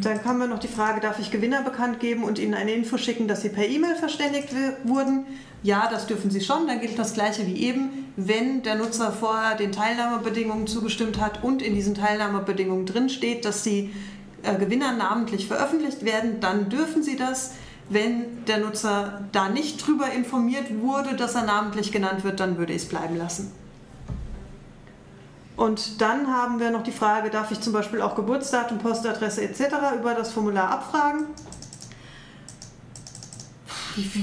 Dann 0.02 0.24
haben 0.26 0.40
wir 0.40 0.48
noch 0.48 0.60
die 0.60 0.68
Frage, 0.68 1.00
darf 1.00 1.20
ich 1.20 1.32
Gewinner 1.32 1.62
bekannt 1.64 2.00
geben 2.00 2.24
und 2.24 2.40
ihnen 2.40 2.54
eine 2.54 2.72
Info 2.72 2.98
schicken, 2.98 3.28
dass 3.28 3.42
sie 3.42 3.50
per 3.50 3.68
E-Mail 3.68 3.96
verständigt 3.96 4.50
wurden? 4.84 5.26
Ja, 5.68 5.90
das 5.92 6.08
dürfen 6.08 6.32
sie 6.32 6.40
schon. 6.40 6.66
Dann 6.66 6.80
gilt 6.80 6.98
das 6.98 7.14
gleiche 7.14 7.46
wie 7.46 7.58
eben. 7.58 8.14
Wenn 8.16 8.64
der 8.64 8.76
Nutzer 8.76 9.12
vorher 9.12 9.58
den 9.58 9.74
Teilnahmebedingungen 9.74 10.66
zugestimmt 10.66 11.20
hat 11.20 11.44
und 11.44 11.62
in 11.62 11.76
diesen 11.76 11.94
Teilnahmebedingungen 11.94 12.86
drin 12.86 13.10
steht, 13.10 13.44
dass 13.44 13.64
die 13.64 13.94
äh, 14.44 14.56
Gewinner 14.56 14.94
namentlich 14.94 15.46
veröffentlicht 15.46 16.06
werden, 16.06 16.40
dann 16.40 16.70
dürfen 16.70 17.04
sie 17.04 17.18
das. 17.18 17.52
Wenn 17.90 18.46
der 18.46 18.60
Nutzer 18.60 19.26
da 19.34 19.50
nicht 19.50 19.86
drüber 19.86 20.10
informiert 20.10 20.68
wurde, 20.80 21.18
dass 21.18 21.36
er 21.36 21.44
namentlich 21.44 21.92
genannt 21.92 22.24
wird, 22.24 22.40
dann 22.40 22.58
würde 22.58 22.72
ich 22.72 22.84
es 22.84 22.88
bleiben 22.88 23.18
lassen. 23.18 23.52
Und 25.58 26.00
dann 26.00 26.28
haben 26.28 26.62
wir 26.62 26.72
noch 26.72 26.84
die 26.84 26.94
Frage, 26.94 27.30
darf 27.30 27.52
ich 27.52 27.60
zum 27.60 27.74
Beispiel 27.74 28.02
auch 28.02 28.16
Geburtsdatum, 28.16 28.78
Postadresse 28.78 29.42
etc. 29.44 29.64
über 30.00 30.14
das 30.14 30.32
Formular 30.32 30.70
abfragen? 30.70 31.26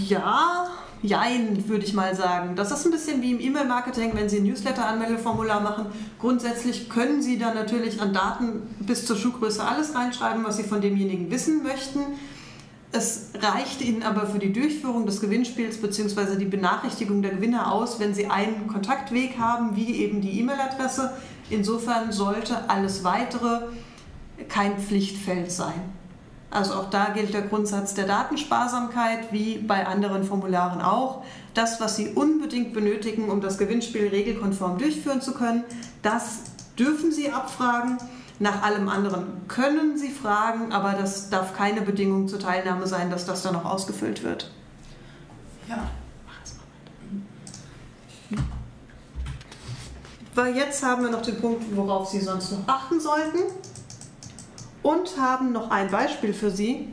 Ja, 0.08 0.68
jein, 1.04 1.68
würde 1.68 1.84
ich 1.84 1.92
mal 1.92 2.16
sagen. 2.16 2.56
Das 2.56 2.72
ist 2.72 2.84
ein 2.86 2.90
bisschen 2.90 3.20
wie 3.20 3.32
im 3.32 3.40
E-Mail-Marketing, 3.40 4.12
wenn 4.14 4.28
Sie 4.28 4.38
ein 4.38 4.44
Newsletter-Anmeldeformular 4.44 5.60
machen. 5.60 5.86
Grundsätzlich 6.18 6.88
können 6.88 7.20
Sie 7.20 7.38
da 7.38 7.52
natürlich 7.52 8.00
an 8.00 8.14
Daten 8.14 8.62
bis 8.80 9.04
zur 9.04 9.16
Schuhgröße 9.16 9.62
alles 9.62 9.94
reinschreiben, 9.94 10.44
was 10.44 10.56
Sie 10.56 10.62
von 10.64 10.80
demjenigen 10.80 11.30
wissen 11.30 11.62
möchten. 11.62 12.00
Es 12.90 13.30
reicht 13.34 13.82
Ihnen 13.82 14.02
aber 14.02 14.26
für 14.26 14.38
die 14.38 14.52
Durchführung 14.52 15.04
des 15.04 15.20
Gewinnspiels 15.20 15.78
bzw. 15.78 16.36
die 16.36 16.46
Benachrichtigung 16.46 17.20
der 17.20 17.32
Gewinner 17.32 17.70
aus, 17.72 18.00
wenn 18.00 18.14
Sie 18.14 18.28
einen 18.28 18.66
Kontaktweg 18.68 19.36
haben, 19.38 19.76
wie 19.76 19.96
eben 19.96 20.22
die 20.22 20.40
E-Mail-Adresse. 20.40 21.12
Insofern 21.50 22.12
sollte 22.12 22.70
alles 22.70 23.04
Weitere 23.04 23.66
kein 24.48 24.78
Pflichtfeld 24.78 25.52
sein. 25.52 25.74
Also 26.54 26.74
auch 26.74 26.88
da 26.88 27.06
gilt 27.06 27.34
der 27.34 27.42
Grundsatz 27.42 27.94
der 27.94 28.06
Datensparsamkeit, 28.06 29.32
wie 29.32 29.58
bei 29.58 29.88
anderen 29.88 30.22
Formularen 30.22 30.80
auch. 30.80 31.24
Das, 31.52 31.80
was 31.80 31.96
Sie 31.96 32.10
unbedingt 32.10 32.72
benötigen, 32.72 33.28
um 33.28 33.40
das 33.40 33.58
Gewinnspiel 33.58 34.06
regelkonform 34.06 34.78
durchführen 34.78 35.20
zu 35.20 35.34
können, 35.34 35.64
das 36.02 36.42
dürfen 36.78 37.10
Sie 37.10 37.32
abfragen. 37.32 37.98
Nach 38.38 38.62
allem 38.62 38.88
anderen 38.88 39.48
können 39.48 39.98
Sie 39.98 40.10
fragen, 40.10 40.72
aber 40.72 40.92
das 40.92 41.28
darf 41.28 41.56
keine 41.56 41.80
Bedingung 41.80 42.28
zur 42.28 42.38
Teilnahme 42.38 42.86
sein, 42.86 43.10
dass 43.10 43.26
das 43.26 43.42
dann 43.42 43.54
noch 43.54 43.64
ausgefüllt 43.64 44.22
wird. 44.22 44.52
Ja. 45.68 45.90
Weil 50.36 50.56
jetzt 50.56 50.84
haben 50.84 51.02
wir 51.02 51.10
noch 51.10 51.22
den 51.22 51.40
Punkt, 51.40 51.64
worauf 51.74 52.08
Sie 52.08 52.20
sonst 52.20 52.52
noch 52.52 52.68
achten 52.68 53.00
sollten. 53.00 53.38
Und 54.84 55.18
haben 55.18 55.50
noch 55.50 55.70
ein 55.72 55.90
Beispiel 55.90 56.32
für 56.32 56.52
Sie. 56.52 56.88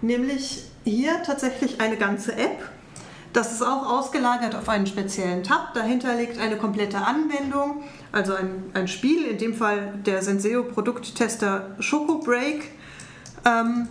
Nämlich 0.00 0.64
hier 0.82 1.22
tatsächlich 1.22 1.80
eine 1.80 1.96
ganze 1.96 2.32
App. 2.34 2.68
Das 3.32 3.52
ist 3.52 3.62
auch 3.62 3.86
ausgelagert 3.86 4.56
auf 4.56 4.68
einen 4.68 4.88
speziellen 4.88 5.44
Tab. 5.44 5.72
Dahinter 5.74 6.16
liegt 6.16 6.38
eine 6.38 6.56
komplette 6.56 6.98
Anwendung 6.98 7.84
also 8.12 8.34
ein, 8.34 8.70
ein 8.74 8.88
Spiel, 8.88 9.24
in 9.24 9.38
dem 9.38 9.54
Fall 9.54 9.94
der 10.04 10.22
Senseo-Produkttester 10.22 11.76
Choco 11.80 12.18
Break. 12.18 12.70
Ähm, 13.44 13.88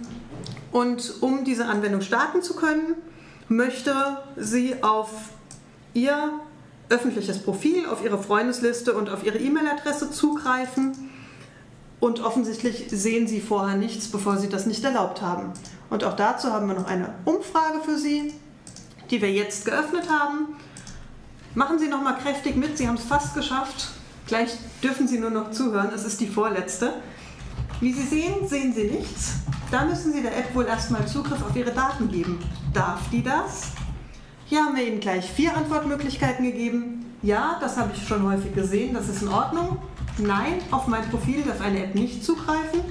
und 0.72 1.16
um 1.22 1.44
diese 1.44 1.66
Anwendung 1.66 2.02
starten 2.02 2.42
zu 2.42 2.56
können, 2.56 2.96
möchte 3.50 3.94
sie 4.38 4.82
auf 4.84 5.10
ihr 5.94 6.32
öffentliches 6.90 7.40
Profil, 7.40 7.86
auf 7.88 8.04
ihre 8.06 8.22
Freundesliste 8.22 8.94
und 8.94 9.10
auf 9.10 9.26
ihre 9.26 9.40
E-Mail-Adresse 9.40 10.12
zugreifen. 10.12 11.10
Und 12.02 12.20
offensichtlich 12.20 12.88
sehen 12.90 13.28
sie 13.28 13.40
vorher 13.40 13.78
nichts, 13.78 14.08
bevor 14.08 14.38
sie 14.38 14.50
das 14.50 14.66
nicht 14.66 14.84
erlaubt 14.84 15.22
haben. 15.22 15.54
Und 15.92 16.04
auch 16.04 16.16
dazu 16.16 16.52
haben 16.52 16.68
wir 16.68 16.74
noch 16.74 16.88
eine 16.88 17.14
Umfrage 17.26 17.80
für 17.86 17.98
Sie, 17.98 18.34
die 19.12 19.22
wir 19.22 19.32
jetzt 19.32 19.66
geöffnet 19.66 20.10
haben. 20.10 20.56
Machen 21.54 21.78
Sie 21.78 21.88
noch 21.88 22.02
mal 22.02 22.14
kräftig 22.14 22.56
mit, 22.56 22.78
Sie 22.78 22.88
haben 22.88 22.96
es 22.96 23.04
fast 23.04 23.36
geschafft. 23.36 23.90
Gleich 24.26 24.50
dürfen 24.82 25.08
Sie 25.08 25.20
nur 25.20 25.30
noch 25.30 25.52
zuhören, 25.52 25.92
es 25.94 26.04
ist 26.04 26.20
die 26.20 26.28
vorletzte. 26.28 26.94
Wie 27.82 27.94
Sie 27.94 28.08
sehen, 28.08 28.48
sehen 28.48 28.74
Sie 28.74 28.86
nichts. 28.86 29.34
Da 29.70 29.86
müssen 29.86 30.12
Sie 30.12 30.22
der 30.22 30.36
App 30.36 30.56
wohl 30.56 30.66
erstmal 30.66 31.08
Zugriff 31.08 31.44
auf 31.44 31.56
Ihre 31.56 31.72
Daten 31.72 32.10
geben. 32.10 32.40
Darf 32.74 33.10
die 33.12 33.22
das? 33.22 33.74
Hier 34.48 34.64
haben 34.64 34.76
wir 34.76 34.88
Ihnen 34.88 35.02
gleich 35.02 35.30
vier 35.30 35.56
Antwortmöglichkeiten 35.56 36.46
gegeben. 36.46 37.06
Ja, 37.22 37.58
das 37.62 37.78
habe 37.78 37.92
ich 37.94 38.08
schon 38.08 38.24
häufig 38.24 38.56
gesehen, 38.56 38.96
das 38.96 39.08
ist 39.08 39.22
in 39.22 39.28
Ordnung. 39.28 39.78
Nein, 40.18 40.60
auf 40.72 40.88
mein 40.88 41.10
Profil 41.10 41.44
darf 41.44 41.62
eine 41.62 41.84
App 41.84 41.96
nicht 41.96 42.24
zugreifen. 42.24 42.82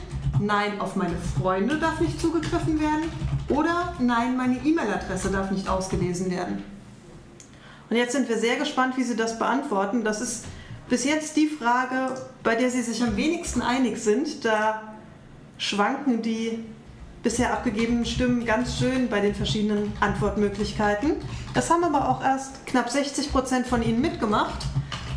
Nein, 0.40 0.80
auf 0.80 0.96
meine 0.96 1.16
Freunde 1.16 1.78
darf 1.78 2.00
nicht 2.00 2.20
zugegriffen 2.20 2.80
werden. 2.80 3.04
Oder 3.48 3.94
nein, 3.98 4.36
meine 4.36 4.56
E-Mail-Adresse 4.64 5.30
darf 5.30 5.50
nicht 5.50 5.68
ausgelesen 5.68 6.30
werden. 6.30 6.62
Und 7.90 7.96
jetzt 7.96 8.12
sind 8.12 8.28
wir 8.28 8.38
sehr 8.38 8.56
gespannt, 8.56 8.96
wie 8.96 9.02
Sie 9.02 9.16
das 9.16 9.38
beantworten. 9.38 10.04
Das 10.04 10.20
ist 10.20 10.46
bis 10.88 11.04
jetzt 11.04 11.36
die 11.36 11.48
Frage, 11.48 12.14
bei 12.42 12.54
der 12.54 12.70
Sie 12.70 12.82
sich 12.82 13.02
am 13.02 13.16
wenigsten 13.16 13.60
einig 13.62 13.98
sind. 13.98 14.44
Da 14.44 14.94
schwanken 15.58 16.22
die 16.22 16.64
bisher 17.22 17.52
abgegebenen 17.52 18.06
Stimmen 18.06 18.46
ganz 18.46 18.78
schön 18.78 19.08
bei 19.08 19.20
den 19.20 19.34
verschiedenen 19.34 19.92
Antwortmöglichkeiten. 20.00 21.16
Das 21.52 21.70
haben 21.70 21.84
aber 21.84 22.08
auch 22.08 22.24
erst 22.24 22.64
knapp 22.66 22.88
60 22.88 23.30
Prozent 23.30 23.66
von 23.66 23.82
Ihnen 23.82 24.00
mitgemacht. 24.00 24.64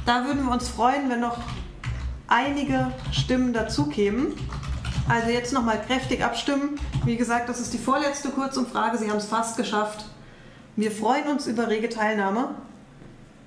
Da 0.06 0.26
würden 0.26 0.44
wir 0.44 0.52
uns 0.52 0.68
freuen, 0.68 1.10
wenn 1.10 1.22
noch 1.22 1.38
einige 2.28 2.92
Stimmen 3.12 3.54
dazukämen. 3.54 4.34
Also 5.10 5.30
jetzt 5.30 5.54
nochmal 5.54 5.82
kräftig 5.82 6.24
abstimmen. 6.24 6.80
Wie 7.06 7.18
gesagt, 7.18 7.50
das 7.50 7.60
ist 7.60 7.74
die 7.74 7.78
vorletzte 7.78 8.30
Kurzumfrage. 8.30 8.98
Sie 8.98 9.10
haben 9.10 9.18
es 9.18 9.26
fast 9.26 9.58
geschafft. 9.58 10.06
Wir 10.76 10.92
freuen 10.92 11.28
uns 11.28 11.46
über 11.46 11.68
rege 11.68 11.90
Teilnahme. 11.90 12.56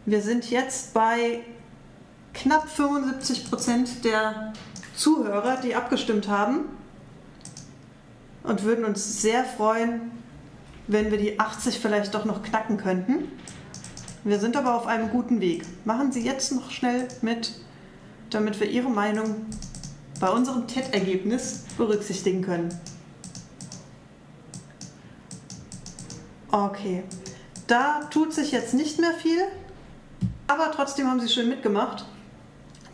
Wir 0.04 0.20
sind 0.20 0.50
jetzt 0.50 0.94
bei 0.94 1.40
knapp 2.34 2.68
75 2.68 3.50
Prozent 3.50 4.04
der 4.04 4.52
Zuhörer, 4.94 5.56
die 5.56 5.74
abgestimmt 5.74 6.28
haben 6.28 6.66
und 8.42 8.62
würden 8.62 8.84
uns 8.84 9.20
sehr 9.20 9.44
freuen, 9.44 10.12
wenn 10.86 11.10
wir 11.10 11.18
die 11.18 11.40
80 11.40 11.80
vielleicht 11.80 12.14
doch 12.14 12.24
noch 12.24 12.42
knacken 12.42 12.76
könnten. 12.76 13.32
Wir 14.22 14.38
sind 14.38 14.56
aber 14.56 14.74
auf 14.74 14.86
einem 14.86 15.10
guten 15.10 15.40
Weg. 15.40 15.64
Machen 15.84 16.12
Sie 16.12 16.20
jetzt 16.22 16.52
noch 16.52 16.70
schnell 16.70 17.08
mit, 17.22 17.54
damit 18.30 18.58
wir 18.60 18.68
Ihre 18.68 18.90
Meinung 18.90 19.46
bei 20.20 20.28
unserem 20.28 20.66
TED-Ergebnis 20.66 21.64
berücksichtigen 21.76 22.42
können. 22.42 22.68
Okay, 26.50 27.02
da 27.66 28.00
tut 28.10 28.32
sich 28.32 28.52
jetzt 28.52 28.72
nicht 28.72 28.98
mehr 28.98 29.12
viel, 29.12 29.40
aber 30.46 30.70
trotzdem 30.72 31.08
haben 31.08 31.20
Sie 31.20 31.28
schön 31.28 31.48
mitgemacht. 31.48 32.06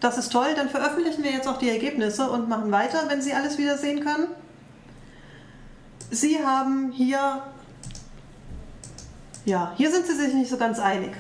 Das 0.01 0.19
ist 0.19 0.33
toll, 0.33 0.49
dann 0.57 0.69
veröffentlichen 0.69 1.23
wir 1.23 1.31
jetzt 1.31 1.47
auch 1.47 1.59
die 1.59 1.69
Ergebnisse 1.69 2.29
und 2.29 2.49
machen 2.49 2.73
weiter, 2.73 3.05
wenn 3.09 3.23
Sie 3.23 3.35
alles 3.35 3.57
wieder 3.59 3.79
sehen 3.79 4.01
können. 4.01 4.27
Sie 6.11 6.45
haben 6.45 6.91
hier, 6.91 7.45
ja, 9.45 9.73
hier 9.77 9.93
sind 9.93 10.07
Sie 10.07 10.17
sich 10.17 10.35
nicht 10.35 10.51
so 10.51 10.57
ganz 10.57 10.81
einig. 10.81 11.13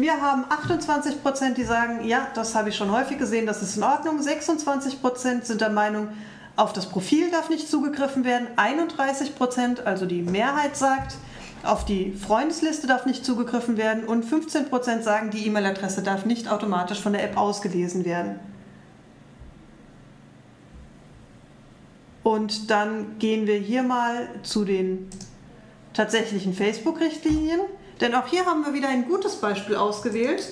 Wir 0.00 0.22
haben 0.22 0.46
28 0.48 1.22
Prozent, 1.22 1.58
die 1.58 1.64
sagen, 1.64 2.06
ja, 2.06 2.28
das 2.34 2.54
habe 2.54 2.70
ich 2.70 2.76
schon 2.76 2.90
häufig 2.90 3.18
gesehen, 3.18 3.44
das 3.44 3.60
ist 3.60 3.76
in 3.76 3.82
Ordnung. 3.82 4.22
26 4.22 5.02
Prozent 5.02 5.44
sind 5.44 5.60
der 5.60 5.68
Meinung, 5.68 6.08
auf 6.56 6.72
das 6.72 6.88
Profil 6.88 7.30
darf 7.30 7.50
nicht 7.50 7.68
zugegriffen 7.68 8.24
werden. 8.24 8.48
31 8.56 9.34
Prozent, 9.34 9.86
also 9.86 10.06
die 10.06 10.22
Mehrheit 10.22 10.74
sagt, 10.74 11.16
auf 11.62 11.84
die 11.84 12.12
Freundesliste 12.12 12.86
darf 12.86 13.04
nicht 13.04 13.26
zugegriffen 13.26 13.76
werden 13.76 14.04
und 14.04 14.24
15% 14.24 15.02
sagen, 15.02 15.30
die 15.30 15.46
E-Mail-Adresse 15.46 16.02
darf 16.02 16.24
nicht 16.24 16.50
automatisch 16.50 17.00
von 17.00 17.12
der 17.12 17.22
App 17.22 17.36
ausgelesen 17.36 18.06
werden. 18.06 18.40
Und 22.22 22.70
dann 22.70 23.18
gehen 23.18 23.46
wir 23.46 23.56
hier 23.56 23.82
mal 23.82 24.28
zu 24.44 24.64
den 24.64 25.10
tatsächlichen 25.92 26.54
Facebook-Richtlinien. 26.54 27.60
Denn 28.00 28.14
auch 28.14 28.26
hier 28.26 28.46
haben 28.46 28.64
wir 28.64 28.72
wieder 28.72 28.88
ein 28.88 29.06
gutes 29.06 29.36
Beispiel 29.36 29.76
ausgewählt. 29.76 30.42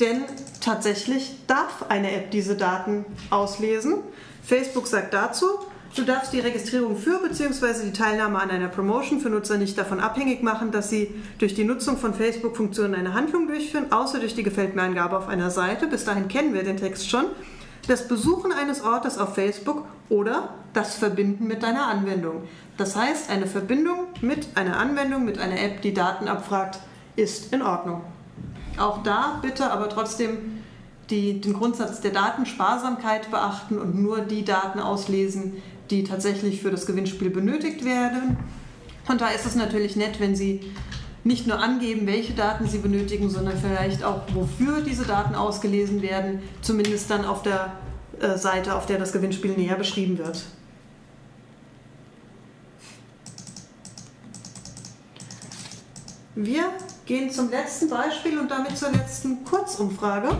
Denn 0.00 0.24
tatsächlich 0.60 1.36
darf 1.46 1.86
eine 1.88 2.12
App 2.12 2.30
diese 2.30 2.56
Daten 2.56 3.06
auslesen. 3.30 3.98
Facebook 4.42 4.86
sagt 4.86 5.14
dazu, 5.14 5.46
Du 5.96 6.02
darfst 6.02 6.34
die 6.34 6.40
Registrierung 6.40 6.94
für 6.94 7.18
bzw. 7.26 7.86
die 7.86 7.92
Teilnahme 7.92 8.38
an 8.38 8.50
einer 8.50 8.68
Promotion 8.68 9.18
für 9.18 9.30
Nutzer 9.30 9.56
nicht 9.56 9.78
davon 9.78 9.98
abhängig 9.98 10.42
machen, 10.42 10.70
dass 10.70 10.90
sie 10.90 11.14
durch 11.38 11.54
die 11.54 11.64
Nutzung 11.64 11.96
von 11.96 12.12
Facebook-Funktionen 12.12 12.94
eine 12.94 13.14
Handlung 13.14 13.46
durchführen, 13.46 13.90
außer 13.90 14.18
durch 14.18 14.34
die 14.34 14.42
Gefällt 14.42 14.76
mir 14.76 14.82
Angabe 14.82 15.16
auf 15.16 15.26
einer 15.26 15.50
Seite. 15.50 15.86
Bis 15.86 16.04
dahin 16.04 16.28
kennen 16.28 16.52
wir 16.52 16.64
den 16.64 16.76
Text 16.76 17.08
schon. 17.08 17.24
Das 17.88 18.08
Besuchen 18.08 18.52
eines 18.52 18.82
Ortes 18.82 19.16
auf 19.16 19.36
Facebook 19.36 19.86
oder 20.10 20.50
das 20.74 20.96
Verbinden 20.96 21.46
mit 21.46 21.62
deiner 21.62 21.86
Anwendung. 21.86 22.42
Das 22.76 22.94
heißt, 22.94 23.30
eine 23.30 23.46
Verbindung 23.46 24.06
mit 24.20 24.48
einer 24.54 24.76
Anwendung, 24.76 25.24
mit 25.24 25.38
einer 25.38 25.60
App, 25.60 25.80
die 25.82 25.94
Daten 25.94 26.28
abfragt, 26.28 26.78
ist 27.16 27.52
in 27.52 27.62
Ordnung. 27.62 28.02
Auch 28.76 29.02
da 29.02 29.38
bitte 29.40 29.70
aber 29.70 29.88
trotzdem 29.88 30.62
die 31.10 31.40
den 31.40 31.52
Grundsatz 31.52 32.00
der 32.00 32.10
Datensparsamkeit 32.10 33.30
beachten 33.30 33.78
und 33.78 33.94
nur 33.94 34.20
die 34.20 34.44
Daten 34.44 34.80
auslesen, 34.80 35.62
die 35.90 36.04
tatsächlich 36.04 36.62
für 36.62 36.70
das 36.70 36.86
Gewinnspiel 36.86 37.30
benötigt 37.30 37.84
werden. 37.84 38.36
Und 39.08 39.20
da 39.20 39.28
ist 39.28 39.46
es 39.46 39.54
natürlich 39.54 39.94
nett, 39.94 40.18
wenn 40.18 40.34
Sie 40.34 40.72
nicht 41.22 41.46
nur 41.46 41.60
angeben, 41.60 42.06
welche 42.06 42.32
Daten 42.32 42.68
Sie 42.68 42.78
benötigen, 42.78 43.30
sondern 43.30 43.56
vielleicht 43.56 44.02
auch, 44.02 44.22
wofür 44.34 44.80
diese 44.80 45.04
Daten 45.04 45.34
ausgelesen 45.34 46.02
werden, 46.02 46.40
zumindest 46.60 47.10
dann 47.10 47.24
auf 47.24 47.42
der 47.42 47.72
äh, 48.20 48.36
Seite, 48.36 48.74
auf 48.74 48.86
der 48.86 48.98
das 48.98 49.12
Gewinnspiel 49.12 49.52
näher 49.52 49.76
beschrieben 49.76 50.18
wird. 50.18 50.44
Wir 56.38 56.70
gehen 57.06 57.30
zum 57.30 57.50
letzten 57.50 57.88
Beispiel 57.88 58.38
und 58.38 58.50
damit 58.50 58.76
zur 58.76 58.90
letzten 58.90 59.42
Kurzumfrage. 59.42 60.38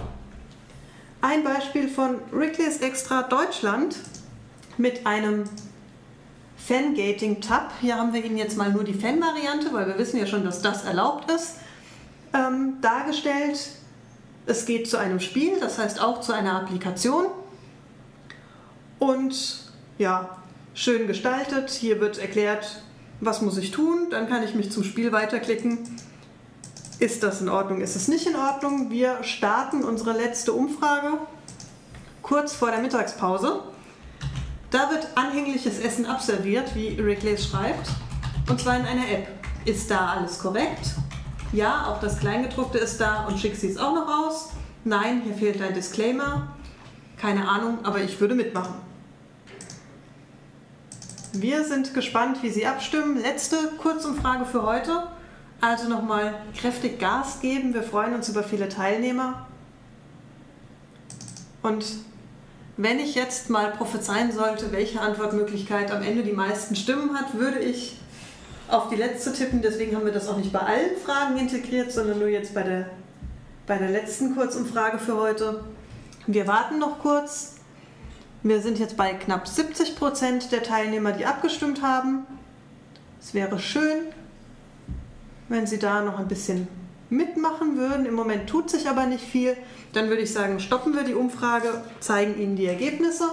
Ein 1.22 1.42
Beispiel 1.42 1.88
von 1.88 2.18
Wrigley's 2.32 2.82
Extra 2.82 3.22
Deutschland 3.22 3.96
mit 4.76 5.06
einem 5.06 5.44
Fangating-Tab. 6.58 7.72
Hier 7.80 7.96
haben 7.96 8.12
wir 8.12 8.22
Ihnen 8.22 8.36
jetzt 8.36 8.58
mal 8.58 8.70
nur 8.70 8.84
die 8.84 8.92
Fan-Variante, 8.92 9.72
weil 9.72 9.86
wir 9.86 9.96
wissen 9.96 10.18
ja 10.18 10.26
schon, 10.26 10.44
dass 10.44 10.60
das 10.60 10.84
erlaubt 10.84 11.30
ist, 11.30 11.54
ähm, 12.34 12.74
dargestellt. 12.82 13.58
Es 14.44 14.66
geht 14.66 14.90
zu 14.90 14.98
einem 14.98 15.18
Spiel, 15.18 15.58
das 15.60 15.78
heißt 15.78 16.02
auch 16.02 16.20
zu 16.20 16.34
einer 16.34 16.60
Applikation. 16.60 17.24
Und 18.98 19.72
ja, 19.96 20.36
schön 20.74 21.06
gestaltet. 21.06 21.70
Hier 21.70 22.00
wird 22.00 22.18
erklärt, 22.18 22.82
was 23.20 23.42
muss 23.42 23.56
ich 23.56 23.70
tun. 23.70 24.08
Dann 24.10 24.28
kann 24.28 24.42
ich 24.42 24.54
mich 24.54 24.70
zum 24.70 24.84
Spiel 24.84 25.12
weiterklicken. 25.12 25.78
Ist 26.98 27.22
das 27.22 27.40
in 27.40 27.48
Ordnung? 27.48 27.80
Ist 27.80 27.96
es 27.96 28.08
nicht 28.08 28.26
in 28.26 28.36
Ordnung? 28.36 28.90
Wir 28.90 29.22
starten 29.22 29.84
unsere 29.84 30.12
letzte 30.12 30.52
Umfrage 30.52 31.18
kurz 32.26 32.54
vor 32.54 32.72
der 32.72 32.80
Mittagspause. 32.80 33.60
Da 34.70 34.90
wird 34.90 35.06
anhängliches 35.14 35.78
Essen 35.78 36.06
abserviert, 36.06 36.74
wie 36.74 37.00
Rick 37.00 37.22
schreibt, 37.38 37.88
und 38.48 38.60
zwar 38.60 38.76
in 38.76 38.84
einer 38.84 39.08
App. 39.08 39.28
Ist 39.64 39.90
da 39.90 40.08
alles 40.08 40.40
korrekt? 40.40 40.94
Ja, 41.52 41.86
auch 41.86 42.00
das 42.00 42.18
Kleingedruckte 42.18 42.78
ist 42.78 43.00
da 43.00 43.26
und 43.26 43.38
schick 43.38 43.54
sie 43.54 43.68
es 43.68 43.78
auch 43.78 43.94
noch 43.94 44.08
aus. 44.08 44.50
Nein, 44.84 45.22
hier 45.22 45.34
fehlt 45.34 45.62
ein 45.62 45.74
Disclaimer. 45.74 46.48
Keine 47.16 47.48
Ahnung, 47.48 47.78
aber 47.84 48.00
ich 48.00 48.20
würde 48.20 48.34
mitmachen. 48.34 48.74
Wir 51.42 51.64
sind 51.64 51.92
gespannt, 51.92 52.42
wie 52.42 52.48
Sie 52.48 52.66
abstimmen. 52.66 53.20
Letzte 53.20 53.56
Kurzumfrage 53.78 54.46
für 54.46 54.62
heute. 54.62 55.08
Also 55.60 55.88
nochmal 55.88 56.34
kräftig 56.58 56.98
Gas 56.98 57.40
geben. 57.40 57.74
Wir 57.74 57.82
freuen 57.82 58.14
uns 58.14 58.28
über 58.30 58.42
viele 58.42 58.70
Teilnehmer. 58.70 59.46
Und 61.62 61.84
wenn 62.78 62.98
ich 62.98 63.14
jetzt 63.14 63.50
mal 63.50 63.70
prophezeien 63.72 64.32
sollte, 64.32 64.72
welche 64.72 65.00
Antwortmöglichkeit 65.00 65.90
am 65.90 66.02
Ende 66.02 66.22
die 66.22 66.32
meisten 66.32 66.74
Stimmen 66.74 67.18
hat, 67.18 67.34
würde 67.34 67.58
ich 67.58 67.98
auf 68.68 68.88
die 68.88 68.96
letzte 68.96 69.32
tippen. 69.34 69.60
Deswegen 69.60 69.94
haben 69.94 70.06
wir 70.06 70.12
das 70.12 70.28
auch 70.28 70.38
nicht 70.38 70.52
bei 70.52 70.60
allen 70.60 70.96
Fragen 71.04 71.36
integriert, 71.36 71.92
sondern 71.92 72.18
nur 72.18 72.28
jetzt 72.28 72.54
bei 72.54 72.62
der, 72.62 72.86
bei 73.66 73.76
der 73.76 73.90
letzten 73.90 74.34
Kurzumfrage 74.34 74.98
für 74.98 75.16
heute. 75.16 75.64
Wir 76.26 76.46
warten 76.46 76.78
noch 76.78 76.98
kurz. 77.00 77.55
Wir 78.48 78.62
sind 78.62 78.78
jetzt 78.78 78.96
bei 78.96 79.12
knapp 79.12 79.48
70 79.48 79.96
Prozent 79.96 80.52
der 80.52 80.62
Teilnehmer, 80.62 81.10
die 81.10 81.26
abgestimmt 81.26 81.82
haben. 81.82 82.24
Es 83.20 83.34
wäre 83.34 83.58
schön, 83.58 84.04
wenn 85.48 85.66
Sie 85.66 85.80
da 85.80 86.00
noch 86.00 86.20
ein 86.20 86.28
bisschen 86.28 86.68
mitmachen 87.10 87.76
würden. 87.76 88.06
Im 88.06 88.14
Moment 88.14 88.48
tut 88.48 88.70
sich 88.70 88.88
aber 88.88 89.06
nicht 89.06 89.24
viel. 89.24 89.56
Dann 89.94 90.10
würde 90.10 90.22
ich 90.22 90.32
sagen, 90.32 90.60
stoppen 90.60 90.94
wir 90.94 91.02
die 91.02 91.16
Umfrage, 91.16 91.82
zeigen 91.98 92.40
Ihnen 92.40 92.54
die 92.54 92.66
Ergebnisse. 92.66 93.24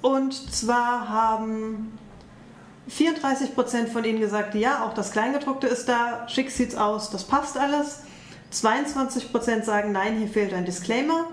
Und 0.00 0.32
zwar 0.32 1.10
haben 1.10 1.98
34% 2.90 3.88
von 3.88 4.02
Ihnen 4.02 4.18
gesagt, 4.18 4.54
ja, 4.54 4.82
auch 4.86 4.94
das 4.94 5.12
Kleingedruckte 5.12 5.66
ist 5.66 5.90
da, 5.90 6.26
schick 6.26 6.50
sieht's 6.50 6.74
aus, 6.74 7.10
das 7.10 7.24
passt 7.24 7.58
alles. 7.58 8.04
22% 8.52 9.64
sagen, 9.64 9.92
nein, 9.92 10.18
hier 10.18 10.28
fehlt 10.28 10.52
ein 10.52 10.64
Disclaimer. 10.64 11.28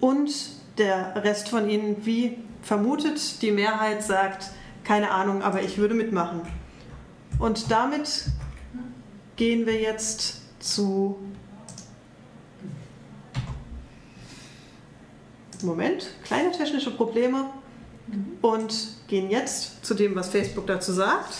Und 0.00 0.32
der 0.78 1.22
Rest 1.24 1.48
von 1.48 1.68
Ihnen, 1.68 2.04
wie 2.04 2.38
vermutet, 2.62 3.40
die 3.42 3.52
Mehrheit 3.52 4.02
sagt, 4.02 4.50
keine 4.84 5.10
Ahnung, 5.10 5.42
aber 5.42 5.62
ich 5.62 5.78
würde 5.78 5.94
mitmachen. 5.94 6.42
Und 7.38 7.70
damit 7.70 8.26
gehen 9.36 9.66
wir 9.66 9.80
jetzt 9.80 10.42
zu. 10.60 11.18
Moment, 15.62 16.10
kleine 16.24 16.52
technische 16.52 16.90
Probleme 16.90 17.46
und 18.42 18.88
gehen 19.08 19.30
jetzt 19.30 19.84
zu 19.84 19.94
dem, 19.94 20.14
was 20.14 20.28
Facebook 20.28 20.66
dazu 20.66 20.92
sagt. 20.92 21.38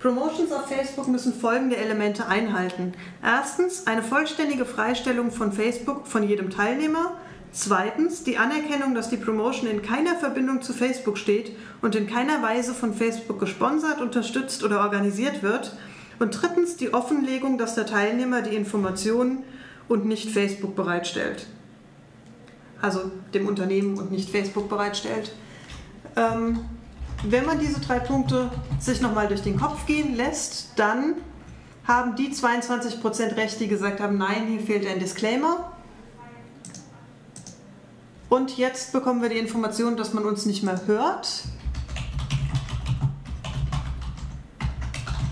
Promotions 0.00 0.50
auf 0.50 0.66
Facebook 0.66 1.08
müssen 1.08 1.34
folgende 1.34 1.76
Elemente 1.76 2.26
einhalten. 2.26 2.94
Erstens 3.22 3.86
eine 3.86 4.02
vollständige 4.02 4.64
Freistellung 4.64 5.30
von 5.30 5.52
Facebook 5.52 6.06
von 6.06 6.26
jedem 6.26 6.48
Teilnehmer. 6.48 7.18
Zweitens 7.52 8.24
die 8.24 8.38
Anerkennung, 8.38 8.94
dass 8.94 9.10
die 9.10 9.18
Promotion 9.18 9.68
in 9.68 9.82
keiner 9.82 10.14
Verbindung 10.14 10.62
zu 10.62 10.72
Facebook 10.72 11.18
steht 11.18 11.52
und 11.82 11.94
in 11.96 12.06
keiner 12.06 12.42
Weise 12.42 12.72
von 12.72 12.94
Facebook 12.94 13.38
gesponsert, 13.38 14.00
unterstützt 14.00 14.64
oder 14.64 14.80
organisiert 14.80 15.42
wird. 15.42 15.76
Und 16.18 16.40
drittens 16.40 16.76
die 16.76 16.94
Offenlegung, 16.94 17.58
dass 17.58 17.74
der 17.74 17.86
Teilnehmer 17.86 18.40
die 18.40 18.56
Informationen 18.56 19.42
und 19.86 20.06
nicht 20.06 20.30
Facebook 20.30 20.76
bereitstellt. 20.76 21.46
Also 22.80 23.10
dem 23.34 23.46
Unternehmen 23.46 23.98
und 23.98 24.10
nicht 24.10 24.30
Facebook 24.30 24.70
bereitstellt. 24.70 25.32
Ähm, 26.16 26.60
wenn 27.22 27.44
man 27.44 27.58
diese 27.58 27.80
drei 27.80 27.98
Punkte 27.98 28.50
sich 28.78 29.00
nochmal 29.00 29.28
durch 29.28 29.42
den 29.42 29.58
Kopf 29.58 29.86
gehen 29.86 30.16
lässt, 30.16 30.70
dann 30.76 31.16
haben 31.86 32.16
die 32.16 32.32
22% 32.32 33.36
Recht, 33.36 33.60
die 33.60 33.68
gesagt 33.68 34.00
haben, 34.00 34.16
nein, 34.18 34.46
hier 34.46 34.60
fehlt 34.60 34.86
ein 34.86 34.98
Disclaimer 34.98 35.72
und 38.30 38.56
jetzt 38.56 38.92
bekommen 38.92 39.22
wir 39.22 39.28
die 39.28 39.38
Information, 39.38 39.96
dass 39.96 40.14
man 40.14 40.24
uns 40.24 40.46
nicht 40.46 40.62
mehr 40.62 40.86
hört. 40.86 41.42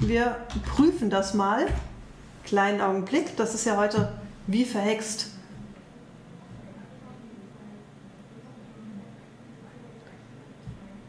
Wir 0.01 0.36
prüfen 0.74 1.09
das 1.09 1.32
mal. 1.32 1.68
Kleinen 2.45 2.80
Augenblick. 2.80 3.36
Das 3.36 3.55
ist 3.55 3.64
ja 3.66 3.76
heute 3.76 4.12
wie 4.49 4.64
verhext. 4.64 5.28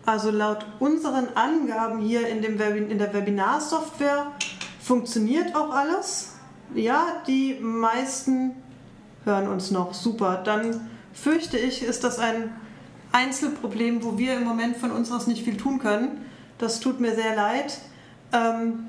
Also 0.09 0.31
laut 0.31 0.65
unseren 0.79 1.27
Angaben 1.35 1.99
hier 1.99 2.27
in, 2.27 2.41
dem 2.41 2.57
Webin 2.57 2.89
in 2.89 2.97
der 2.97 3.13
Webinarsoftware 3.13 4.31
funktioniert 4.81 5.55
auch 5.55 5.69
alles. 5.69 6.33
Ja, 6.73 7.21
die 7.27 7.59
meisten 7.61 8.53
hören 9.23 9.47
uns 9.47 9.69
noch. 9.69 9.93
Super. 9.93 10.41
Dann 10.43 10.89
fürchte 11.13 11.59
ich, 11.59 11.83
ist 11.83 12.03
das 12.03 12.17
ein 12.17 12.55
Einzelproblem, 13.11 14.03
wo 14.03 14.17
wir 14.17 14.35
im 14.37 14.45
Moment 14.45 14.77
von 14.77 14.89
uns 14.89 15.11
aus 15.11 15.27
nicht 15.27 15.43
viel 15.43 15.57
tun 15.57 15.77
können. 15.77 16.25
Das 16.57 16.79
tut 16.79 16.99
mir 16.99 17.13
sehr 17.13 17.35
leid. 17.35 17.77
Ähm, 18.33 18.87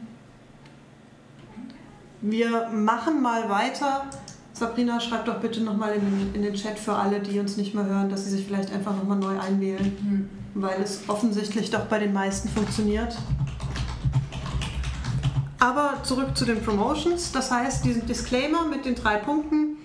wir 2.22 2.70
machen 2.70 3.20
mal 3.20 3.50
weiter. 3.50 4.06
Sabrina, 4.54 4.98
schreibt 5.00 5.28
doch 5.28 5.38
bitte 5.38 5.60
nochmal 5.60 5.96
in, 5.96 6.34
in 6.34 6.40
den 6.40 6.54
Chat 6.54 6.78
für 6.78 6.94
alle, 6.94 7.20
die 7.20 7.38
uns 7.38 7.58
nicht 7.58 7.74
mehr 7.74 7.84
hören, 7.84 8.08
dass 8.08 8.24
sie 8.24 8.30
sich 8.30 8.46
vielleicht 8.46 8.72
einfach 8.72 8.96
nochmal 8.96 9.18
neu 9.18 9.38
einwählen, 9.38 9.98
mhm. 10.02 10.39
Weil 10.54 10.82
es 10.82 11.02
offensichtlich 11.08 11.70
doch 11.70 11.86
bei 11.86 11.98
den 11.98 12.12
meisten 12.12 12.48
funktioniert. 12.48 13.16
Aber 15.58 16.02
zurück 16.02 16.36
zu 16.36 16.44
den 16.46 16.62
Promotions. 16.62 17.32
Das 17.32 17.50
heißt, 17.50 17.84
diesen 17.84 18.06
Disclaimer 18.06 18.64
mit 18.64 18.86
den 18.86 18.94
drei 18.94 19.16
Punkten, 19.18 19.76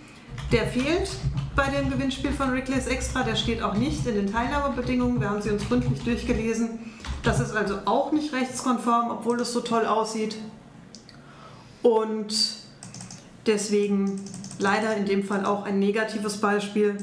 der 0.52 0.68
fehlt 0.68 1.10
bei 1.56 1.70
dem 1.70 1.90
Gewinnspiel 1.90 2.32
von 2.32 2.52
Rickles 2.52 2.88
Extra. 2.88 3.24
Der 3.24 3.36
steht 3.36 3.62
auch 3.62 3.74
nicht 3.74 4.06
in 4.08 4.16
den 4.16 4.32
Teilnahmebedingungen. 4.32 5.20
Wir 5.20 5.30
haben 5.30 5.42
sie 5.42 5.52
uns 5.52 5.68
gründlich 5.68 6.02
durchgelesen. 6.04 6.80
Das 7.24 7.40
ist 7.40 7.56
also 7.56 7.80
auch 7.86 8.12
nicht 8.12 8.34
rechtskonform, 8.34 9.12
obwohl 9.12 9.42
es 9.42 9.52
so 9.52 9.62
toll 9.62 9.86
aussieht. 9.86 10.38
Und 11.82 12.36
deswegen 13.46 14.22
leider 14.60 14.96
in 14.96 15.06
dem 15.06 15.24
Fall 15.24 15.46
auch 15.46 15.66
ein 15.66 15.80
negatives 15.80 16.38
Beispiel. 16.38 16.98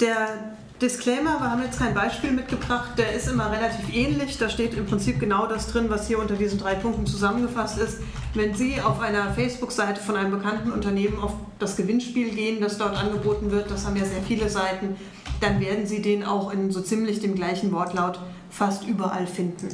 Der 0.00 0.56
Disclaimer, 0.80 1.38
wir 1.38 1.50
haben 1.50 1.62
jetzt 1.62 1.78
kein 1.78 1.92
Beispiel 1.92 2.32
mitgebracht, 2.32 2.92
der 2.96 3.12
ist 3.12 3.28
immer 3.28 3.52
relativ 3.52 3.94
ähnlich. 3.94 4.38
Da 4.38 4.48
steht 4.48 4.72
im 4.72 4.86
Prinzip 4.86 5.20
genau 5.20 5.46
das 5.46 5.66
drin, 5.70 5.90
was 5.90 6.06
hier 6.06 6.18
unter 6.18 6.36
diesen 6.36 6.58
drei 6.58 6.74
Punkten 6.74 7.04
zusammengefasst 7.04 7.76
ist. 7.76 7.98
Wenn 8.32 8.54
Sie 8.54 8.80
auf 8.80 8.98
einer 9.00 9.30
Facebook-Seite 9.34 10.00
von 10.00 10.16
einem 10.16 10.30
bekannten 10.30 10.72
Unternehmen 10.72 11.20
auf 11.20 11.34
das 11.58 11.76
Gewinnspiel 11.76 12.30
gehen, 12.30 12.62
das 12.62 12.78
dort 12.78 12.96
angeboten 12.96 13.50
wird, 13.50 13.70
das 13.70 13.84
haben 13.84 13.96
ja 13.96 14.06
sehr 14.06 14.22
viele 14.22 14.48
Seiten, 14.48 14.96
dann 15.42 15.60
werden 15.60 15.86
Sie 15.86 16.00
den 16.00 16.24
auch 16.24 16.50
in 16.50 16.70
so 16.70 16.80
ziemlich 16.80 17.20
dem 17.20 17.34
gleichen 17.34 17.72
Wortlaut 17.72 18.18
fast 18.48 18.86
überall 18.86 19.26
finden. 19.26 19.68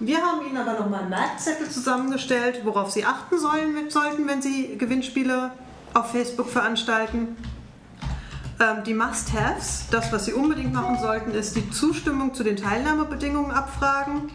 Wir 0.00 0.18
haben 0.18 0.46
Ihnen 0.46 0.58
aber 0.58 0.78
nochmal 0.80 1.00
einen 1.00 1.10
Merkzettel 1.10 1.70
zusammengestellt, 1.70 2.60
worauf 2.64 2.90
Sie 2.90 3.06
achten 3.06 3.38
sollen, 3.38 3.88
sollten, 3.88 4.28
wenn 4.28 4.42
Sie 4.42 4.76
Gewinnspiele 4.76 5.52
auf 5.94 6.10
Facebook 6.10 6.48
veranstalten. 6.48 7.36
Ähm, 8.60 8.84
die 8.84 8.94
Must-Haves, 8.94 9.86
das, 9.90 10.12
was 10.12 10.26
Sie 10.26 10.32
unbedingt 10.32 10.72
machen 10.72 10.98
sollten, 11.00 11.32
ist 11.32 11.56
die 11.56 11.70
Zustimmung 11.70 12.34
zu 12.34 12.44
den 12.44 12.56
Teilnahmebedingungen 12.56 13.50
abfragen, 13.50 14.30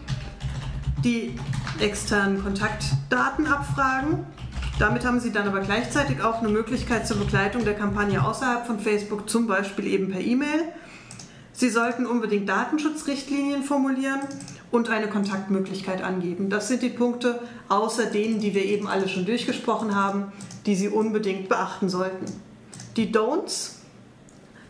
die 1.03 1.37
externen 1.79 2.43
Kontaktdaten 2.43 3.47
abfragen. 3.47 4.25
Damit 4.79 5.05
haben 5.05 5.19
Sie 5.19 5.31
dann 5.31 5.47
aber 5.47 5.61
gleichzeitig 5.61 6.21
auch 6.21 6.39
eine 6.39 6.49
Möglichkeit 6.49 7.07
zur 7.07 7.17
Begleitung 7.17 7.63
der 7.63 7.75
Kampagne 7.75 8.25
außerhalb 8.25 8.65
von 8.65 8.79
Facebook, 8.79 9.29
zum 9.29 9.47
Beispiel 9.47 9.87
eben 9.87 10.11
per 10.11 10.21
E-Mail. 10.21 10.63
Sie 11.53 11.69
sollten 11.69 12.05
unbedingt 12.05 12.49
Datenschutzrichtlinien 12.49 13.63
formulieren 13.63 14.19
und 14.71 14.89
eine 14.89 15.07
Kontaktmöglichkeit 15.07 16.03
angeben. 16.03 16.49
Das 16.49 16.67
sind 16.67 16.81
die 16.81 16.89
Punkte 16.89 17.39
außer 17.69 18.07
denen, 18.07 18.41
die 18.41 18.53
wir 18.53 18.65
eben 18.65 18.87
alle 18.87 19.07
schon 19.07 19.25
durchgesprochen 19.25 19.95
haben, 19.95 20.33
die 20.65 20.75
Sie 20.75 20.89
unbedingt 20.89 21.49
beachten 21.49 21.89
sollten. 21.89 22.25
Die 22.97 23.11
Don'ts, 23.11 23.75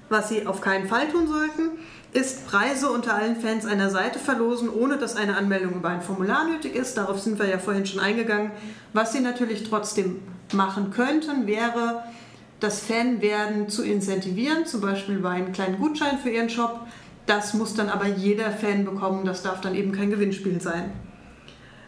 was 0.09 0.29
Sie 0.29 0.45
auf 0.45 0.61
keinen 0.61 0.87
Fall 0.87 1.09
tun 1.09 1.27
sollten, 1.27 1.77
ist 2.13 2.47
Preise 2.47 2.89
unter 2.89 3.13
allen 3.13 3.35
Fans 3.35 3.65
einer 3.65 3.89
Seite 3.89 4.19
verlosen, 4.19 4.69
ohne 4.69 4.97
dass 4.97 5.17
eine 5.17 5.35
Anmeldung 5.35 5.73
über 5.73 5.89
ein 5.89 6.01
Formular 6.01 6.47
nötig 6.47 6.75
ist. 6.75 6.97
Darauf 6.97 7.19
sind 7.19 7.39
wir 7.39 7.47
ja 7.47 7.59
vorhin 7.59 7.85
schon 7.85 7.99
eingegangen. 7.99 8.51
Was 8.93 9.11
Sie 9.11 9.19
natürlich 9.19 9.67
trotzdem 9.69 10.21
machen 10.53 10.91
könnten, 10.91 11.45
wäre 11.45 12.03
das 12.61 12.79
Fanwerden 12.79 13.67
zu 13.67 13.83
incentivieren, 13.83 14.65
zum 14.65 14.79
Beispiel 14.79 15.15
über 15.17 15.31
einen 15.31 15.51
kleinen 15.51 15.77
Gutschein 15.77 16.17
für 16.17 16.29
Ihren 16.29 16.49
Shop. 16.49 16.87
Das 17.25 17.53
muss 17.53 17.73
dann 17.73 17.89
aber 17.89 18.07
jeder 18.07 18.51
Fan 18.51 18.85
bekommen, 18.85 19.25
das 19.25 19.41
darf 19.41 19.59
dann 19.59 19.75
eben 19.75 19.91
kein 19.91 20.09
Gewinnspiel 20.09 20.61
sein. 20.61 20.93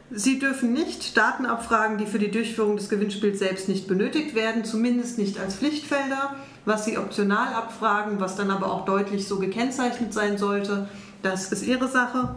Sie 0.09 0.39
dürfen 0.39 0.71
nicht 0.71 1.17
Daten 1.17 1.45
abfragen, 1.45 1.97
die 1.97 2.05
für 2.05 2.19
die 2.19 2.31
Durchführung 2.31 2.77
des 2.77 2.87
Gewinnspiels 2.87 3.39
selbst 3.39 3.67
nicht 3.67 3.87
benötigt 3.87 4.35
werden, 4.35 4.63
zumindest 4.63 5.17
nicht 5.17 5.37
als 5.37 5.55
Pflichtfelder. 5.55 6.35
Was 6.63 6.85
Sie 6.85 6.97
optional 6.97 7.53
abfragen, 7.53 8.21
was 8.21 8.37
dann 8.37 8.49
aber 8.49 8.71
auch 8.71 8.85
deutlich 8.85 9.27
so 9.27 9.37
gekennzeichnet 9.37 10.13
sein 10.13 10.37
sollte, 10.37 10.87
das 11.23 11.51
ist 11.51 11.65
Ihre 11.65 11.89
Sache. 11.89 12.35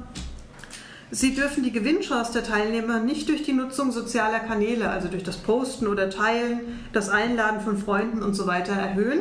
Sie 1.12 1.34
dürfen 1.34 1.62
die 1.62 1.72
Gewinnchance 1.72 2.32
der 2.32 2.44
Teilnehmer 2.44 3.00
nicht 3.00 3.28
durch 3.28 3.44
die 3.44 3.52
Nutzung 3.52 3.92
sozialer 3.92 4.40
Kanäle, 4.40 4.90
also 4.90 5.08
durch 5.08 5.24
das 5.24 5.36
Posten 5.36 5.86
oder 5.86 6.10
Teilen, 6.10 6.60
das 6.92 7.08
Einladen 7.08 7.60
von 7.60 7.78
Freunden 7.78 8.22
und 8.22 8.34
so 8.34 8.46
weiter 8.46 8.72
erhöhen. 8.72 9.20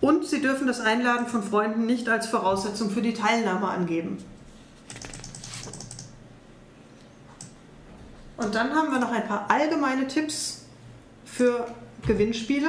Und 0.00 0.26
Sie 0.26 0.40
dürfen 0.40 0.66
das 0.66 0.80
Einladen 0.80 1.26
von 1.26 1.42
Freunden 1.42 1.84
nicht 1.84 2.08
als 2.08 2.26
Voraussetzung 2.26 2.90
für 2.90 3.00
die 3.02 3.14
Teilnahme 3.14 3.68
angeben. 3.68 4.18
Und 8.36 8.54
dann 8.54 8.74
haben 8.74 8.90
wir 8.90 8.98
noch 8.98 9.12
ein 9.12 9.26
paar 9.26 9.50
allgemeine 9.50 10.06
Tipps 10.08 10.64
für 11.24 11.66
Gewinnspiele. 12.06 12.68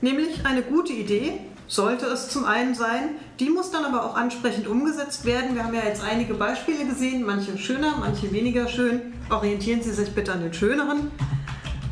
Nämlich 0.00 0.44
eine 0.44 0.62
gute 0.62 0.92
Idee 0.92 1.40
sollte 1.68 2.06
es 2.06 2.28
zum 2.28 2.44
einen 2.44 2.74
sein. 2.74 3.10
Die 3.40 3.50
muss 3.50 3.70
dann 3.70 3.84
aber 3.84 4.04
auch 4.04 4.16
ansprechend 4.16 4.66
umgesetzt 4.66 5.24
werden. 5.24 5.54
Wir 5.54 5.64
haben 5.64 5.74
ja 5.74 5.84
jetzt 5.84 6.02
einige 6.02 6.34
Beispiele 6.34 6.84
gesehen, 6.84 7.24
manche 7.24 7.56
schöner, 7.58 7.96
manche 7.98 8.30
weniger 8.32 8.68
schön. 8.68 9.14
Orientieren 9.30 9.82
Sie 9.82 9.92
sich 9.92 10.14
bitte 10.14 10.32
an 10.32 10.42
den 10.42 10.54
schöneren. 10.54 11.10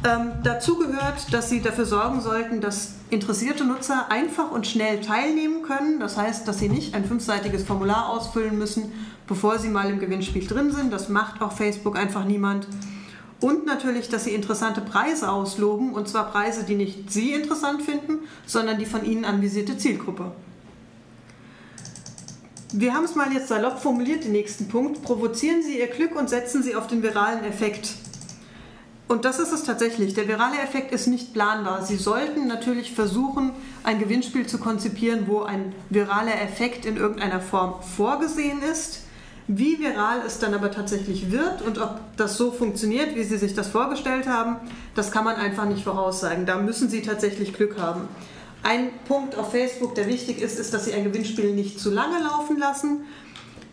Ähm, 0.07 0.33
dazu 0.43 0.79
gehört, 0.79 1.33
dass 1.33 1.49
Sie 1.49 1.63
dafür 1.63 1.87
sorgen 1.87 2.21
sollten, 2.21 2.61
dass 2.61 2.95
interessierte 3.11 3.65
Nutzer 3.65 4.11
einfach 4.11 4.51
und 4.51 4.67
schnell 4.67 5.01
teilnehmen 5.01 5.63
können. 5.63 6.01
Das 6.01 6.17
heißt, 6.17 6.47
dass 6.47 6.59
sie 6.59 6.69
nicht 6.69 6.95
ein 6.95 7.05
fünfseitiges 7.05 7.63
Formular 7.63 8.11
ausfüllen 8.11 8.59
müssen, 8.59 8.93
bevor 9.27 9.59
sie 9.59 9.69
mal 9.69 9.91
im 9.91 9.99
Gewinnspiel 9.99 10.47
drin 10.47 10.73
sind. 10.73 10.93
Das 10.93 11.09
macht 11.09 11.41
auch 11.43 11.53
Facebook 11.53 11.97
einfach 11.97 12.25
niemand. 12.25 12.67
Und 13.41 13.67
natürlich, 13.67 14.09
dass 14.09 14.25
Sie 14.25 14.31
interessante 14.31 14.81
Preise 14.81 15.31
ausloben, 15.31 15.93
und 15.93 16.09
zwar 16.09 16.31
Preise, 16.31 16.65
die 16.65 16.77
nicht 16.77 17.13
Sie 17.13 17.35
interessant 17.35 17.83
finden, 17.83 18.21
sondern 18.47 18.79
die 18.79 18.87
von 18.87 19.05
Ihnen 19.05 19.27
anvisierte 19.27 19.77
Zielgruppe. 19.77 20.33
Wir 22.73 22.95
haben 22.95 23.05
es 23.05 23.15
mal 23.15 23.33
jetzt 23.33 23.49
salopp 23.49 23.81
formuliert, 23.81 24.25
den 24.25 24.33
nächsten 24.33 24.69
Punkt. 24.69 25.03
Provozieren 25.03 25.63
Sie 25.63 25.79
Ihr 25.79 25.89
Glück 25.89 26.17
und 26.17 26.31
setzen 26.31 26.63
Sie 26.63 26.75
auf 26.75 26.87
den 26.87 27.03
viralen 27.03 27.45
Effekt. 27.45 27.91
Und 29.07 29.25
das 29.25 29.39
ist 29.39 29.53
es 29.53 29.65
tatsächlich. 29.65 30.15
Der 30.15 30.27
virale 30.27 30.59
Effekt 30.59 30.93
ist 30.93 31.07
nicht 31.07 31.35
planbar. 31.35 31.85
Sie 31.85 31.97
sollten 31.97 32.49
natürlich 32.49 32.93
versuchen, 32.93 33.53
ein 33.83 33.99
Gewinnspiel 33.99 34.47
zu 34.47 34.59
konzipieren, 34.59 35.29
wo 35.29 35.43
ein 35.43 35.75
viraler 35.91 36.41
Effekt 36.41 36.87
in 36.87 36.97
irgendeiner 36.97 37.41
Form 37.41 37.83
vorgesehen 37.83 38.63
ist. 38.63 39.04
Wie 39.47 39.79
viral 39.79 40.23
es 40.27 40.39
dann 40.39 40.55
aber 40.55 40.71
tatsächlich 40.71 41.31
wird 41.31 41.61
und 41.61 41.79
ob 41.79 42.01
das 42.17 42.39
so 42.39 42.51
funktioniert, 42.51 43.15
wie 43.15 43.25
Sie 43.25 43.37
sich 43.37 43.55
das 43.55 43.69
vorgestellt 43.69 44.27
haben, 44.27 44.57
das 44.95 45.11
kann 45.11 45.25
man 45.25 45.37
einfach 45.37 45.67
nicht 45.67 45.85
voraussagen. 45.85 46.47
Da 46.47 46.57
müssen 46.57 46.89
Sie 46.89 47.03
tatsächlich 47.03 47.53
Glück 47.53 47.79
haben. 47.79 48.09
Ein 48.63 48.89
Punkt 49.07 49.37
auf 49.37 49.51
Facebook, 49.51 49.95
der 49.95 50.07
wichtig 50.07 50.41
ist, 50.41 50.59
ist, 50.59 50.73
dass 50.73 50.87
Sie 50.87 50.95
ein 50.95 51.05
Gewinnspiel 51.05 51.53
nicht 51.53 51.79
zu 51.79 51.91
lange 51.91 52.23
laufen 52.23 52.59
lassen, 52.59 53.05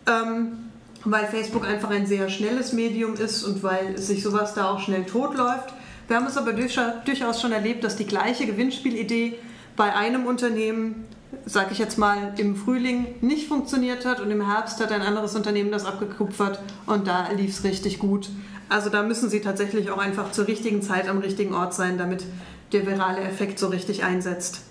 ähm, 0.06 0.70
weil 1.04 1.26
Facebook 1.26 1.66
einfach 1.66 1.88
ein 1.88 2.06
sehr 2.06 2.28
schnelles 2.28 2.74
Medium 2.74 3.14
ist 3.14 3.42
und 3.42 3.62
weil 3.62 3.96
sich 3.96 4.22
sowas 4.22 4.52
da 4.52 4.70
auch 4.70 4.80
schnell 4.80 5.04
totläuft. 5.04 5.72
Wir 6.06 6.16
haben 6.16 6.26
es 6.26 6.36
aber 6.36 6.52
durchaus 6.52 7.40
schon 7.40 7.52
erlebt, 7.52 7.82
dass 7.82 7.96
die 7.96 8.06
gleiche 8.06 8.44
Gewinnspielidee 8.44 9.38
bei 9.76 9.94
einem 9.94 10.26
Unternehmen 10.26 11.06
sag 11.46 11.72
ich 11.72 11.78
jetzt 11.78 11.98
mal, 11.98 12.34
im 12.36 12.56
Frühling 12.56 13.06
nicht 13.20 13.48
funktioniert 13.48 14.04
hat 14.04 14.20
und 14.20 14.30
im 14.30 14.46
Herbst 14.46 14.80
hat 14.80 14.92
ein 14.92 15.02
anderes 15.02 15.34
Unternehmen 15.34 15.70
das 15.70 15.84
abgekupfert 15.84 16.60
und 16.86 17.06
da 17.06 17.30
lief 17.32 17.50
es 17.50 17.64
richtig 17.64 17.98
gut. 17.98 18.30
Also 18.68 18.90
da 18.90 19.02
müssen 19.02 19.28
Sie 19.28 19.40
tatsächlich 19.40 19.90
auch 19.90 19.98
einfach 19.98 20.32
zur 20.32 20.46
richtigen 20.46 20.82
Zeit 20.82 21.08
am 21.08 21.18
richtigen 21.18 21.54
Ort 21.54 21.74
sein, 21.74 21.98
damit 21.98 22.24
der 22.72 22.86
virale 22.86 23.20
Effekt 23.20 23.58
so 23.58 23.68
richtig 23.68 24.04
einsetzt. 24.04 24.62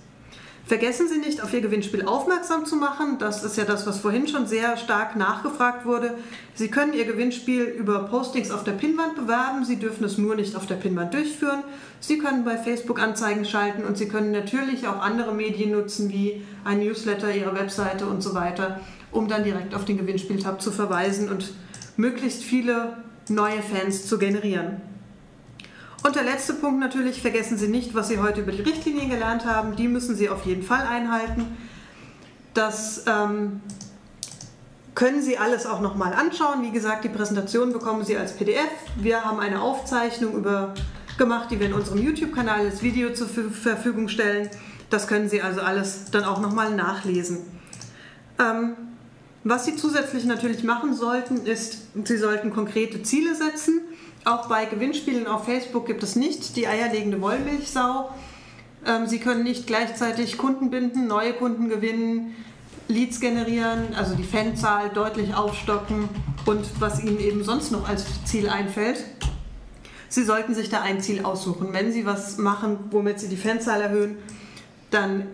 Vergessen 0.71 1.09
Sie 1.09 1.17
nicht, 1.17 1.43
auf 1.43 1.53
Ihr 1.53 1.59
Gewinnspiel 1.59 2.05
aufmerksam 2.05 2.65
zu 2.65 2.77
machen. 2.77 3.17
Das 3.19 3.43
ist 3.43 3.57
ja 3.57 3.65
das, 3.65 3.85
was 3.85 3.99
vorhin 3.99 4.29
schon 4.29 4.47
sehr 4.47 4.77
stark 4.77 5.17
nachgefragt 5.17 5.85
wurde. 5.85 6.13
Sie 6.53 6.69
können 6.69 6.93
Ihr 6.93 7.03
Gewinnspiel 7.03 7.63
über 7.63 8.05
Postings 8.05 8.51
auf 8.51 8.63
der 8.63 8.71
Pinnwand 8.71 9.15
bewerben. 9.15 9.65
Sie 9.65 9.75
dürfen 9.75 10.05
es 10.05 10.17
nur 10.17 10.33
nicht 10.35 10.55
auf 10.55 10.67
der 10.67 10.75
Pinnwand 10.75 11.13
durchführen. 11.13 11.63
Sie 11.99 12.19
können 12.19 12.45
bei 12.45 12.55
Facebook 12.55 13.01
Anzeigen 13.01 13.43
schalten 13.43 13.83
und 13.83 13.97
Sie 13.97 14.07
können 14.07 14.31
natürlich 14.31 14.87
auch 14.87 15.01
andere 15.01 15.33
Medien 15.33 15.71
nutzen, 15.71 16.09
wie 16.09 16.41
ein 16.63 16.79
Newsletter, 16.79 17.35
Ihre 17.35 17.53
Webseite 17.53 18.05
und 18.05 18.23
so 18.23 18.33
weiter, 18.33 18.79
um 19.11 19.27
dann 19.27 19.43
direkt 19.43 19.75
auf 19.75 19.83
den 19.83 19.97
Gewinnspieltab 19.97 20.61
zu 20.61 20.71
verweisen 20.71 21.29
und 21.29 21.51
möglichst 21.97 22.43
viele 22.43 22.95
neue 23.27 23.61
Fans 23.61 24.07
zu 24.07 24.17
generieren. 24.17 24.90
Und 26.03 26.15
der 26.15 26.23
letzte 26.23 26.53
Punkt 26.55 26.79
natürlich, 26.79 27.21
vergessen 27.21 27.57
Sie 27.57 27.67
nicht, 27.67 27.93
was 27.93 28.07
Sie 28.07 28.19
heute 28.19 28.41
über 28.41 28.51
die 28.51 28.61
Richtlinien 28.61 29.09
gelernt 29.09 29.45
haben. 29.45 29.75
Die 29.75 29.87
müssen 29.87 30.15
Sie 30.15 30.29
auf 30.29 30.45
jeden 30.45 30.63
Fall 30.63 30.85
einhalten. 30.87 31.45
Das 32.53 33.03
ähm, 33.07 33.61
können 34.95 35.21
Sie 35.21 35.37
alles 35.37 35.65
auch 35.65 35.79
nochmal 35.79 36.13
anschauen. 36.13 36.63
Wie 36.63 36.71
gesagt, 36.71 37.03
die 37.03 37.09
Präsentation 37.09 37.71
bekommen 37.71 38.03
Sie 38.03 38.17
als 38.17 38.33
PDF. 38.33 38.69
Wir 38.97 39.23
haben 39.23 39.39
eine 39.39 39.61
Aufzeichnung 39.61 40.33
über, 40.33 40.73
gemacht, 41.19 41.51
die 41.51 41.59
wir 41.59 41.67
in 41.67 41.73
unserem 41.73 41.99
YouTube-Kanal 41.99 42.61
als 42.65 42.81
Video 42.81 43.13
zur 43.13 43.27
Verfügung 43.27 44.07
stellen. 44.07 44.49
Das 44.89 45.07
können 45.07 45.29
Sie 45.29 45.41
also 45.41 45.61
alles 45.61 46.05
dann 46.11 46.23
auch 46.23 46.41
nochmal 46.41 46.75
nachlesen. 46.75 47.37
Ähm, 48.39 48.75
was 49.43 49.65
Sie 49.65 49.75
zusätzlich 49.75 50.25
natürlich 50.25 50.63
machen 50.63 50.95
sollten, 50.95 51.45
ist, 51.45 51.77
Sie 52.03 52.17
sollten 52.17 52.51
konkrete 52.51 53.03
Ziele 53.03 53.35
setzen. 53.35 53.81
Auch 54.23 54.47
bei 54.47 54.65
Gewinnspielen 54.65 55.25
auf 55.25 55.45
Facebook 55.45 55.87
gibt 55.87 56.03
es 56.03 56.15
nicht 56.15 56.55
die 56.55 56.67
eierlegende 56.67 57.21
Wollmilchsau. 57.21 58.09
Ähm, 58.85 59.07
Sie 59.07 59.19
können 59.19 59.43
nicht 59.43 59.65
gleichzeitig 59.65 60.37
Kunden 60.37 60.69
binden, 60.69 61.07
neue 61.07 61.33
Kunden 61.33 61.69
gewinnen, 61.69 62.35
Leads 62.87 63.19
generieren, 63.19 63.95
also 63.95 64.15
die 64.15 64.23
Fanzahl 64.23 64.89
deutlich 64.89 65.33
aufstocken 65.33 66.09
und 66.45 66.65
was 66.79 67.01
Ihnen 67.03 67.19
eben 67.19 67.43
sonst 67.43 67.71
noch 67.71 67.87
als 67.87 68.05
Ziel 68.25 68.49
einfällt. 68.49 69.03
Sie 70.09 70.23
sollten 70.23 70.53
sich 70.53 70.69
da 70.69 70.81
ein 70.81 71.01
Ziel 71.01 71.23
aussuchen. 71.23 71.69
Wenn 71.71 71.91
Sie 71.91 72.05
was 72.05 72.37
machen, 72.37 72.77
womit 72.91 73.19
Sie 73.19 73.29
die 73.29 73.37
Fanzahl 73.37 73.81
erhöhen, 73.81 74.17
dann 74.91 75.27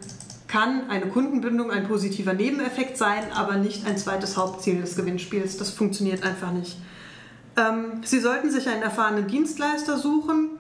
kann 0.48 0.90
eine 0.90 1.08
Kundenbindung 1.08 1.72
ein 1.72 1.88
positiver 1.88 2.34
Nebeneffekt 2.34 2.96
sein, 2.96 3.24
aber 3.34 3.58
nicht 3.58 3.86
ein 3.86 3.98
zweites 3.98 4.38
Hauptziel 4.38 4.80
des 4.80 4.96
Gewinnspiels. 4.96 5.58
Das 5.58 5.72
funktioniert 5.72 6.24
einfach 6.24 6.52
nicht. 6.52 6.78
Ähm, 7.58 8.04
Sie 8.04 8.20
sollten 8.20 8.52
sich 8.52 8.70
einen 8.70 8.84
erfahrenen 8.84 9.28
Dienstleister 9.28 9.98
suchen, 9.98 10.52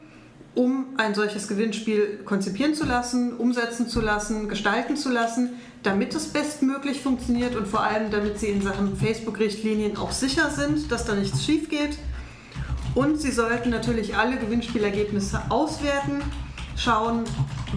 um 0.55 0.87
ein 0.97 1.13
solches 1.13 1.47
Gewinnspiel 1.47 2.21
konzipieren 2.25 2.73
zu 2.73 2.85
lassen, 2.85 3.37
umsetzen 3.37 3.87
zu 3.87 4.01
lassen, 4.01 4.49
gestalten 4.49 4.97
zu 4.97 5.11
lassen, 5.11 5.51
damit 5.83 6.15
es 6.15 6.29
bestmöglich 6.29 7.01
funktioniert 7.01 7.55
und 7.55 7.67
vor 7.67 7.83
allem 7.83 8.09
damit 8.09 8.39
Sie 8.39 8.47
in 8.47 8.63
Sachen 8.63 8.97
Facebook-Richtlinien 8.97 9.97
auch 9.97 10.11
sicher 10.11 10.49
sind, 10.49 10.91
dass 10.91 11.05
da 11.05 11.13
nichts 11.13 11.45
schief 11.45 11.69
geht. 11.69 11.99
Und 12.95 13.21
Sie 13.21 13.31
sollten 13.31 13.69
natürlich 13.69 14.17
alle 14.17 14.37
Gewinnspielergebnisse 14.37 15.39
auswerten, 15.49 16.23
schauen, 16.75 17.25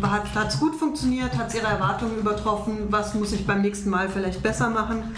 hat 0.02 0.48
es 0.48 0.58
gut 0.58 0.74
funktioniert, 0.76 1.36
hat 1.36 1.48
es 1.48 1.56
Ihre 1.56 1.66
Erwartungen 1.66 2.18
übertroffen, 2.18 2.86
was 2.88 3.12
muss 3.12 3.32
ich 3.32 3.46
beim 3.46 3.60
nächsten 3.60 3.90
Mal 3.90 4.08
vielleicht 4.08 4.42
besser 4.42 4.70
machen 4.70 5.14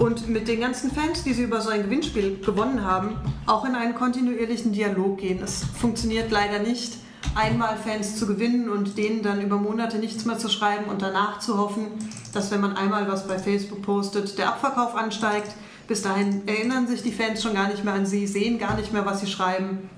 und 0.00 0.30
mit 0.30 0.48
den 0.48 0.60
ganzen 0.60 0.90
Fans, 0.90 1.22
die 1.24 1.34
sie 1.34 1.42
über 1.42 1.60
so 1.60 1.68
ein 1.68 1.82
Gewinnspiel 1.82 2.40
gewonnen 2.40 2.84
haben, 2.84 3.16
auch 3.46 3.66
in 3.66 3.74
einen 3.74 3.94
kontinuierlichen 3.94 4.72
Dialog 4.72 5.18
gehen. 5.18 5.42
Es 5.42 5.62
funktioniert 5.78 6.30
leider 6.30 6.58
nicht, 6.58 6.94
einmal 7.34 7.76
Fans 7.76 8.16
zu 8.16 8.26
gewinnen 8.26 8.70
und 8.70 8.96
denen 8.96 9.22
dann 9.22 9.42
über 9.42 9.58
Monate 9.58 9.98
nichts 9.98 10.24
mehr 10.24 10.38
zu 10.38 10.48
schreiben 10.48 10.86
und 10.86 11.02
danach 11.02 11.38
zu 11.38 11.58
hoffen, 11.58 11.86
dass 12.32 12.50
wenn 12.50 12.62
man 12.62 12.76
einmal 12.76 13.08
was 13.08 13.28
bei 13.28 13.38
Facebook 13.38 13.82
postet, 13.82 14.38
der 14.38 14.48
Abverkauf 14.48 14.94
ansteigt. 14.94 15.52
Bis 15.86 16.00
dahin 16.00 16.48
erinnern 16.48 16.86
sich 16.86 17.02
die 17.02 17.12
Fans 17.12 17.42
schon 17.42 17.54
gar 17.54 17.68
nicht 17.68 17.84
mehr 17.84 17.94
an 17.94 18.06
sie, 18.06 18.26
sehen 18.26 18.58
gar 18.58 18.76
nicht 18.76 18.94
mehr, 18.94 19.04
was 19.04 19.20
sie 19.20 19.26
schreiben. 19.26 19.90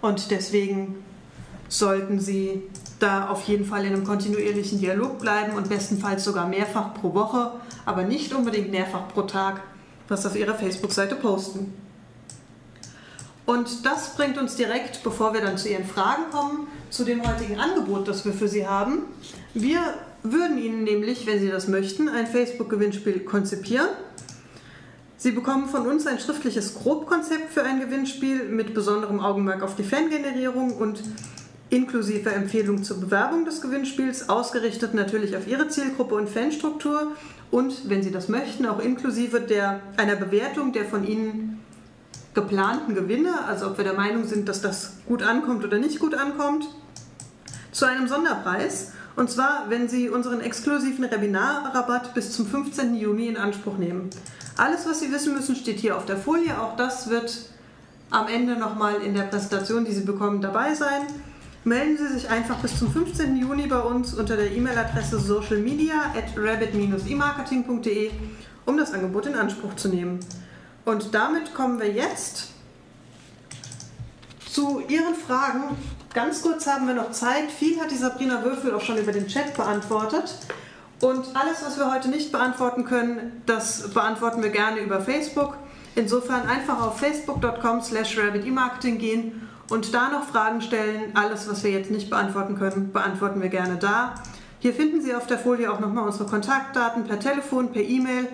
Und 0.00 0.32
deswegen 0.32 0.96
sollten 1.68 2.20
sie 2.20 2.62
da 2.98 3.28
auf 3.28 3.46
jeden 3.48 3.64
Fall 3.64 3.84
in 3.84 3.92
einem 3.92 4.04
kontinuierlichen 4.04 4.78
Dialog 4.80 5.18
bleiben 5.18 5.56
und 5.56 5.68
bestenfalls 5.68 6.24
sogar 6.24 6.48
mehrfach 6.48 6.94
pro 6.94 7.14
Woche, 7.14 7.52
aber 7.84 8.04
nicht 8.04 8.32
unbedingt 8.32 8.70
mehrfach 8.70 9.08
pro 9.08 9.22
Tag, 9.22 9.60
was 10.08 10.24
auf 10.24 10.36
ihrer 10.36 10.54
Facebook-Seite 10.54 11.16
posten. 11.16 11.74
Und 13.44 13.86
das 13.86 14.16
bringt 14.16 14.38
uns 14.38 14.56
direkt, 14.56 15.04
bevor 15.04 15.32
wir 15.32 15.40
dann 15.40 15.56
zu 15.56 15.68
Ihren 15.68 15.86
Fragen 15.86 16.24
kommen, 16.32 16.66
zu 16.90 17.04
dem 17.04 17.26
heutigen 17.26 17.60
Angebot, 17.60 18.08
das 18.08 18.24
wir 18.24 18.32
für 18.32 18.48
Sie 18.48 18.66
haben. 18.66 19.04
Wir 19.54 19.80
würden 20.24 20.58
Ihnen 20.58 20.82
nämlich, 20.82 21.26
wenn 21.26 21.38
Sie 21.38 21.48
das 21.48 21.68
möchten, 21.68 22.08
ein 22.08 22.26
Facebook-Gewinnspiel 22.26 23.20
konzipieren. 23.20 23.88
Sie 25.16 25.30
bekommen 25.30 25.68
von 25.68 25.86
uns 25.86 26.06
ein 26.08 26.18
schriftliches 26.18 26.74
Grobkonzept 26.74 27.52
für 27.52 27.62
ein 27.62 27.80
Gewinnspiel 27.80 28.44
mit 28.48 28.74
besonderem 28.74 29.20
Augenmerk 29.20 29.62
auf 29.62 29.76
die 29.76 29.84
Fangenerierung 29.84 30.76
und 30.76 31.00
inklusive 31.70 32.30
Empfehlung 32.30 32.84
zur 32.84 33.00
Bewerbung 33.00 33.44
des 33.44 33.60
Gewinnspiels, 33.60 34.28
ausgerichtet 34.28 34.94
natürlich 34.94 35.36
auf 35.36 35.48
Ihre 35.48 35.68
Zielgruppe 35.68 36.14
und 36.14 36.28
Fanstruktur 36.28 37.12
und, 37.50 37.88
wenn 37.88 38.02
Sie 38.02 38.12
das 38.12 38.28
möchten, 38.28 38.66
auch 38.66 38.78
inklusive 38.78 39.40
der, 39.40 39.80
einer 39.96 40.16
Bewertung 40.16 40.72
der 40.72 40.84
von 40.84 41.06
Ihnen 41.06 41.60
geplanten 42.34 42.94
Gewinne, 42.94 43.46
also 43.46 43.66
ob 43.66 43.78
wir 43.78 43.84
der 43.84 43.94
Meinung 43.94 44.24
sind, 44.24 44.48
dass 44.48 44.60
das 44.60 44.92
gut 45.06 45.22
ankommt 45.22 45.64
oder 45.64 45.78
nicht 45.78 45.98
gut 45.98 46.14
ankommt, 46.14 46.68
zu 47.72 47.86
einem 47.86 48.08
Sonderpreis. 48.08 48.92
Und 49.16 49.30
zwar, 49.30 49.70
wenn 49.70 49.88
Sie 49.88 50.10
unseren 50.10 50.40
exklusiven 50.40 51.10
Webinarrabatt 51.10 52.14
bis 52.14 52.32
zum 52.32 52.46
15. 52.46 52.94
Juni 52.94 53.28
in 53.28 53.38
Anspruch 53.38 53.78
nehmen. 53.78 54.10
Alles, 54.58 54.86
was 54.86 55.00
Sie 55.00 55.10
wissen 55.10 55.32
müssen, 55.32 55.56
steht 55.56 55.78
hier 55.78 55.96
auf 55.96 56.04
der 56.04 56.18
Folie. 56.18 56.60
Auch 56.60 56.76
das 56.76 57.08
wird 57.08 57.50
am 58.10 58.28
Ende 58.28 58.56
nochmal 58.56 58.96
in 58.96 59.14
der 59.14 59.22
Präsentation, 59.22 59.86
die 59.86 59.92
Sie 59.92 60.04
bekommen, 60.04 60.42
dabei 60.42 60.74
sein 60.74 61.06
melden 61.66 61.98
Sie 61.98 62.06
sich 62.06 62.30
einfach 62.30 62.58
bis 62.58 62.78
zum 62.78 62.92
15. 62.92 63.36
Juni 63.36 63.66
bei 63.66 63.80
uns 63.80 64.14
unter 64.14 64.36
der 64.36 64.52
E-Mail-Adresse 64.52 65.18
socialmedia 65.18 66.12
at 66.16 66.36
rabbit-emarketing.de, 66.36 68.12
um 68.64 68.76
das 68.76 68.94
Angebot 68.94 69.26
in 69.26 69.34
Anspruch 69.34 69.74
zu 69.74 69.88
nehmen. 69.88 70.20
Und 70.84 71.12
damit 71.12 71.54
kommen 71.54 71.80
wir 71.80 71.90
jetzt 71.90 72.52
zu 74.48 74.80
Ihren 74.88 75.16
Fragen. 75.16 75.76
Ganz 76.14 76.40
kurz 76.40 76.68
haben 76.68 76.86
wir 76.86 76.94
noch 76.94 77.10
Zeit. 77.10 77.50
Viel 77.50 77.80
hat 77.80 77.90
die 77.90 77.96
Sabrina 77.96 78.44
Würfel 78.44 78.72
auch 78.72 78.80
schon 78.80 78.98
über 78.98 79.10
den 79.10 79.26
Chat 79.26 79.56
beantwortet. 79.56 80.36
Und 81.00 81.26
alles, 81.34 81.64
was 81.64 81.76
wir 81.78 81.92
heute 81.92 82.08
nicht 82.08 82.30
beantworten 82.30 82.84
können, 82.84 83.42
das 83.44 83.90
beantworten 83.90 84.40
wir 84.40 84.50
gerne 84.50 84.80
über 84.80 85.00
Facebook. 85.00 85.56
Insofern 85.96 86.48
einfach 86.48 86.80
auf 86.80 87.00
facebook.com 87.00 87.82
slash 87.82 88.16
rabbitemarketing 88.16 88.98
gehen 88.98 89.48
und 89.68 89.94
da 89.94 90.08
noch 90.10 90.24
Fragen 90.24 90.60
stellen. 90.60 91.14
Alles, 91.14 91.48
was 91.48 91.64
wir 91.64 91.70
jetzt 91.70 91.90
nicht 91.90 92.10
beantworten 92.10 92.56
können, 92.56 92.92
beantworten 92.92 93.42
wir 93.42 93.48
gerne 93.48 93.76
da. 93.76 94.14
Hier 94.58 94.72
finden 94.72 95.00
Sie 95.00 95.14
auf 95.14 95.26
der 95.26 95.38
Folie 95.38 95.72
auch 95.72 95.80
nochmal 95.80 96.04
unsere 96.04 96.26
Kontaktdaten 96.26 97.04
per 97.04 97.18
Telefon, 97.18 97.72
per 97.72 97.82
E-Mail. 97.82 98.28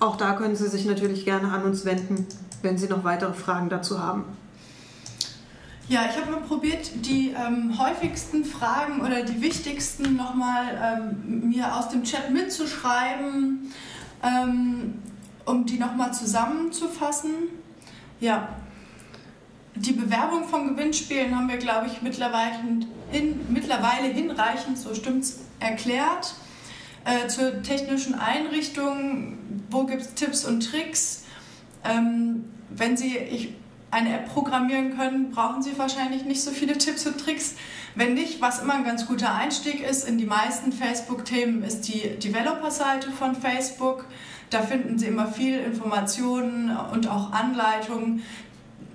Auch 0.00 0.16
da 0.16 0.32
können 0.32 0.56
Sie 0.56 0.68
sich 0.68 0.84
natürlich 0.86 1.24
gerne 1.24 1.52
an 1.52 1.64
uns 1.64 1.84
wenden, 1.84 2.26
wenn 2.62 2.78
Sie 2.78 2.88
noch 2.88 3.04
weitere 3.04 3.32
Fragen 3.32 3.68
dazu 3.68 4.02
haben. 4.02 4.24
Ja, 5.88 6.02
ich 6.08 6.20
habe 6.20 6.30
mal 6.30 6.40
probiert, 6.40 6.90
die 7.06 7.30
ähm, 7.30 7.78
häufigsten 7.78 8.44
Fragen 8.44 9.00
oder 9.00 9.22
die 9.22 9.40
wichtigsten 9.40 10.16
nochmal 10.16 10.78
ähm, 10.82 11.48
mir 11.48 11.74
aus 11.74 11.88
dem 11.88 12.04
Chat 12.04 12.30
mitzuschreiben, 12.30 13.72
ähm, 14.22 14.94
um 15.46 15.64
die 15.64 15.78
nochmal 15.78 16.12
zusammenzufassen. 16.12 17.30
Ja, 18.20 18.50
die 19.80 19.92
Bewerbung 19.92 20.48
von 20.48 20.68
Gewinnspielen 20.68 21.34
haben 21.36 21.48
wir, 21.48 21.58
glaube 21.58 21.86
ich, 21.86 22.02
mittlerweile, 22.02 22.56
hin, 23.10 23.40
mittlerweile 23.48 24.08
hinreichend, 24.12 24.78
so 24.78 24.94
stimmt's, 24.94 25.40
erklärt. 25.60 26.34
Äh, 27.04 27.28
zur 27.28 27.62
technischen 27.62 28.14
Einrichtung, 28.14 29.38
wo 29.70 29.84
gibt 29.84 30.02
es 30.02 30.14
Tipps 30.14 30.44
und 30.44 30.60
Tricks? 30.60 31.24
Ähm, 31.84 32.44
wenn 32.70 32.96
Sie 32.96 33.16
ich, 33.16 33.54
eine 33.90 34.14
App 34.14 34.32
programmieren 34.32 34.96
können, 34.96 35.30
brauchen 35.30 35.62
Sie 35.62 35.78
wahrscheinlich 35.78 36.24
nicht 36.24 36.42
so 36.42 36.50
viele 36.50 36.76
Tipps 36.76 37.06
und 37.06 37.18
Tricks. 37.18 37.54
Wenn 37.94 38.14
nicht, 38.14 38.40
was 38.40 38.60
immer 38.60 38.74
ein 38.74 38.84
ganz 38.84 39.06
guter 39.06 39.34
Einstieg 39.34 39.80
ist 39.80 40.06
in 40.06 40.18
die 40.18 40.26
meisten 40.26 40.72
Facebook-Themen, 40.72 41.62
ist 41.62 41.88
die 41.88 42.18
Developer-Seite 42.18 43.10
von 43.10 43.34
Facebook. 43.34 44.04
Da 44.50 44.62
finden 44.62 44.98
Sie 44.98 45.06
immer 45.06 45.28
viel 45.28 45.58
Informationen 45.58 46.76
und 46.92 47.08
auch 47.08 47.32
Anleitungen, 47.32 48.22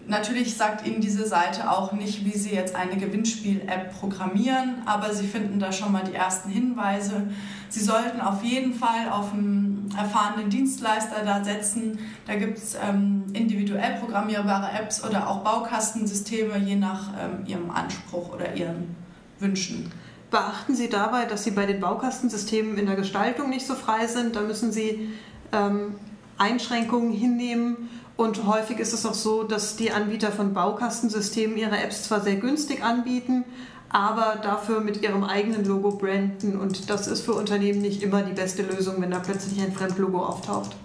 Natürlich 0.05 0.57
sagt 0.57 0.85
Ihnen 0.85 0.99
diese 0.99 1.25
Seite 1.25 1.71
auch 1.71 1.93
nicht, 1.93 2.25
wie 2.25 2.37
Sie 2.37 2.51
jetzt 2.53 2.75
eine 2.75 2.97
Gewinnspiel-App 2.97 3.97
programmieren, 3.99 4.81
aber 4.85 5.13
Sie 5.13 5.25
finden 5.25 5.59
da 5.59 5.71
schon 5.71 5.93
mal 5.93 6.03
die 6.03 6.13
ersten 6.13 6.49
Hinweise. 6.49 7.27
Sie 7.69 7.79
sollten 7.79 8.19
auf 8.19 8.43
jeden 8.43 8.73
Fall 8.73 9.09
auf 9.09 9.31
einen 9.31 9.89
erfahrenen 9.97 10.49
Dienstleister 10.49 11.23
da 11.23 11.43
setzen. 11.43 11.99
Da 12.27 12.35
gibt 12.35 12.57
es 12.57 12.75
ähm, 12.75 13.23
individuell 13.33 13.97
programmierbare 13.99 14.71
Apps 14.77 15.03
oder 15.03 15.29
auch 15.29 15.39
Baukastensysteme, 15.39 16.57
je 16.57 16.75
nach 16.75 17.13
ähm, 17.17 17.45
Ihrem 17.45 17.71
Anspruch 17.71 18.33
oder 18.33 18.55
Ihren 18.55 18.95
Wünschen. 19.39 19.89
Beachten 20.29 20.75
Sie 20.75 20.89
dabei, 20.89 21.25
dass 21.25 21.45
Sie 21.45 21.51
bei 21.51 21.65
den 21.65 21.79
Baukastensystemen 21.79 22.77
in 22.77 22.87
der 22.87 22.95
Gestaltung 22.95 23.49
nicht 23.49 23.65
so 23.65 23.75
frei 23.75 24.07
sind. 24.07 24.35
Da 24.35 24.41
müssen 24.41 24.73
Sie 24.73 25.09
ähm, 25.53 25.95
Einschränkungen 26.37 27.13
hinnehmen 27.13 27.89
und 28.15 28.45
häufig 28.45 28.79
ist 28.79 28.93
es 28.93 29.05
auch 29.05 29.13
so, 29.13 29.43
dass 29.43 29.75
die 29.75 29.91
Anbieter 29.91 30.31
von 30.31 30.53
Baukastensystemen 30.53 31.57
ihre 31.57 31.77
Apps 31.77 32.03
zwar 32.03 32.21
sehr 32.21 32.35
günstig 32.35 32.83
anbieten, 32.83 33.43
aber 33.89 34.37
dafür 34.41 34.81
mit 34.81 35.01
ihrem 35.01 35.23
eigenen 35.23 35.65
Logo 35.65 35.91
branden. 35.91 36.59
Und 36.59 36.89
das 36.89 37.07
ist 37.07 37.21
für 37.21 37.33
Unternehmen 37.33 37.81
nicht 37.81 38.03
immer 38.03 38.21
die 38.21 38.33
beste 38.33 38.63
Lösung, 38.63 39.01
wenn 39.01 39.11
da 39.11 39.19
plötzlich 39.19 39.61
ein 39.61 39.73
Fremdlogo 39.73 40.23
auftaucht. 40.23 40.75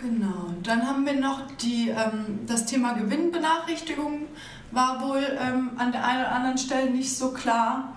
Genau, 0.00 0.54
dann 0.62 0.86
haben 0.86 1.04
wir 1.04 1.14
noch 1.14 1.40
die, 1.60 1.88
ähm, 1.88 2.40
das 2.46 2.66
Thema 2.66 2.92
Gewinnbenachrichtigung, 2.92 4.26
war 4.70 5.02
wohl 5.02 5.22
ähm, 5.40 5.70
an 5.76 5.90
der 5.90 6.06
einen 6.06 6.20
oder 6.20 6.32
anderen 6.32 6.58
Stelle 6.58 6.90
nicht 6.90 7.16
so 7.16 7.32
klar. 7.32 7.96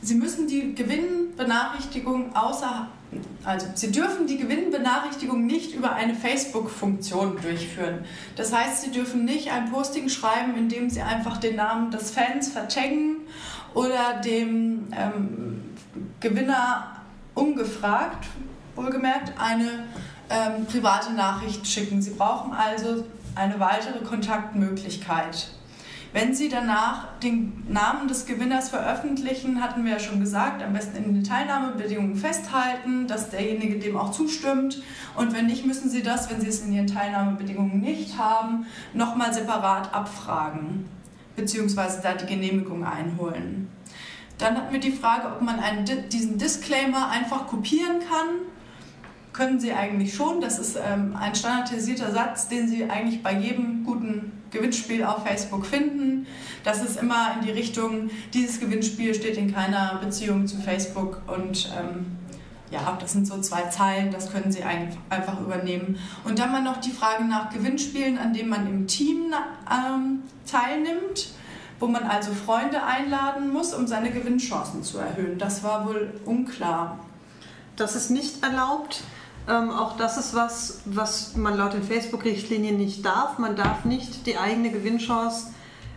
Sie 0.00 0.14
müssen 0.14 0.46
die 0.46 0.74
Gewinnbenachrichtigung 0.74 2.34
außer 2.34 2.88
also 3.44 3.66
Sie 3.74 3.90
dürfen 3.90 4.26
die 4.26 4.38
Gewinnbenachrichtigung 4.38 5.46
nicht 5.46 5.74
über 5.74 5.94
eine 5.94 6.14
Facebook-Funktion 6.14 7.38
durchführen. 7.40 8.04
Das 8.36 8.52
heißt, 8.52 8.82
Sie 8.82 8.90
dürfen 8.90 9.24
nicht 9.24 9.52
ein 9.52 9.70
Posting 9.70 10.08
schreiben, 10.08 10.56
in 10.56 10.68
dem 10.68 10.90
Sie 10.90 11.02
einfach 11.02 11.38
den 11.38 11.56
Namen 11.56 11.90
des 11.90 12.10
Fans 12.10 12.48
vertaggen 12.48 13.16
oder 13.74 14.20
dem 14.24 14.88
ähm, 14.96 15.62
Gewinner 16.20 16.96
ungefragt, 17.34 18.26
wohlgemerkt, 18.76 19.32
eine 19.38 19.84
ähm, 20.30 20.66
private 20.66 21.12
Nachricht 21.12 21.66
schicken. 21.66 22.00
Sie 22.00 22.10
brauchen 22.10 22.52
also 22.52 23.04
eine 23.34 23.58
weitere 23.60 24.00
Kontaktmöglichkeit. 24.00 25.48
Wenn 26.12 26.34
Sie 26.34 26.50
danach 26.50 27.18
den 27.20 27.64
Namen 27.68 28.06
des 28.06 28.26
Gewinners 28.26 28.68
veröffentlichen, 28.68 29.62
hatten 29.62 29.84
wir 29.86 29.92
ja 29.92 29.98
schon 29.98 30.20
gesagt, 30.20 30.62
am 30.62 30.74
besten 30.74 30.98
in 30.98 31.14
den 31.14 31.24
Teilnahmebedingungen 31.24 32.16
festhalten, 32.16 33.06
dass 33.06 33.30
derjenige 33.30 33.78
dem 33.78 33.96
auch 33.96 34.10
zustimmt. 34.10 34.82
Und 35.16 35.34
wenn 35.34 35.46
nicht, 35.46 35.64
müssen 35.64 35.88
Sie 35.88 36.02
das, 36.02 36.30
wenn 36.30 36.42
Sie 36.42 36.48
es 36.48 36.60
in 36.60 36.72
Ihren 36.72 36.86
Teilnahmebedingungen 36.86 37.80
nicht 37.80 38.18
haben, 38.18 38.66
nochmal 38.92 39.32
separat 39.32 39.94
abfragen, 39.94 40.84
beziehungsweise 41.34 42.02
da 42.02 42.12
die 42.12 42.26
Genehmigung 42.26 42.84
einholen. 42.84 43.70
Dann 44.36 44.56
hatten 44.56 44.72
wir 44.72 44.80
die 44.80 44.92
Frage, 44.92 45.28
ob 45.28 45.40
man 45.40 45.60
einen, 45.60 45.86
diesen 46.10 46.36
Disclaimer 46.36 47.08
einfach 47.08 47.46
kopieren 47.46 48.00
kann 48.00 48.52
können 49.32 49.58
Sie 49.58 49.72
eigentlich 49.72 50.14
schon. 50.14 50.42
Das 50.42 50.58
ist 50.58 50.76
ähm, 50.76 51.16
ein 51.18 51.34
standardisierter 51.34 52.12
Satz, 52.12 52.48
den 52.48 52.68
Sie 52.68 52.90
eigentlich 52.90 53.22
bei 53.22 53.32
jedem 53.32 53.82
guten 53.82 54.41
Gewinnspiel 54.52 55.04
auf 55.04 55.24
Facebook 55.24 55.66
finden. 55.66 56.26
Das 56.62 56.82
ist 56.82 57.00
immer 57.00 57.34
in 57.34 57.46
die 57.46 57.50
Richtung, 57.50 58.10
dieses 58.32 58.60
Gewinnspiel 58.60 59.14
steht 59.14 59.36
in 59.36 59.52
keiner 59.52 59.98
Beziehung 60.02 60.46
zu 60.46 60.58
Facebook 60.58 61.22
und 61.26 61.70
ähm, 61.76 62.18
ja, 62.72 62.96
das 62.98 63.12
sind 63.12 63.26
so 63.26 63.38
zwei 63.40 63.62
Zeilen, 63.64 64.10
das 64.10 64.32
können 64.32 64.50
Sie 64.50 64.62
einfach 64.62 65.40
übernehmen. 65.40 65.98
Und 66.24 66.38
dann 66.38 66.50
mal 66.52 66.62
noch 66.62 66.78
die 66.78 66.90
Frage 66.90 67.24
nach 67.24 67.50
Gewinnspielen, 67.50 68.18
an 68.18 68.32
denen 68.32 68.48
man 68.48 68.66
im 68.66 68.86
Team 68.86 69.34
ähm, 69.70 70.22
teilnimmt, 70.50 71.32
wo 71.78 71.86
man 71.86 72.04
also 72.04 72.32
Freunde 72.32 72.82
einladen 72.82 73.52
muss, 73.52 73.74
um 73.74 73.86
seine 73.86 74.10
Gewinnchancen 74.10 74.82
zu 74.82 74.98
erhöhen. 74.98 75.38
Das 75.38 75.62
war 75.62 75.86
wohl 75.86 76.14
unklar. 76.24 76.98
Das 77.76 77.94
ist 77.94 78.10
nicht 78.10 78.42
erlaubt. 78.42 79.02
Ähm, 79.48 79.70
auch 79.70 79.96
das 79.96 80.18
ist 80.18 80.34
was, 80.34 80.80
was 80.84 81.36
man 81.36 81.56
laut 81.56 81.72
den 81.72 81.82
Facebook-Richtlinien 81.82 82.76
nicht 82.76 83.04
darf. 83.04 83.38
Man 83.38 83.56
darf 83.56 83.84
nicht 83.84 84.26
die 84.26 84.38
eigene 84.38 84.70
Gewinnchance 84.70 85.48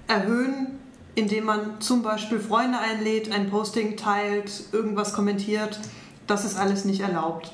erhöhen, 0.08 0.80
indem 1.14 1.46
man 1.46 1.80
zum 1.80 2.02
Beispiel 2.02 2.40
Freunde 2.40 2.80
einlädt, 2.80 3.32
ein 3.32 3.50
Posting 3.50 3.98
teilt, 3.98 4.64
irgendwas 4.72 5.14
kommentiert. 5.14 5.80
Das 6.28 6.44
ist 6.44 6.58
alles 6.58 6.86
nicht 6.86 7.02
erlaubt. 7.02 7.54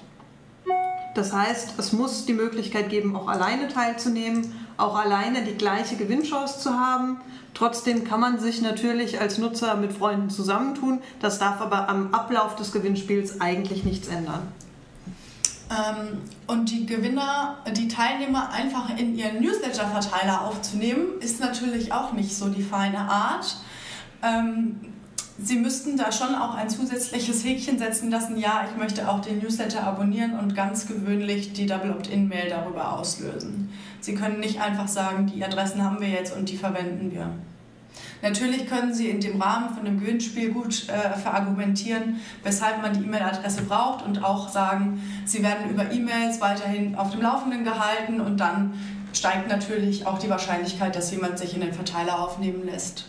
Das 1.13 1.33
heißt, 1.33 1.73
es 1.77 1.91
muss 1.91 2.25
die 2.25 2.33
Möglichkeit 2.33 2.89
geben, 2.89 3.15
auch 3.17 3.27
alleine 3.27 3.67
teilzunehmen, 3.67 4.55
auch 4.77 4.95
alleine 4.95 5.43
die 5.43 5.55
gleiche 5.55 5.97
Gewinnchance 5.97 6.59
zu 6.59 6.79
haben. 6.79 7.19
Trotzdem 7.53 8.05
kann 8.05 8.21
man 8.21 8.39
sich 8.39 8.61
natürlich 8.61 9.19
als 9.19 9.37
Nutzer 9.37 9.75
mit 9.75 9.91
Freunden 9.91 10.29
zusammentun. 10.29 11.01
Das 11.19 11.37
darf 11.37 11.59
aber 11.59 11.89
am 11.89 12.13
Ablauf 12.13 12.55
des 12.55 12.71
Gewinnspiels 12.71 13.41
eigentlich 13.41 13.83
nichts 13.83 14.07
ändern. 14.07 14.47
Ähm, 15.71 16.19
und 16.47 16.69
die 16.69 16.85
Gewinner, 16.85 17.59
die 17.75 17.87
Teilnehmer 17.87 18.51
einfach 18.51 18.97
in 18.97 19.15
ihren 19.15 19.41
Newsletter-Verteiler 19.41 20.41
aufzunehmen, 20.41 21.19
ist 21.21 21.39
natürlich 21.39 21.93
auch 21.93 22.11
nicht 22.11 22.35
so 22.35 22.49
die 22.49 22.63
feine 22.63 22.99
Art. 22.99 23.55
Ähm, 24.21 24.81
Sie 25.43 25.55
müssten 25.55 25.97
da 25.97 26.11
schon 26.11 26.35
auch 26.35 26.53
ein 26.53 26.69
zusätzliches 26.69 27.43
Häkchen 27.43 27.79
setzen 27.79 28.11
lassen, 28.11 28.37
ja, 28.37 28.63
ich 28.69 28.77
möchte 28.77 29.09
auch 29.09 29.21
den 29.21 29.39
Newsletter 29.39 29.83
abonnieren 29.83 30.37
und 30.37 30.53
ganz 30.53 30.85
gewöhnlich 30.85 31.53
die 31.53 31.65
Double 31.65 31.91
Opt-in-Mail 31.91 32.49
darüber 32.49 32.93
auslösen. 32.93 33.73
Sie 34.01 34.13
können 34.13 34.39
nicht 34.39 34.61
einfach 34.61 34.87
sagen, 34.87 35.31
die 35.33 35.43
Adressen 35.43 35.83
haben 35.83 35.99
wir 35.99 36.09
jetzt 36.09 36.35
und 36.35 36.49
die 36.49 36.57
verwenden 36.57 37.11
wir. 37.11 37.31
Natürlich 38.21 38.67
können 38.67 38.93
Sie 38.93 39.09
in 39.09 39.19
dem 39.19 39.41
Rahmen 39.41 39.73
von 39.73 39.83
dem 39.85 39.99
Gewinnspiel 39.99 40.51
gut 40.51 40.87
äh, 40.89 41.17
verargumentieren, 41.17 42.19
weshalb 42.43 42.81
man 42.81 42.93
die 42.93 43.03
E-Mail-Adresse 43.03 43.63
braucht 43.63 44.05
und 44.05 44.23
auch 44.23 44.49
sagen, 44.49 45.01
Sie 45.25 45.43
werden 45.43 45.69
über 45.69 45.91
E-Mails 45.91 46.39
weiterhin 46.39 46.95
auf 46.95 47.11
dem 47.11 47.21
Laufenden 47.21 47.63
gehalten 47.63 48.21
und 48.21 48.39
dann 48.39 48.73
steigt 49.13 49.49
natürlich 49.49 50.05
auch 50.05 50.19
die 50.19 50.29
Wahrscheinlichkeit, 50.29 50.95
dass 50.95 51.11
jemand 51.11 51.39
sich 51.39 51.53
in 51.53 51.61
den 51.61 51.73
Verteiler 51.73 52.19
aufnehmen 52.19 52.65
lässt. 52.65 53.05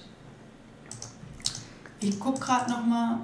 Ich 2.00 2.18
gucke 2.18 2.40
gerade 2.40 2.70
nochmal. 2.70 3.18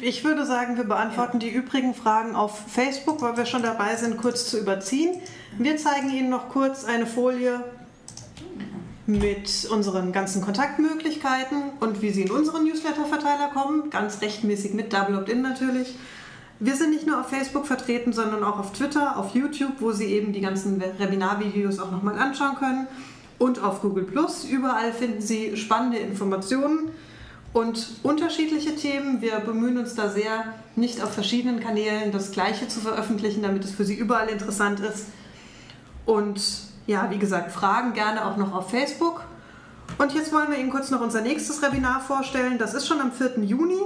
Ich 0.00 0.24
würde 0.24 0.44
sagen, 0.44 0.76
wir 0.76 0.84
beantworten 0.84 1.38
ja. 1.38 1.48
die 1.48 1.54
übrigen 1.54 1.94
Fragen 1.94 2.34
auf 2.34 2.64
Facebook, 2.66 3.22
weil 3.22 3.36
wir 3.36 3.46
schon 3.46 3.62
dabei 3.62 3.94
sind, 3.94 4.16
kurz 4.16 4.50
zu 4.50 4.58
überziehen. 4.58 5.20
Wir 5.56 5.76
zeigen 5.76 6.10
Ihnen 6.10 6.30
noch 6.30 6.48
kurz 6.48 6.84
eine 6.84 7.06
Folie 7.06 7.62
mit 9.06 9.68
unseren 9.70 10.12
ganzen 10.12 10.42
Kontaktmöglichkeiten 10.42 11.72
und 11.80 12.00
wie 12.00 12.10
Sie 12.10 12.22
in 12.22 12.30
unseren 12.30 12.64
Newsletter-Verteiler 12.64 13.48
kommen. 13.52 13.90
Ganz 13.90 14.22
rechtmäßig 14.22 14.72
mit 14.72 14.92
Double 14.92 15.16
Opt-in 15.16 15.42
natürlich. 15.42 15.94
Wir 16.60 16.76
sind 16.76 16.90
nicht 16.90 17.06
nur 17.06 17.20
auf 17.20 17.28
Facebook 17.28 17.66
vertreten, 17.66 18.12
sondern 18.12 18.42
auch 18.44 18.58
auf 18.58 18.72
Twitter, 18.72 19.18
auf 19.18 19.34
YouTube, 19.34 19.80
wo 19.80 19.92
Sie 19.92 20.06
eben 20.06 20.32
die 20.32 20.40
ganzen 20.40 20.80
Webinar-Videos 20.80 21.78
auch 21.80 21.90
nochmal 21.90 22.18
anschauen 22.18 22.56
können. 22.56 22.86
Und 23.38 23.62
auf 23.62 23.82
Google. 23.82 24.06
Überall 24.50 24.92
finden 24.92 25.20
Sie 25.20 25.56
spannende 25.56 25.98
Informationen 25.98 26.90
und 27.52 27.96
unterschiedliche 28.02 28.76
Themen. 28.76 29.20
Wir 29.20 29.40
bemühen 29.40 29.76
uns 29.76 29.94
da 29.94 30.08
sehr, 30.08 30.54
nicht 30.76 31.02
auf 31.02 31.12
verschiedenen 31.12 31.60
Kanälen 31.60 32.12
das 32.12 32.30
Gleiche 32.30 32.68
zu 32.68 32.80
veröffentlichen, 32.80 33.42
damit 33.42 33.64
es 33.64 33.72
für 33.72 33.84
Sie 33.84 33.94
überall 33.94 34.28
interessant 34.28 34.80
ist. 34.80 35.06
Und 36.06 36.40
ja, 36.86 37.10
wie 37.10 37.18
gesagt, 37.18 37.52
Fragen 37.52 37.92
gerne 37.92 38.26
auch 38.26 38.36
noch 38.36 38.54
auf 38.54 38.70
Facebook. 38.70 39.22
Und 39.98 40.14
jetzt 40.14 40.32
wollen 40.32 40.50
wir 40.50 40.58
Ihnen 40.58 40.70
kurz 40.70 40.90
noch 40.90 41.00
unser 41.00 41.20
nächstes 41.20 41.62
Webinar 41.62 42.00
vorstellen. 42.00 42.58
Das 42.58 42.74
ist 42.74 42.86
schon 42.86 43.00
am 43.00 43.12
4. 43.12 43.44
Juni, 43.44 43.80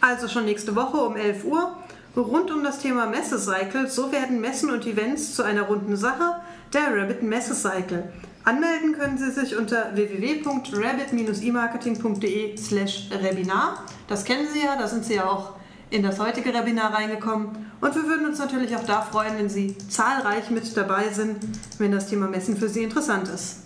also 0.00 0.28
schon 0.28 0.44
nächste 0.44 0.74
Woche 0.74 0.98
um 0.98 1.16
11 1.16 1.44
Uhr. 1.44 1.76
Rund 2.14 2.50
um 2.50 2.62
das 2.62 2.80
Thema 2.80 3.06
Messecycle, 3.06 3.88
so 3.88 4.12
werden 4.12 4.38
Messen 4.40 4.70
und 4.70 4.86
Events 4.86 5.34
zu 5.34 5.44
einer 5.44 5.62
runden 5.62 5.96
Sache, 5.96 6.42
der 6.74 6.94
Rabbit 6.94 7.22
Messecycle. 7.22 8.12
Anmelden 8.44 8.98
können 8.98 9.16
Sie 9.16 9.30
sich 9.30 9.56
unter 9.56 9.94
www.rabbit-emarketing.de 9.94 12.58
slash 12.58 13.08
Webinar. 13.10 13.84
Das 14.08 14.24
kennen 14.24 14.46
Sie 14.52 14.62
ja, 14.62 14.76
da 14.76 14.88
sind 14.88 15.06
Sie 15.06 15.14
ja 15.14 15.26
auch 15.26 15.52
in 15.92 16.02
das 16.02 16.18
heutige 16.18 16.54
Webinar 16.54 16.94
reingekommen. 16.94 17.48
Und 17.80 17.94
wir 17.94 18.04
würden 18.04 18.26
uns 18.26 18.38
natürlich 18.38 18.74
auch 18.74 18.84
da 18.84 19.02
freuen, 19.02 19.36
wenn 19.36 19.50
Sie 19.50 19.76
zahlreich 19.88 20.50
mit 20.50 20.74
dabei 20.76 21.10
sind, 21.10 21.36
wenn 21.78 21.92
das 21.92 22.08
Thema 22.08 22.28
Messen 22.28 22.56
für 22.56 22.68
Sie 22.68 22.82
interessant 22.82 23.28
ist. 23.28 23.58